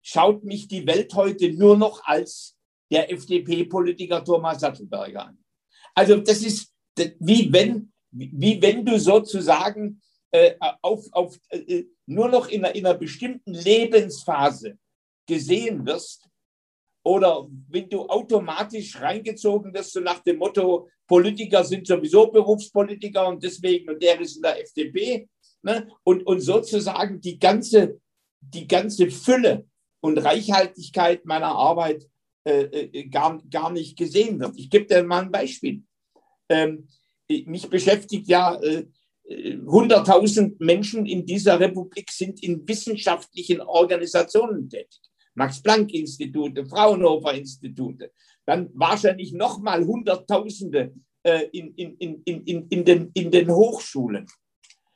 schaut 0.00 0.42
mich 0.42 0.68
die 0.68 0.86
Welt 0.86 1.12
heute 1.12 1.52
nur 1.52 1.76
noch 1.76 2.02
als 2.04 2.56
der 2.90 3.12
FDP-Politiker 3.12 4.24
Thomas 4.24 4.60
Sattelberger 4.60 5.26
an. 5.26 5.38
Also 5.94 6.16
das 6.16 6.42
ist 6.42 6.72
wie 7.18 7.52
wenn, 7.52 7.92
wie 8.10 8.62
wenn 8.62 8.86
du 8.86 8.98
sozusagen 8.98 10.00
äh, 10.30 10.54
auf, 10.80 11.04
auf, 11.12 11.38
äh, 11.50 11.84
nur 12.06 12.30
noch 12.30 12.48
in 12.48 12.64
einer, 12.64 12.74
in 12.74 12.86
einer 12.86 12.96
bestimmten 12.96 13.52
Lebensphase 13.52 14.78
gesehen 15.26 15.84
wirst 15.84 16.27
oder 17.08 17.48
wenn 17.70 17.88
du 17.88 18.06
automatisch 18.06 19.00
reingezogen 19.00 19.72
wirst, 19.72 19.94
so 19.94 20.00
nach 20.00 20.18
dem 20.18 20.36
Motto, 20.36 20.90
Politiker 21.06 21.64
sind 21.64 21.86
sowieso 21.86 22.26
Berufspolitiker 22.26 23.26
und 23.28 23.42
deswegen, 23.42 23.88
und 23.88 24.02
der 24.02 24.20
ist 24.20 24.36
in 24.36 24.42
der 24.42 24.60
FDP. 24.60 25.26
Ne? 25.62 25.88
Und, 26.04 26.26
und 26.26 26.40
sozusagen 26.40 27.18
die 27.18 27.38
ganze, 27.38 27.98
die 28.40 28.68
ganze 28.68 29.10
Fülle 29.10 29.64
und 30.00 30.18
Reichhaltigkeit 30.18 31.24
meiner 31.24 31.52
Arbeit 31.52 32.06
äh, 32.44 32.64
äh, 32.64 33.08
gar, 33.08 33.42
gar 33.50 33.70
nicht 33.72 33.96
gesehen 33.96 34.38
wird. 34.38 34.58
Ich 34.58 34.68
gebe 34.68 34.84
dir 34.84 35.02
mal 35.02 35.22
ein 35.22 35.32
Beispiel. 35.32 35.82
Ähm, 36.50 36.88
mich 37.46 37.70
beschäftigt 37.70 38.28
ja, 38.28 38.60
äh, 38.60 38.84
100.000 39.30 40.56
Menschen 40.58 41.06
in 41.06 41.24
dieser 41.24 41.58
Republik 41.58 42.10
sind 42.10 42.42
in 42.42 42.68
wissenschaftlichen 42.68 43.62
Organisationen 43.62 44.68
tätig. 44.68 45.07
Max-Planck-Institute, 45.38 46.66
Fraunhofer-Institute, 46.66 48.12
dann 48.44 48.70
wahrscheinlich 48.74 49.32
nochmal 49.32 49.86
Hunderttausende 49.86 50.92
äh, 51.22 51.46
in, 51.52 51.74
in, 51.74 51.96
in, 51.96 52.22
in, 52.24 52.68
in, 52.68 52.84
den, 52.84 53.10
in 53.14 53.30
den 53.30 53.50
Hochschulen. 53.50 54.26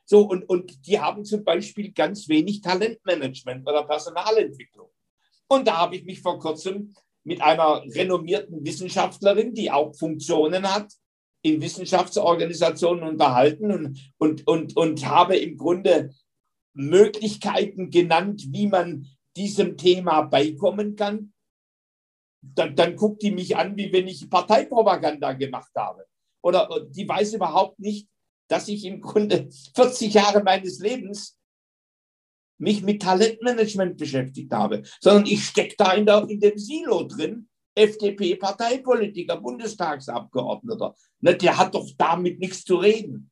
So, 0.05 0.21
und, 0.21 0.43
und 0.49 0.85
die 0.85 0.99
haben 0.99 1.23
zum 1.25 1.43
Beispiel 1.43 1.91
ganz 1.91 2.27
wenig 2.27 2.61
Talentmanagement 2.61 3.67
oder 3.67 3.83
Personalentwicklung. 3.83 4.89
Und 5.47 5.67
da 5.67 5.77
habe 5.77 5.95
ich 5.95 6.03
mich 6.03 6.21
vor 6.21 6.39
kurzem 6.39 6.93
mit 7.23 7.41
einer 7.41 7.83
renommierten 7.95 8.65
Wissenschaftlerin, 8.65 9.53
die 9.53 9.71
auch 9.71 9.95
Funktionen 9.95 10.71
hat, 10.71 10.91
in 11.41 11.61
Wissenschaftsorganisationen 11.61 13.03
unterhalten 13.03 13.71
und, 13.71 14.13
und, 14.17 14.47
und, 14.47 14.77
und 14.77 15.05
habe 15.05 15.37
im 15.37 15.57
Grunde 15.57 16.13
Möglichkeiten 16.73 17.91
genannt, 17.91 18.43
wie 18.49 18.67
man 18.67 19.07
diesem 19.35 19.77
Thema 19.77 20.21
beikommen 20.21 20.95
kann. 20.95 21.33
Dann, 22.41 22.75
dann 22.75 22.95
guckt 22.95 23.21
die 23.23 23.31
mich 23.31 23.55
an, 23.55 23.77
wie 23.77 23.91
wenn 23.91 24.07
ich 24.07 24.29
Parteipropaganda 24.29 25.33
gemacht 25.33 25.71
habe. 25.75 26.05
Oder 26.41 26.67
die 26.89 27.07
weiß 27.07 27.33
überhaupt 27.33 27.79
nicht, 27.79 28.07
dass 28.47 28.67
ich 28.67 28.85
im 28.85 29.01
Grunde 29.01 29.49
40 29.75 30.13
Jahre 30.13 30.43
meines 30.43 30.79
Lebens 30.79 31.37
mich 32.57 32.81
mit 32.81 33.01
Talentmanagement 33.01 33.97
beschäftigt 33.97 34.51
habe, 34.51 34.83
sondern 34.99 35.25
ich 35.25 35.45
stecke 35.45 35.75
da 35.77 35.93
in, 35.93 36.05
der, 36.05 36.27
in 36.29 36.39
dem 36.39 36.57
Silo 36.57 37.03
drin. 37.03 37.49
FDP-Parteipolitiker, 37.75 39.37
Bundestagsabgeordneter. 39.37 40.93
Ne, 41.21 41.35
der 41.35 41.57
hat 41.57 41.73
doch 41.73 41.89
damit 41.97 42.39
nichts 42.39 42.63
zu 42.63 42.75
reden. 42.75 43.31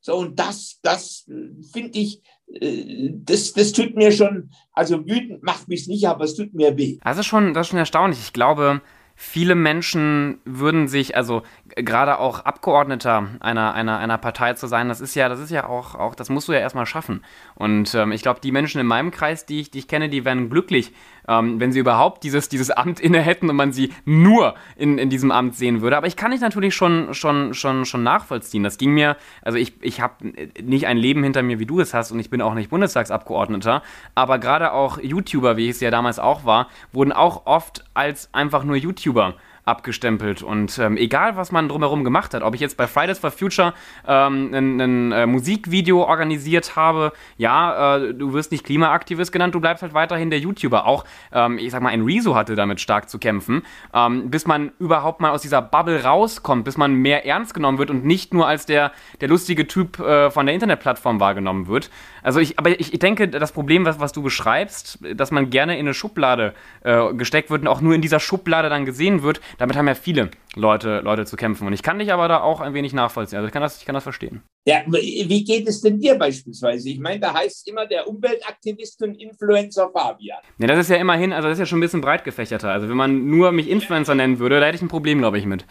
So, 0.00 0.16
und 0.16 0.38
das, 0.38 0.78
das 0.82 1.28
äh, 1.28 1.62
finde 1.62 1.98
ich, 1.98 2.18
äh, 2.18 2.22
das, 2.48 3.52
das 3.52 3.72
tut 3.72 3.96
mir 3.96 4.12
schon, 4.12 4.50
also 4.72 5.06
wütend 5.06 5.42
macht 5.42 5.68
mich 5.68 5.88
nicht, 5.88 6.06
aber 6.06 6.24
es 6.24 6.34
tut 6.34 6.54
mir 6.54 6.76
weh. 6.76 6.98
Das 7.02 7.18
ist 7.18 7.26
schon, 7.26 7.54
das 7.54 7.66
ist 7.66 7.70
schon 7.70 7.78
erstaunlich. 7.78 8.20
Ich 8.20 8.32
glaube, 8.32 8.82
viele 9.14 9.54
Menschen 9.54 10.38
würden 10.44 10.88
sich, 10.88 11.16
also 11.16 11.42
gerade 11.76 12.18
auch 12.18 12.40
Abgeordneter 12.40 13.28
einer, 13.40 13.74
einer, 13.74 13.98
einer 13.98 14.18
Partei 14.18 14.54
zu 14.54 14.66
sein, 14.66 14.88
das 14.88 15.00
ist 15.00 15.14
ja, 15.14 15.28
das 15.28 15.40
ist 15.40 15.50
ja 15.50 15.66
auch, 15.68 15.94
auch 15.94 16.14
das 16.14 16.28
musst 16.28 16.48
du 16.48 16.52
ja 16.52 16.58
erstmal 16.58 16.86
schaffen. 16.86 17.24
Und 17.54 17.94
ähm, 17.94 18.12
ich 18.12 18.22
glaube, 18.22 18.40
die 18.40 18.52
Menschen 18.52 18.80
in 18.80 18.86
meinem 18.86 19.10
Kreis, 19.10 19.46
die 19.46 19.60
ich, 19.60 19.70
die 19.70 19.78
ich 19.80 19.88
kenne, 19.88 20.08
die 20.08 20.24
wären 20.24 20.50
glücklich, 20.50 20.92
ähm, 21.28 21.60
wenn 21.60 21.72
sie 21.72 21.80
überhaupt 21.80 22.24
dieses, 22.24 22.48
dieses 22.48 22.70
Amt 22.70 23.00
inne 23.00 23.20
hätten 23.20 23.48
und 23.50 23.56
man 23.56 23.72
sie 23.72 23.92
nur 24.04 24.54
in, 24.76 24.98
in 24.98 25.10
diesem 25.10 25.30
Amt 25.30 25.54
sehen 25.54 25.80
würde. 25.80 25.96
Aber 25.96 26.06
ich 26.06 26.16
kann 26.16 26.30
dich 26.30 26.40
natürlich 26.40 26.74
schon, 26.74 27.14
schon, 27.14 27.54
schon, 27.54 27.84
schon 27.84 28.02
nachvollziehen. 28.02 28.62
Das 28.62 28.78
ging 28.78 28.92
mir, 28.92 29.16
also 29.42 29.58
ich, 29.58 29.74
ich 29.80 30.00
habe 30.00 30.32
nicht 30.62 30.86
ein 30.86 30.96
Leben 30.96 31.22
hinter 31.22 31.42
mir, 31.42 31.58
wie 31.58 31.66
du 31.66 31.80
es 31.80 31.94
hast, 31.94 32.12
und 32.12 32.18
ich 32.18 32.30
bin 32.30 32.42
auch 32.42 32.54
nicht 32.54 32.70
Bundestagsabgeordneter, 32.70 33.82
aber 34.14 34.38
gerade 34.38 34.72
auch 34.72 34.98
YouTuber, 34.98 35.56
wie 35.56 35.64
ich 35.66 35.72
es 35.72 35.80
ja 35.80 35.90
damals 35.90 36.18
auch 36.18 36.44
war, 36.44 36.68
wurden 36.92 37.12
auch 37.12 37.46
oft 37.46 37.84
als 37.94 38.28
einfach 38.32 38.64
nur 38.64 38.76
YouTuber 38.76 39.34
abgestempelt. 39.64 40.42
Und 40.42 40.78
ähm, 40.78 40.96
egal, 40.96 41.36
was 41.36 41.52
man 41.52 41.68
drumherum 41.68 42.02
gemacht 42.02 42.34
hat, 42.34 42.42
ob 42.42 42.54
ich 42.54 42.60
jetzt 42.60 42.76
bei 42.76 42.86
Fridays 42.86 43.18
for 43.18 43.30
Future 43.30 43.74
ähm, 44.06 44.52
ein, 44.52 44.80
ein 44.80 45.12
äh, 45.12 45.26
Musikvideo 45.26 46.02
organisiert 46.02 46.74
habe, 46.74 47.12
ja, 47.36 47.96
äh, 47.96 48.14
du 48.14 48.32
wirst 48.32 48.50
nicht 48.50 48.64
Klimaaktivist 48.64 49.30
genannt, 49.30 49.54
du 49.54 49.60
bleibst 49.60 49.82
halt 49.82 49.94
weiterhin 49.94 50.30
der 50.30 50.40
YouTuber. 50.40 50.86
Auch, 50.86 51.04
ähm, 51.32 51.58
ich 51.58 51.70
sag 51.70 51.80
mal, 51.80 51.90
ein 51.90 52.02
Rezo 52.02 52.34
hatte 52.34 52.56
damit 52.56 52.80
stark 52.80 53.08
zu 53.08 53.18
kämpfen, 53.18 53.62
ähm, 53.94 54.30
bis 54.30 54.46
man 54.46 54.72
überhaupt 54.80 55.20
mal 55.20 55.30
aus 55.30 55.42
dieser 55.42 55.62
Bubble 55.62 56.02
rauskommt, 56.02 56.64
bis 56.64 56.76
man 56.76 56.94
mehr 56.94 57.24
ernst 57.24 57.54
genommen 57.54 57.78
wird 57.78 57.90
und 57.90 58.04
nicht 58.04 58.34
nur 58.34 58.48
als 58.48 58.66
der, 58.66 58.90
der 59.20 59.28
lustige 59.28 59.68
Typ 59.68 60.00
äh, 60.00 60.30
von 60.30 60.46
der 60.46 60.54
Internetplattform 60.54 61.20
wahrgenommen 61.20 61.68
wird. 61.68 61.88
Also 62.22 62.40
ich, 62.40 62.58
aber 62.58 62.78
ich, 62.80 62.92
ich 62.92 62.98
denke, 62.98 63.28
das 63.28 63.52
Problem, 63.52 63.84
was, 63.84 64.00
was 64.00 64.12
du 64.12 64.22
beschreibst, 64.22 64.98
dass 65.14 65.30
man 65.30 65.50
gerne 65.50 65.74
in 65.74 65.86
eine 65.86 65.94
Schublade 65.94 66.54
äh, 66.82 67.12
gesteckt 67.14 67.50
wird 67.50 67.62
und 67.62 67.68
auch 67.68 67.80
nur 67.80 67.94
in 67.94 68.00
dieser 68.00 68.20
Schublade 68.20 68.68
dann 68.68 68.84
gesehen 68.84 69.22
wird, 69.22 69.40
damit 69.58 69.76
haben 69.76 69.88
ja 69.88 69.94
viele 69.94 70.30
Leute, 70.54 71.00
Leute 71.00 71.24
zu 71.24 71.36
kämpfen. 71.36 71.66
Und 71.66 71.72
ich 71.72 71.82
kann 71.82 71.98
dich 71.98 72.12
aber 72.12 72.28
da 72.28 72.40
auch 72.40 72.60
ein 72.60 72.74
wenig 72.74 72.92
nachvollziehen. 72.92 73.38
Also 73.38 73.46
ich 73.46 73.52
kann 73.52 73.62
das, 73.62 73.78
ich 73.78 73.84
kann 73.84 73.94
das 73.94 74.02
verstehen. 74.02 74.42
Ja, 74.64 74.82
wie 74.86 75.44
geht 75.44 75.66
es 75.66 75.80
denn 75.80 75.98
dir 75.98 76.14
beispielsweise? 76.16 76.88
Ich 76.88 77.00
meine, 77.00 77.20
da 77.20 77.34
heißt 77.34 77.68
immer 77.68 77.86
der 77.86 78.06
Umweltaktivist 78.06 79.02
und 79.02 79.16
Influencer 79.16 79.90
Fabian. 79.92 80.38
Ja, 80.58 80.66
das 80.68 80.78
ist 80.78 80.90
ja 80.90 80.96
immerhin, 80.96 81.32
also 81.32 81.48
das 81.48 81.56
ist 81.56 81.60
ja 81.60 81.66
schon 81.66 81.78
ein 81.78 81.82
bisschen 81.82 82.00
breit 82.00 82.22
gefächerter. 82.22 82.70
Also 82.70 82.88
wenn 82.88 82.96
man 82.96 83.28
nur 83.28 83.50
mich 83.50 83.68
Influencer 83.68 84.14
nennen 84.14 84.38
würde, 84.38 84.60
da 84.60 84.66
hätte 84.66 84.76
ich 84.76 84.82
ein 84.82 84.88
Problem, 84.88 85.18
glaube 85.18 85.38
ich, 85.38 85.46
mit. 85.46 85.64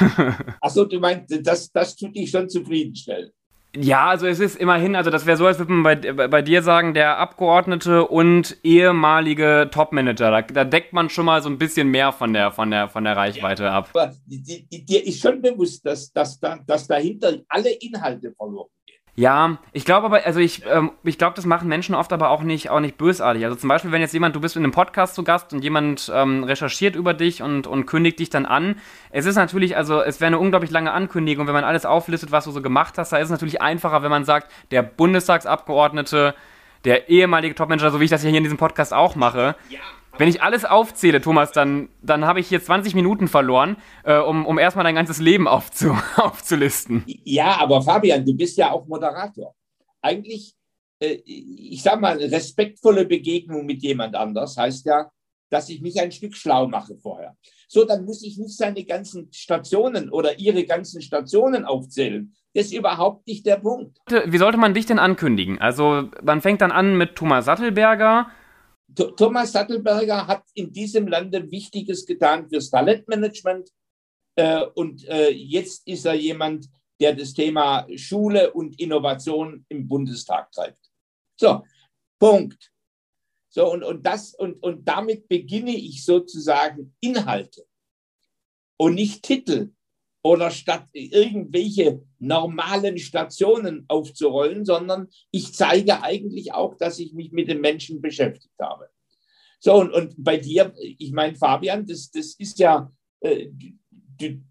Achso, 0.60 0.84
du 0.84 1.00
meinst, 1.00 1.34
das, 1.44 1.72
das 1.72 1.96
tut 1.96 2.14
dich 2.14 2.30
schon 2.30 2.48
zufriedenstellen. 2.48 3.30
Ja, 3.76 4.06
also 4.06 4.26
es 4.26 4.40
ist 4.40 4.56
immerhin, 4.56 4.96
also 4.96 5.10
das 5.10 5.26
wäre 5.26 5.36
so, 5.36 5.46
als 5.46 5.58
würde 5.58 5.72
man 5.72 5.82
bei, 5.82 6.28
bei 6.28 6.42
dir 6.42 6.62
sagen, 6.62 6.94
der 6.94 7.18
Abgeordnete 7.18 8.06
und 8.06 8.56
ehemalige 8.62 9.68
Topmanager. 9.70 10.30
Da, 10.30 10.42
da 10.42 10.64
deckt 10.64 10.94
man 10.94 11.10
schon 11.10 11.26
mal 11.26 11.42
so 11.42 11.50
ein 11.50 11.58
bisschen 11.58 11.88
mehr 11.88 12.12
von 12.12 12.32
der, 12.32 12.50
von 12.50 12.70
der, 12.70 12.88
von 12.88 13.04
der 13.04 13.16
Reichweite 13.16 13.64
ja, 13.64 13.72
ab. 13.72 13.90
Aber 13.92 14.14
dir 14.26 15.06
ist 15.06 15.20
schon 15.20 15.42
bewusst, 15.42 15.84
dass, 15.84 16.10
dass, 16.12 16.40
dass 16.40 16.86
dahinter 16.86 17.34
alle 17.48 17.70
Inhalte 17.70 18.32
verloren 18.32 18.70
ja, 19.18 19.58
ich 19.72 19.84
glaube 19.84 20.06
aber, 20.06 20.24
also 20.24 20.38
ich, 20.38 20.62
ähm, 20.64 20.92
ich 21.02 21.18
glaube, 21.18 21.34
das 21.34 21.44
machen 21.44 21.68
Menschen 21.68 21.96
oft 21.96 22.12
aber 22.12 22.30
auch 22.30 22.44
nicht, 22.44 22.70
auch 22.70 22.78
nicht 22.78 22.96
bösartig. 22.96 23.44
Also 23.44 23.56
zum 23.56 23.68
Beispiel, 23.68 23.90
wenn 23.90 24.00
jetzt 24.00 24.14
jemand, 24.14 24.36
du 24.36 24.40
bist 24.40 24.54
in 24.54 24.62
einem 24.62 24.70
Podcast 24.70 25.16
zu 25.16 25.24
Gast 25.24 25.52
und 25.52 25.64
jemand 25.64 26.08
ähm, 26.14 26.44
recherchiert 26.44 26.94
über 26.94 27.14
dich 27.14 27.42
und, 27.42 27.66
und 27.66 27.86
kündigt 27.86 28.20
dich 28.20 28.30
dann 28.30 28.46
an. 28.46 28.76
Es 29.10 29.26
ist 29.26 29.34
natürlich, 29.34 29.76
also 29.76 30.00
es 30.00 30.20
wäre 30.20 30.28
eine 30.28 30.38
unglaublich 30.38 30.70
lange 30.70 30.92
Ankündigung, 30.92 31.48
wenn 31.48 31.54
man 31.54 31.64
alles 31.64 31.84
auflistet, 31.84 32.30
was 32.30 32.44
du 32.44 32.52
so 32.52 32.62
gemacht 32.62 32.96
hast. 32.96 33.10
Da 33.10 33.16
ist 33.16 33.24
es 33.24 33.32
natürlich 33.32 33.60
einfacher, 33.60 34.04
wenn 34.04 34.10
man 34.10 34.24
sagt, 34.24 34.52
der 34.70 34.82
Bundestagsabgeordnete, 34.82 36.36
der 36.84 37.08
ehemalige 37.08 37.56
Topmanager, 37.56 37.90
so 37.90 37.98
wie 37.98 38.04
ich 38.04 38.10
das 38.10 38.22
hier 38.22 38.32
in 38.32 38.44
diesem 38.44 38.56
Podcast 38.56 38.94
auch 38.94 39.16
mache. 39.16 39.56
Ja 39.68 39.80
wenn 40.18 40.28
ich 40.28 40.42
alles 40.42 40.64
aufzähle, 40.64 41.20
Thomas, 41.20 41.52
dann, 41.52 41.88
dann 42.02 42.24
habe 42.24 42.40
ich 42.40 42.48
hier 42.48 42.62
20 42.62 42.94
Minuten 42.94 43.28
verloren, 43.28 43.76
äh, 44.04 44.18
um, 44.18 44.44
um 44.46 44.58
erstmal 44.58 44.84
dein 44.84 44.96
ganzes 44.96 45.18
Leben 45.20 45.48
aufzu, 45.48 45.96
aufzulisten. 46.16 47.04
Ja, 47.06 47.56
aber 47.60 47.82
Fabian, 47.82 48.24
du 48.24 48.34
bist 48.34 48.58
ja 48.58 48.72
auch 48.72 48.86
Moderator. 48.86 49.54
Eigentlich, 50.02 50.54
äh, 51.00 51.18
ich 51.24 51.82
sage 51.82 52.00
mal, 52.00 52.16
respektvolle 52.18 53.06
Begegnung 53.06 53.64
mit 53.64 53.82
jemand 53.82 54.14
anders 54.14 54.56
heißt 54.56 54.86
ja, 54.86 55.10
dass 55.50 55.68
ich 55.68 55.80
mich 55.80 56.00
ein 56.00 56.12
Stück 56.12 56.36
schlau 56.36 56.66
mache 56.66 56.96
vorher. 56.96 57.36
So, 57.68 57.84
dann 57.84 58.04
muss 58.04 58.22
ich 58.22 58.38
nicht 58.38 58.56
seine 58.56 58.84
ganzen 58.84 59.32
Stationen 59.32 60.10
oder 60.10 60.38
ihre 60.38 60.64
ganzen 60.64 61.02
Stationen 61.02 61.64
aufzählen. 61.64 62.34
Das 62.54 62.66
ist 62.66 62.74
überhaupt 62.74 63.26
nicht 63.26 63.46
der 63.46 63.56
Punkt. 63.56 63.98
Wie 64.26 64.38
sollte 64.38 64.58
man 64.58 64.74
dich 64.74 64.86
denn 64.86 64.98
ankündigen? 64.98 65.60
Also, 65.60 66.08
man 66.22 66.40
fängt 66.40 66.62
dann 66.62 66.72
an 66.72 66.96
mit 66.96 67.14
Thomas 67.14 67.44
Sattelberger 67.44 68.28
Thomas 69.04 69.52
Sattelberger 69.52 70.26
hat 70.26 70.44
in 70.54 70.72
diesem 70.72 71.08
Lande 71.08 71.50
Wichtiges 71.50 72.04
getan 72.04 72.48
fürs 72.48 72.70
Talentmanagement. 72.70 73.70
Äh, 74.36 74.64
und 74.74 75.04
äh, 75.08 75.30
jetzt 75.30 75.86
ist 75.86 76.04
er 76.04 76.14
jemand, 76.14 76.68
der 77.00 77.14
das 77.14 77.32
Thema 77.32 77.86
Schule 77.96 78.52
und 78.52 78.78
Innovation 78.80 79.64
im 79.68 79.86
Bundestag 79.86 80.50
treibt. 80.52 80.90
So, 81.40 81.64
Punkt. 82.18 82.72
So, 83.50 83.72
und, 83.72 83.82
und, 83.82 84.04
das, 84.04 84.34
und, 84.34 84.62
und 84.62 84.86
damit 84.86 85.28
beginne 85.28 85.74
ich 85.74 86.04
sozusagen 86.04 86.94
Inhalte 87.00 87.64
und 88.76 88.94
nicht 88.94 89.22
Titel 89.22 89.72
oder 90.22 90.50
statt 90.50 90.86
irgendwelche 90.92 92.02
normalen 92.18 92.98
Stationen 92.98 93.84
aufzurollen, 93.88 94.64
sondern 94.64 95.08
ich 95.30 95.54
zeige 95.54 96.02
eigentlich 96.02 96.52
auch, 96.52 96.74
dass 96.76 96.98
ich 96.98 97.12
mich 97.12 97.32
mit 97.32 97.48
den 97.48 97.60
Menschen 97.60 98.00
beschäftigt 98.00 98.58
habe. 98.60 98.88
So, 99.60 99.74
und, 99.74 99.92
und 99.92 100.14
bei 100.16 100.36
dir, 100.36 100.72
ich 100.76 101.12
meine, 101.12 101.36
Fabian, 101.36 101.86
das, 101.86 102.10
das 102.10 102.34
ist 102.34 102.58
ja, 102.58 102.90
äh, 103.20 103.48
du, 103.90 104.42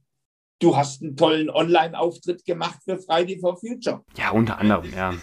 du 0.59 0.76
hast 0.76 1.01
einen 1.01 1.15
tollen 1.15 1.49
Online-Auftritt 1.49 2.45
gemacht 2.45 2.80
für 2.84 2.97
Friday 2.97 3.39
for 3.39 3.57
Future. 3.57 4.03
Ja, 4.18 4.32
unter 4.32 4.57
anderem, 4.57 4.91
ja. 4.91 5.13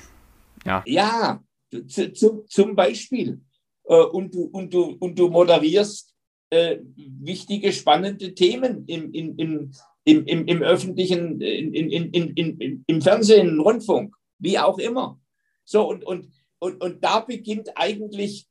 Ja, 0.65 0.83
ja 0.87 1.45
zu, 1.87 2.13
zu, 2.13 2.45
zum 2.49 2.75
Beispiel. 2.75 3.41
Äh, 3.85 3.95
und, 3.95 4.35
du, 4.35 4.45
und, 4.45 4.73
du, 4.73 4.97
und 4.99 5.19
du 5.19 5.29
moderierst 5.29 6.15
äh, 6.51 6.79
wichtige, 6.97 7.73
spannende 7.73 8.35
Themen 8.35 8.87
im, 8.87 9.13
in, 9.13 9.37
im, 9.39 9.71
im, 10.05 10.27
im, 10.27 10.47
im 10.47 10.63
öffentlichen, 10.63 11.41
in, 11.41 11.75
in, 11.75 12.11
in, 12.13 12.35
in, 12.35 12.85
im 12.87 13.03
Fernsehen, 13.03 13.49
im 13.49 13.61
Rundfunk, 13.61 14.15
wie 14.39 14.59
auch 14.59 14.79
immer. 14.79 15.19
So, 15.65 15.89
und, 15.89 16.05
und, 16.05 16.31
und, 16.59 16.83
und 16.83 17.03
da 17.03 17.21
beginnt 17.21 17.71
eigentlich, 17.75 18.47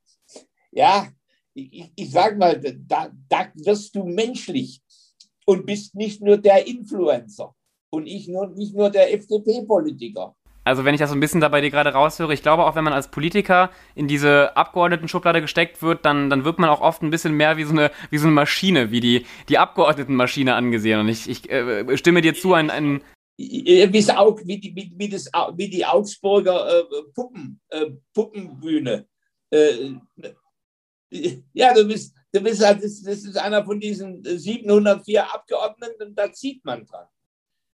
ja, 0.72 1.12
ich, 1.54 1.92
ich 1.96 2.12
sage 2.12 2.38
mal, 2.38 2.60
da, 2.60 3.12
da 3.30 3.52
wirst 3.56 3.96
du 3.96 4.04
menschlich 4.04 4.82
und 5.46 5.66
bist 5.66 5.96
nicht 5.96 6.22
nur 6.22 6.38
der 6.38 6.66
Influencer 6.66 7.56
und 7.92 8.08
ich 8.08 8.28
nur, 8.28 8.48
nicht 8.48 8.76
nur 8.76 8.90
der 8.90 9.14
FDP-Politiker. 9.14 10.36
Also 10.66 10.86
wenn 10.86 10.94
ich 10.94 11.00
das 11.00 11.10
so 11.10 11.16
ein 11.16 11.20
bisschen 11.20 11.42
da 11.42 11.50
bei 11.50 11.62
dir 11.62 11.72
gerade 11.72 11.92
raushöre, 11.92 12.34
ich 12.34 12.42
glaube 12.42 12.66
auch, 12.66 12.76
wenn 12.76 12.84
man 12.84 12.94
als 12.94 13.10
Politiker 13.10 13.70
in 13.96 14.08
diese 14.08 14.56
Abgeordnetenschublade 14.56 15.42
gesteckt 15.42 15.82
wird, 15.82 16.06
dann, 16.06 16.30
dann 16.30 16.46
wird 16.46 16.58
man 16.60 16.70
auch 16.70 16.82
oft 16.82 17.02
ein 17.02 17.10
bisschen 17.10 17.34
mehr 17.34 17.58
wie 17.58 17.66
so 17.66 17.72
eine, 17.72 17.92
wie 18.10 18.18
so 18.18 18.28
eine 18.28 18.34
Maschine, 18.34 18.90
wie 18.92 19.02
die, 19.02 19.26
die 19.50 19.58
Abgeordnetenmaschine 19.58 20.56
angesehen. 20.56 21.02
Und 21.02 21.10
ich, 21.10 21.30
ich 21.30 21.50
äh, 21.50 21.98
stimme 21.98 22.22
dir 22.22 22.34
zu, 22.34 22.54
ein, 22.54 22.70
ein 22.70 23.02
wie, 23.38 23.66
wie, 23.66 24.76
wie, 24.76 24.94
wie, 24.96 25.10
das, 25.10 25.26
wie 25.56 25.70
die 25.70 25.86
Augsburger 25.86 26.80
äh, 26.80 26.84
Puppen, 27.14 27.60
äh, 27.70 27.88
Puppenbühne. 28.14 29.06
Äh, 29.50 29.96
ja, 31.54 31.74
du 31.74 31.88
bist, 31.88 32.16
du 32.32 32.42
bist 32.42 32.66
halt, 32.66 32.84
das, 32.84 33.02
das 33.02 33.24
ist 33.24 33.38
einer 33.38 33.66
von 33.66 33.80
diesen 33.80 34.24
704 34.24 35.34
Abgeordneten 35.34 36.04
und 36.04 36.16
da 36.16 36.32
zieht 36.32 36.64
man 36.64 36.86
dran. 36.86 37.08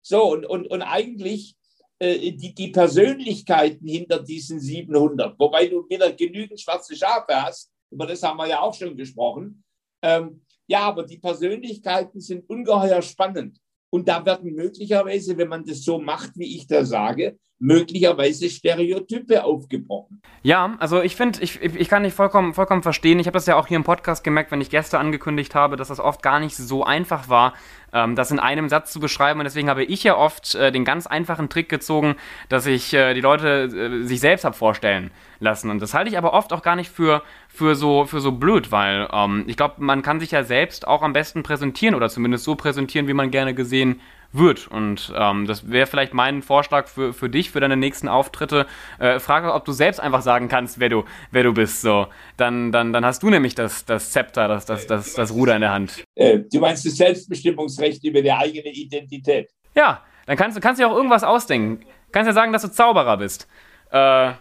So, 0.01 0.31
und, 0.31 0.45
und, 0.45 0.67
und 0.67 0.81
eigentlich 0.81 1.55
äh, 1.55 1.58
die, 2.01 2.53
die 2.55 2.69
Persönlichkeiten 2.69 3.87
hinter 3.87 4.19
diesen 4.23 4.59
700, 4.59 5.37
wobei 5.37 5.67
du 5.67 5.87
wieder 5.89 6.11
genügend 6.13 6.59
schwarze 6.59 6.95
Schafe 6.95 7.41
hast, 7.41 7.71
über 7.91 8.05
das 8.05 8.23
haben 8.23 8.37
wir 8.37 8.47
ja 8.47 8.61
auch 8.61 8.73
schon 8.73 8.95
gesprochen. 8.95 9.63
Ähm, 10.01 10.41
ja, 10.67 10.81
aber 10.81 11.03
die 11.03 11.17
Persönlichkeiten 11.17 12.21
sind 12.21 12.47
ungeheuer 12.49 13.01
spannend. 13.01 13.59
Und 13.91 14.07
da 14.07 14.23
werden 14.23 14.53
möglicherweise, 14.53 15.35
wenn 15.37 15.47
man 15.49 15.65
das 15.65 15.83
so 15.83 15.99
macht, 15.99 16.37
wie 16.37 16.55
ich 16.55 16.67
da 16.67 16.85
sage, 16.85 17.39
möglicherweise 17.59 18.49
Stereotype 18.49 19.43
aufgebrochen. 19.43 20.21
Ja, 20.41 20.77
also 20.79 21.01
ich 21.01 21.15
finde, 21.17 21.41
ich, 21.41 21.61
ich 21.61 21.89
kann 21.89 22.03
dich 22.03 22.13
vollkommen, 22.13 22.53
vollkommen 22.53 22.81
verstehen. 22.81 23.19
Ich 23.19 23.27
habe 23.27 23.35
das 23.35 23.45
ja 23.45 23.57
auch 23.57 23.67
hier 23.67 23.75
im 23.75 23.83
Podcast 23.83 24.23
gemerkt, 24.23 24.51
wenn 24.51 24.61
ich 24.61 24.69
Gäste 24.69 24.97
angekündigt 24.97 25.53
habe, 25.55 25.75
dass 25.75 25.89
das 25.89 25.99
oft 25.99 26.23
gar 26.23 26.39
nicht 26.39 26.55
so 26.55 26.85
einfach 26.85 27.27
war, 27.27 27.53
ähm, 27.91 28.15
das 28.15 28.31
in 28.31 28.39
einem 28.39 28.69
Satz 28.69 28.93
zu 28.93 29.01
beschreiben. 29.01 29.41
Und 29.41 29.43
deswegen 29.43 29.69
habe 29.69 29.83
ich 29.83 30.03
ja 30.03 30.15
oft 30.15 30.55
äh, 30.55 30.71
den 30.71 30.85
ganz 30.85 31.05
einfachen 31.05 31.49
Trick 31.49 31.67
gezogen, 31.67 32.15
dass 32.47 32.65
ich 32.65 32.93
äh, 32.93 33.13
die 33.13 33.21
Leute 33.21 33.63
äh, 33.65 34.07
sich 34.07 34.21
selbst 34.21 34.45
habe 34.45 34.55
vorstellen 34.55 35.11
lassen. 35.39 35.69
Und 35.69 35.81
das 35.81 35.93
halte 35.93 36.09
ich 36.09 36.17
aber 36.17 36.33
oft 36.33 36.53
auch 36.53 36.61
gar 36.61 36.77
nicht 36.77 36.89
für, 36.89 37.23
für, 37.49 37.75
so, 37.75 38.05
für 38.05 38.21
so 38.21 38.31
blöd, 38.31 38.71
weil 38.71 39.09
ähm, 39.11 39.43
ich 39.47 39.57
glaube, 39.57 39.75
man 39.79 40.01
kann 40.01 40.21
sich 40.21 40.31
ja 40.31 40.43
selbst 40.43 40.87
auch 40.87 41.01
am 41.01 41.11
besten 41.11 41.43
präsentieren 41.43 41.95
oder 41.95 42.07
zumindest 42.07 42.45
so 42.45 42.55
präsentieren, 42.55 43.07
wie 43.09 43.13
man 43.13 43.31
gerne 43.31 43.53
gesehen 43.53 43.99
wird. 44.31 44.67
Und 44.67 45.13
ähm, 45.15 45.45
das 45.47 45.69
wäre 45.69 45.87
vielleicht 45.87 46.13
mein 46.13 46.41
Vorschlag 46.41 46.87
für, 46.87 47.13
für 47.13 47.29
dich, 47.29 47.51
für 47.51 47.59
deine 47.59 47.77
nächsten 47.77 48.07
Auftritte. 48.07 48.65
Äh, 48.99 49.19
frage, 49.19 49.53
ob 49.53 49.65
du 49.65 49.71
selbst 49.71 49.99
einfach 49.99 50.21
sagen 50.21 50.47
kannst, 50.47 50.79
wer 50.79 50.89
du, 50.89 51.03
wer 51.31 51.43
du 51.43 51.53
bist. 51.53 51.81
So. 51.81 52.07
Dann, 52.37 52.71
dann, 52.71 52.93
dann 52.93 53.05
hast 53.05 53.23
du 53.23 53.29
nämlich 53.29 53.55
das, 53.55 53.85
das 53.85 54.11
Zepter, 54.11 54.47
das, 54.47 54.65
das, 54.65 54.87
das, 54.87 55.13
das 55.13 55.33
Ruder 55.33 55.55
in 55.55 55.61
der 55.61 55.71
Hand. 55.71 56.03
Äh, 56.15 56.39
du 56.51 56.59
meinst 56.59 56.85
das 56.85 56.95
Selbstbestimmungsrecht 56.95 58.03
über 58.03 58.21
die 58.21 58.31
eigene 58.31 58.69
Identität? 58.69 59.49
Ja, 59.75 60.03
dann 60.25 60.37
kannst 60.37 60.57
du 60.57 60.61
kannst 60.61 60.79
dir 60.79 60.87
auch 60.87 60.95
irgendwas 60.95 61.23
ausdenken. 61.23 61.85
Kannst 62.11 62.27
ja 62.27 62.33
sagen, 62.33 62.53
dass 62.53 62.61
du 62.63 62.71
Zauberer 62.71 63.17
bist. 63.17 63.47
Äh, 63.91 64.33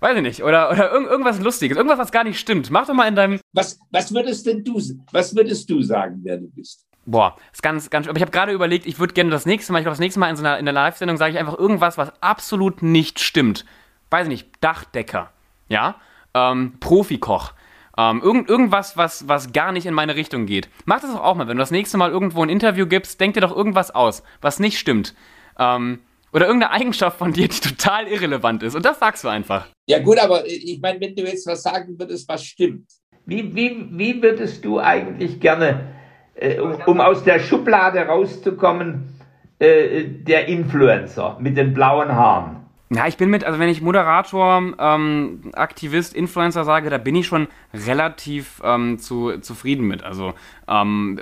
weiß 0.00 0.16
ich 0.16 0.22
nicht. 0.22 0.42
Oder, 0.42 0.70
oder 0.70 0.92
irg 0.92 1.06
irgendwas 1.10 1.40
Lustiges, 1.40 1.76
irgendwas, 1.76 1.98
was 1.98 2.12
gar 2.12 2.24
nicht 2.24 2.38
stimmt. 2.38 2.70
Mach 2.70 2.86
doch 2.86 2.94
mal 2.94 3.08
in 3.08 3.14
deinem. 3.14 3.40
Was, 3.52 3.78
was 3.90 4.12
würdest 4.12 4.46
denn 4.46 4.64
du, 4.64 4.80
was 5.12 5.34
würdest 5.34 5.68
du 5.70 5.82
sagen, 5.82 6.20
wer 6.22 6.38
du 6.38 6.48
bist? 6.50 6.85
Boah, 7.06 7.36
ist 7.52 7.62
ganz, 7.62 7.88
ganz. 7.88 8.08
Aber 8.08 8.16
ich 8.16 8.22
habe 8.22 8.32
gerade 8.32 8.52
überlegt, 8.52 8.84
ich 8.84 8.98
würde 8.98 9.14
gerne 9.14 9.30
das 9.30 9.46
nächste 9.46 9.72
Mal, 9.72 9.78
ich 9.78 9.84
glaube, 9.84 9.92
das 9.92 10.00
nächste 10.00 10.18
Mal 10.18 10.28
in 10.28 10.36
so 10.36 10.42
einer 10.42 10.58
in 10.58 10.64
der 10.64 10.74
Live-Sendung 10.74 11.16
sage 11.16 11.32
ich 11.32 11.38
einfach 11.38 11.56
irgendwas, 11.56 11.96
was 11.96 12.12
absolut 12.20 12.82
nicht 12.82 13.20
stimmt. 13.20 13.64
Weiß 14.10 14.24
ich 14.24 14.28
nicht, 14.28 14.48
Dachdecker, 14.60 15.30
ja, 15.68 15.94
ähm, 16.34 16.74
Profikoch. 16.80 17.52
Ähm, 17.96 18.20
irgend, 18.22 18.50
irgendwas, 18.50 18.96
was, 18.96 19.26
was 19.26 19.52
gar 19.52 19.72
nicht 19.72 19.86
in 19.86 19.94
meine 19.94 20.16
Richtung 20.16 20.44
geht. 20.46 20.68
Mach 20.84 21.00
das 21.00 21.12
doch 21.12 21.22
auch 21.22 21.34
mal, 21.34 21.48
wenn 21.48 21.56
du 21.56 21.62
das 21.62 21.70
nächste 21.70 21.96
Mal 21.96 22.10
irgendwo 22.10 22.42
ein 22.42 22.50
Interview 22.50 22.86
gibst, 22.86 23.20
denk 23.20 23.34
dir 23.34 23.40
doch 23.40 23.56
irgendwas 23.56 23.90
aus, 23.94 24.22
was 24.42 24.58
nicht 24.58 24.78
stimmt. 24.78 25.14
Ähm, 25.58 26.00
oder 26.32 26.46
irgendeine 26.46 26.72
Eigenschaft 26.72 27.18
von 27.18 27.32
dir, 27.32 27.48
die 27.48 27.60
total 27.60 28.08
irrelevant 28.08 28.62
ist. 28.62 28.74
Und 28.74 28.84
das 28.84 28.98
sagst 28.98 29.24
du 29.24 29.28
einfach. 29.28 29.68
Ja, 29.88 30.00
gut, 30.00 30.18
aber 30.18 30.44
ich 30.46 30.78
meine, 30.82 31.00
wenn 31.00 31.14
du 31.14 31.22
jetzt 31.22 31.46
was 31.46 31.62
sagen 31.62 31.98
würdest, 31.98 32.28
was 32.28 32.44
stimmt. 32.44 32.90
Wie, 33.24 33.54
wie, 33.54 33.88
wie 33.92 34.22
würdest 34.22 34.64
du 34.64 34.78
eigentlich 34.78 35.40
gerne 35.40 35.95
äh, 36.36 36.58
um, 36.60 36.74
um, 36.86 37.00
aus 37.00 37.24
der 37.24 37.38
Schublade 37.38 38.00
rauszukommen, 38.00 39.14
äh, 39.58 40.04
der 40.04 40.48
Influencer 40.48 41.36
mit 41.40 41.56
den 41.56 41.72
blauen 41.72 42.14
Haaren. 42.14 42.66
Ja, 42.90 43.08
ich 43.08 43.16
bin 43.16 43.30
mit, 43.30 43.42
also 43.44 43.58
wenn 43.58 43.68
ich 43.68 43.82
Moderator, 43.82 44.62
ähm, 44.78 45.40
Aktivist, 45.54 46.14
Influencer 46.14 46.64
sage, 46.64 46.88
da 46.88 46.98
bin 46.98 47.16
ich 47.16 47.26
schon 47.26 47.48
relativ 47.74 48.62
ähm, 48.64 48.98
zu, 48.98 49.38
zufrieden 49.40 49.88
mit. 49.88 50.04
Also, 50.04 50.34
ähm, 50.68 51.20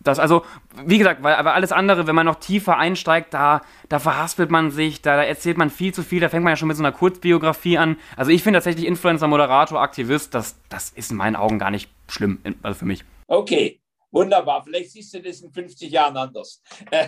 das, 0.00 0.18
also, 0.18 0.44
wie 0.84 0.98
gesagt, 0.98 1.22
weil 1.22 1.36
aber 1.36 1.54
alles 1.54 1.72
andere, 1.72 2.06
wenn 2.06 2.14
man 2.14 2.26
noch 2.26 2.34
tiefer 2.34 2.76
einsteigt, 2.76 3.32
da, 3.32 3.62
da 3.88 4.00
verhaspelt 4.00 4.50
man 4.50 4.70
sich, 4.70 5.00
da, 5.00 5.16
da 5.16 5.22
erzählt 5.22 5.56
man 5.56 5.70
viel 5.70 5.94
zu 5.94 6.02
viel, 6.02 6.20
da 6.20 6.28
fängt 6.28 6.44
man 6.44 6.50
ja 6.50 6.56
schon 6.56 6.68
mit 6.68 6.76
so 6.76 6.82
einer 6.82 6.92
Kurzbiografie 6.92 7.78
an. 7.78 7.96
Also 8.16 8.30
ich 8.30 8.42
finde 8.42 8.58
tatsächlich 8.58 8.86
Influencer, 8.86 9.28
Moderator, 9.28 9.80
Aktivist, 9.80 10.34
das, 10.34 10.60
das 10.68 10.90
ist 10.90 11.10
in 11.10 11.16
meinen 11.16 11.36
Augen 11.36 11.58
gar 11.58 11.70
nicht 11.70 11.88
schlimm, 12.08 12.38
also 12.62 12.80
für 12.80 12.84
mich. 12.84 13.04
Okay, 13.28 13.78
Wunderbar, 14.12 14.62
vielleicht 14.62 14.90
siehst 14.90 15.14
du 15.14 15.22
das 15.22 15.40
in 15.40 15.50
50 15.50 15.90
Jahren 15.90 16.14
anders. 16.18 16.62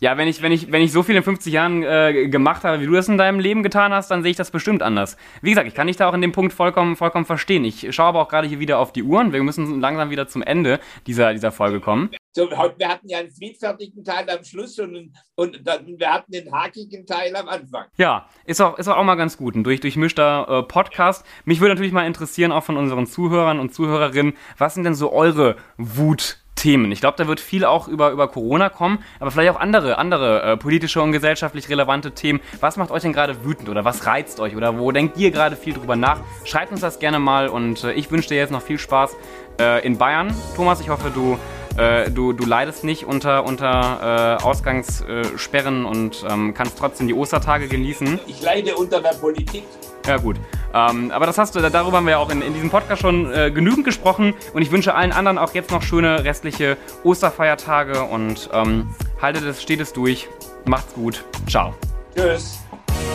ja, 0.00 0.16
wenn 0.16 0.28
ich, 0.28 0.40
wenn, 0.40 0.52
ich, 0.52 0.70
wenn 0.70 0.82
ich 0.82 0.92
so 0.92 1.02
viel 1.02 1.16
in 1.16 1.24
50 1.24 1.52
Jahren 1.52 1.82
äh, 1.82 2.28
gemacht 2.28 2.62
habe, 2.62 2.80
wie 2.80 2.86
du 2.86 2.92
das 2.92 3.08
in 3.08 3.18
deinem 3.18 3.40
Leben 3.40 3.64
getan 3.64 3.92
hast, 3.92 4.12
dann 4.12 4.22
sehe 4.22 4.30
ich 4.30 4.36
das 4.36 4.52
bestimmt 4.52 4.80
anders. 4.80 5.16
Wie 5.42 5.50
gesagt, 5.50 5.66
ich 5.66 5.74
kann 5.74 5.88
dich 5.88 5.96
da 5.96 6.08
auch 6.08 6.14
in 6.14 6.20
dem 6.20 6.30
Punkt 6.30 6.52
vollkommen, 6.52 6.94
vollkommen 6.94 7.24
verstehen. 7.24 7.64
Ich 7.64 7.92
schaue 7.92 8.06
aber 8.06 8.22
auch 8.22 8.28
gerade 8.28 8.46
hier 8.46 8.60
wieder 8.60 8.78
auf 8.78 8.92
die 8.92 9.02
Uhren. 9.02 9.32
Wir 9.32 9.42
müssen 9.42 9.80
langsam 9.80 10.10
wieder 10.10 10.28
zum 10.28 10.42
Ende 10.42 10.78
dieser, 11.08 11.32
dieser 11.32 11.50
Folge 11.50 11.80
kommen. 11.80 12.10
So, 12.36 12.48
wir 12.50 12.88
hatten 12.88 13.08
ja 13.08 13.18
einen 13.18 13.30
friedfertigen 13.30 14.04
Teil 14.04 14.28
am 14.30 14.44
Schluss 14.44 14.78
und, 14.78 15.12
und 15.34 15.60
dann, 15.64 15.86
wir 15.86 16.12
hatten 16.12 16.30
den 16.30 16.52
hakigen 16.52 17.04
Teil 17.04 17.34
am 17.34 17.48
Anfang. 17.48 17.86
Ja, 17.96 18.28
ist 18.44 18.60
auch, 18.60 18.78
ist 18.78 18.88
auch 18.88 19.02
mal 19.02 19.14
ganz 19.16 19.36
gut. 19.36 19.56
Ein 19.56 19.64
durch, 19.64 19.80
durchmischter 19.80 20.46
äh, 20.48 20.62
Podcast. 20.62 21.24
Mich 21.44 21.60
würde 21.60 21.74
natürlich 21.74 21.92
mal 21.92 22.06
interessieren, 22.06 22.52
auch 22.52 22.64
von 22.64 22.76
unseren 22.76 23.06
Zuhörern 23.06 23.58
und 23.58 23.74
Zuhörerinnen, 23.74 24.34
was 24.56 24.74
sind 24.74 24.84
denn 24.84 24.94
so 24.94 25.12
eure 25.12 25.56
Wut- 25.78 26.43
Themen. 26.54 26.92
Ich 26.92 27.00
glaube, 27.00 27.16
da 27.16 27.26
wird 27.26 27.40
viel 27.40 27.64
auch 27.64 27.88
über, 27.88 28.10
über 28.10 28.28
Corona 28.28 28.68
kommen, 28.68 28.98
aber 29.20 29.30
vielleicht 29.30 29.50
auch 29.50 29.60
andere, 29.60 29.98
andere 29.98 30.42
äh, 30.42 30.56
politische 30.56 31.02
und 31.02 31.12
gesellschaftlich 31.12 31.68
relevante 31.68 32.12
Themen. 32.12 32.40
Was 32.60 32.76
macht 32.76 32.90
euch 32.90 33.02
denn 33.02 33.12
gerade 33.12 33.44
wütend 33.44 33.68
oder 33.68 33.84
was 33.84 34.06
reizt 34.06 34.40
euch 34.40 34.56
oder 34.56 34.78
wo 34.78 34.92
denkt 34.92 35.16
ihr 35.16 35.30
gerade 35.30 35.56
viel 35.56 35.74
drüber 35.74 35.96
nach? 35.96 36.20
Schreibt 36.44 36.72
uns 36.72 36.80
das 36.80 36.98
gerne 36.98 37.18
mal 37.18 37.48
und 37.48 37.84
äh, 37.84 37.92
ich 37.92 38.10
wünsche 38.10 38.28
dir 38.28 38.36
jetzt 38.36 38.50
noch 38.50 38.62
viel 38.62 38.78
Spaß 38.78 39.16
äh, 39.60 39.84
in 39.86 39.98
Bayern. 39.98 40.34
Thomas, 40.56 40.80
ich 40.80 40.88
hoffe, 40.88 41.10
du, 41.10 41.38
äh, 41.76 42.10
du, 42.10 42.32
du 42.32 42.44
leidest 42.44 42.84
nicht 42.84 43.04
unter, 43.04 43.44
unter 43.44 44.38
äh, 44.40 44.44
Ausgangssperren 44.44 45.84
und 45.84 46.24
ähm, 46.28 46.54
kannst 46.54 46.78
trotzdem 46.78 47.06
die 47.06 47.14
Ostertage 47.14 47.68
genießen. 47.68 48.20
Ich 48.26 48.42
leide 48.42 48.76
unter 48.76 49.00
der 49.00 49.14
Politik. 49.14 49.64
Ja, 50.06 50.18
gut. 50.18 50.36
Ähm, 50.74 51.10
aber 51.10 51.26
das 51.26 51.38
hast 51.38 51.54
du, 51.56 51.60
darüber 51.60 51.96
haben 51.96 52.04
wir 52.04 52.12
ja 52.12 52.18
auch 52.18 52.30
in, 52.30 52.42
in 52.42 52.52
diesem 52.52 52.70
Podcast 52.70 53.00
schon 53.00 53.32
äh, 53.32 53.50
genügend 53.50 53.84
gesprochen. 53.84 54.34
Und 54.52 54.62
ich 54.62 54.70
wünsche 54.70 54.94
allen 54.94 55.12
anderen 55.12 55.38
auch 55.38 55.54
jetzt 55.54 55.70
noch 55.70 55.82
schöne 55.82 56.24
restliche 56.24 56.76
Osterfeiertage 57.04 58.02
und 58.02 58.50
ähm, 58.52 58.94
haltet 59.20 59.44
es, 59.44 59.62
steht 59.62 59.80
es 59.80 59.92
durch. 59.92 60.28
Macht's 60.66 60.94
gut. 60.94 61.24
Ciao. 61.48 61.74
Tschüss. 62.14 62.58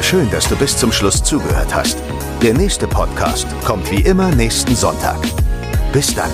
Schön, 0.01 0.29
dass 0.31 0.47
du 0.47 0.55
bis 0.55 0.77
zum 0.77 0.91
Schluss 0.91 1.23
zugehört 1.23 1.73
hast. 1.73 1.99
Der 2.41 2.53
nächste 2.53 2.87
Podcast 2.87 3.47
kommt 3.65 3.89
wie 3.91 4.01
immer 4.01 4.33
nächsten 4.33 4.75
Sonntag. 4.75 5.17
Bis 5.91 6.15
dann. 6.15 6.31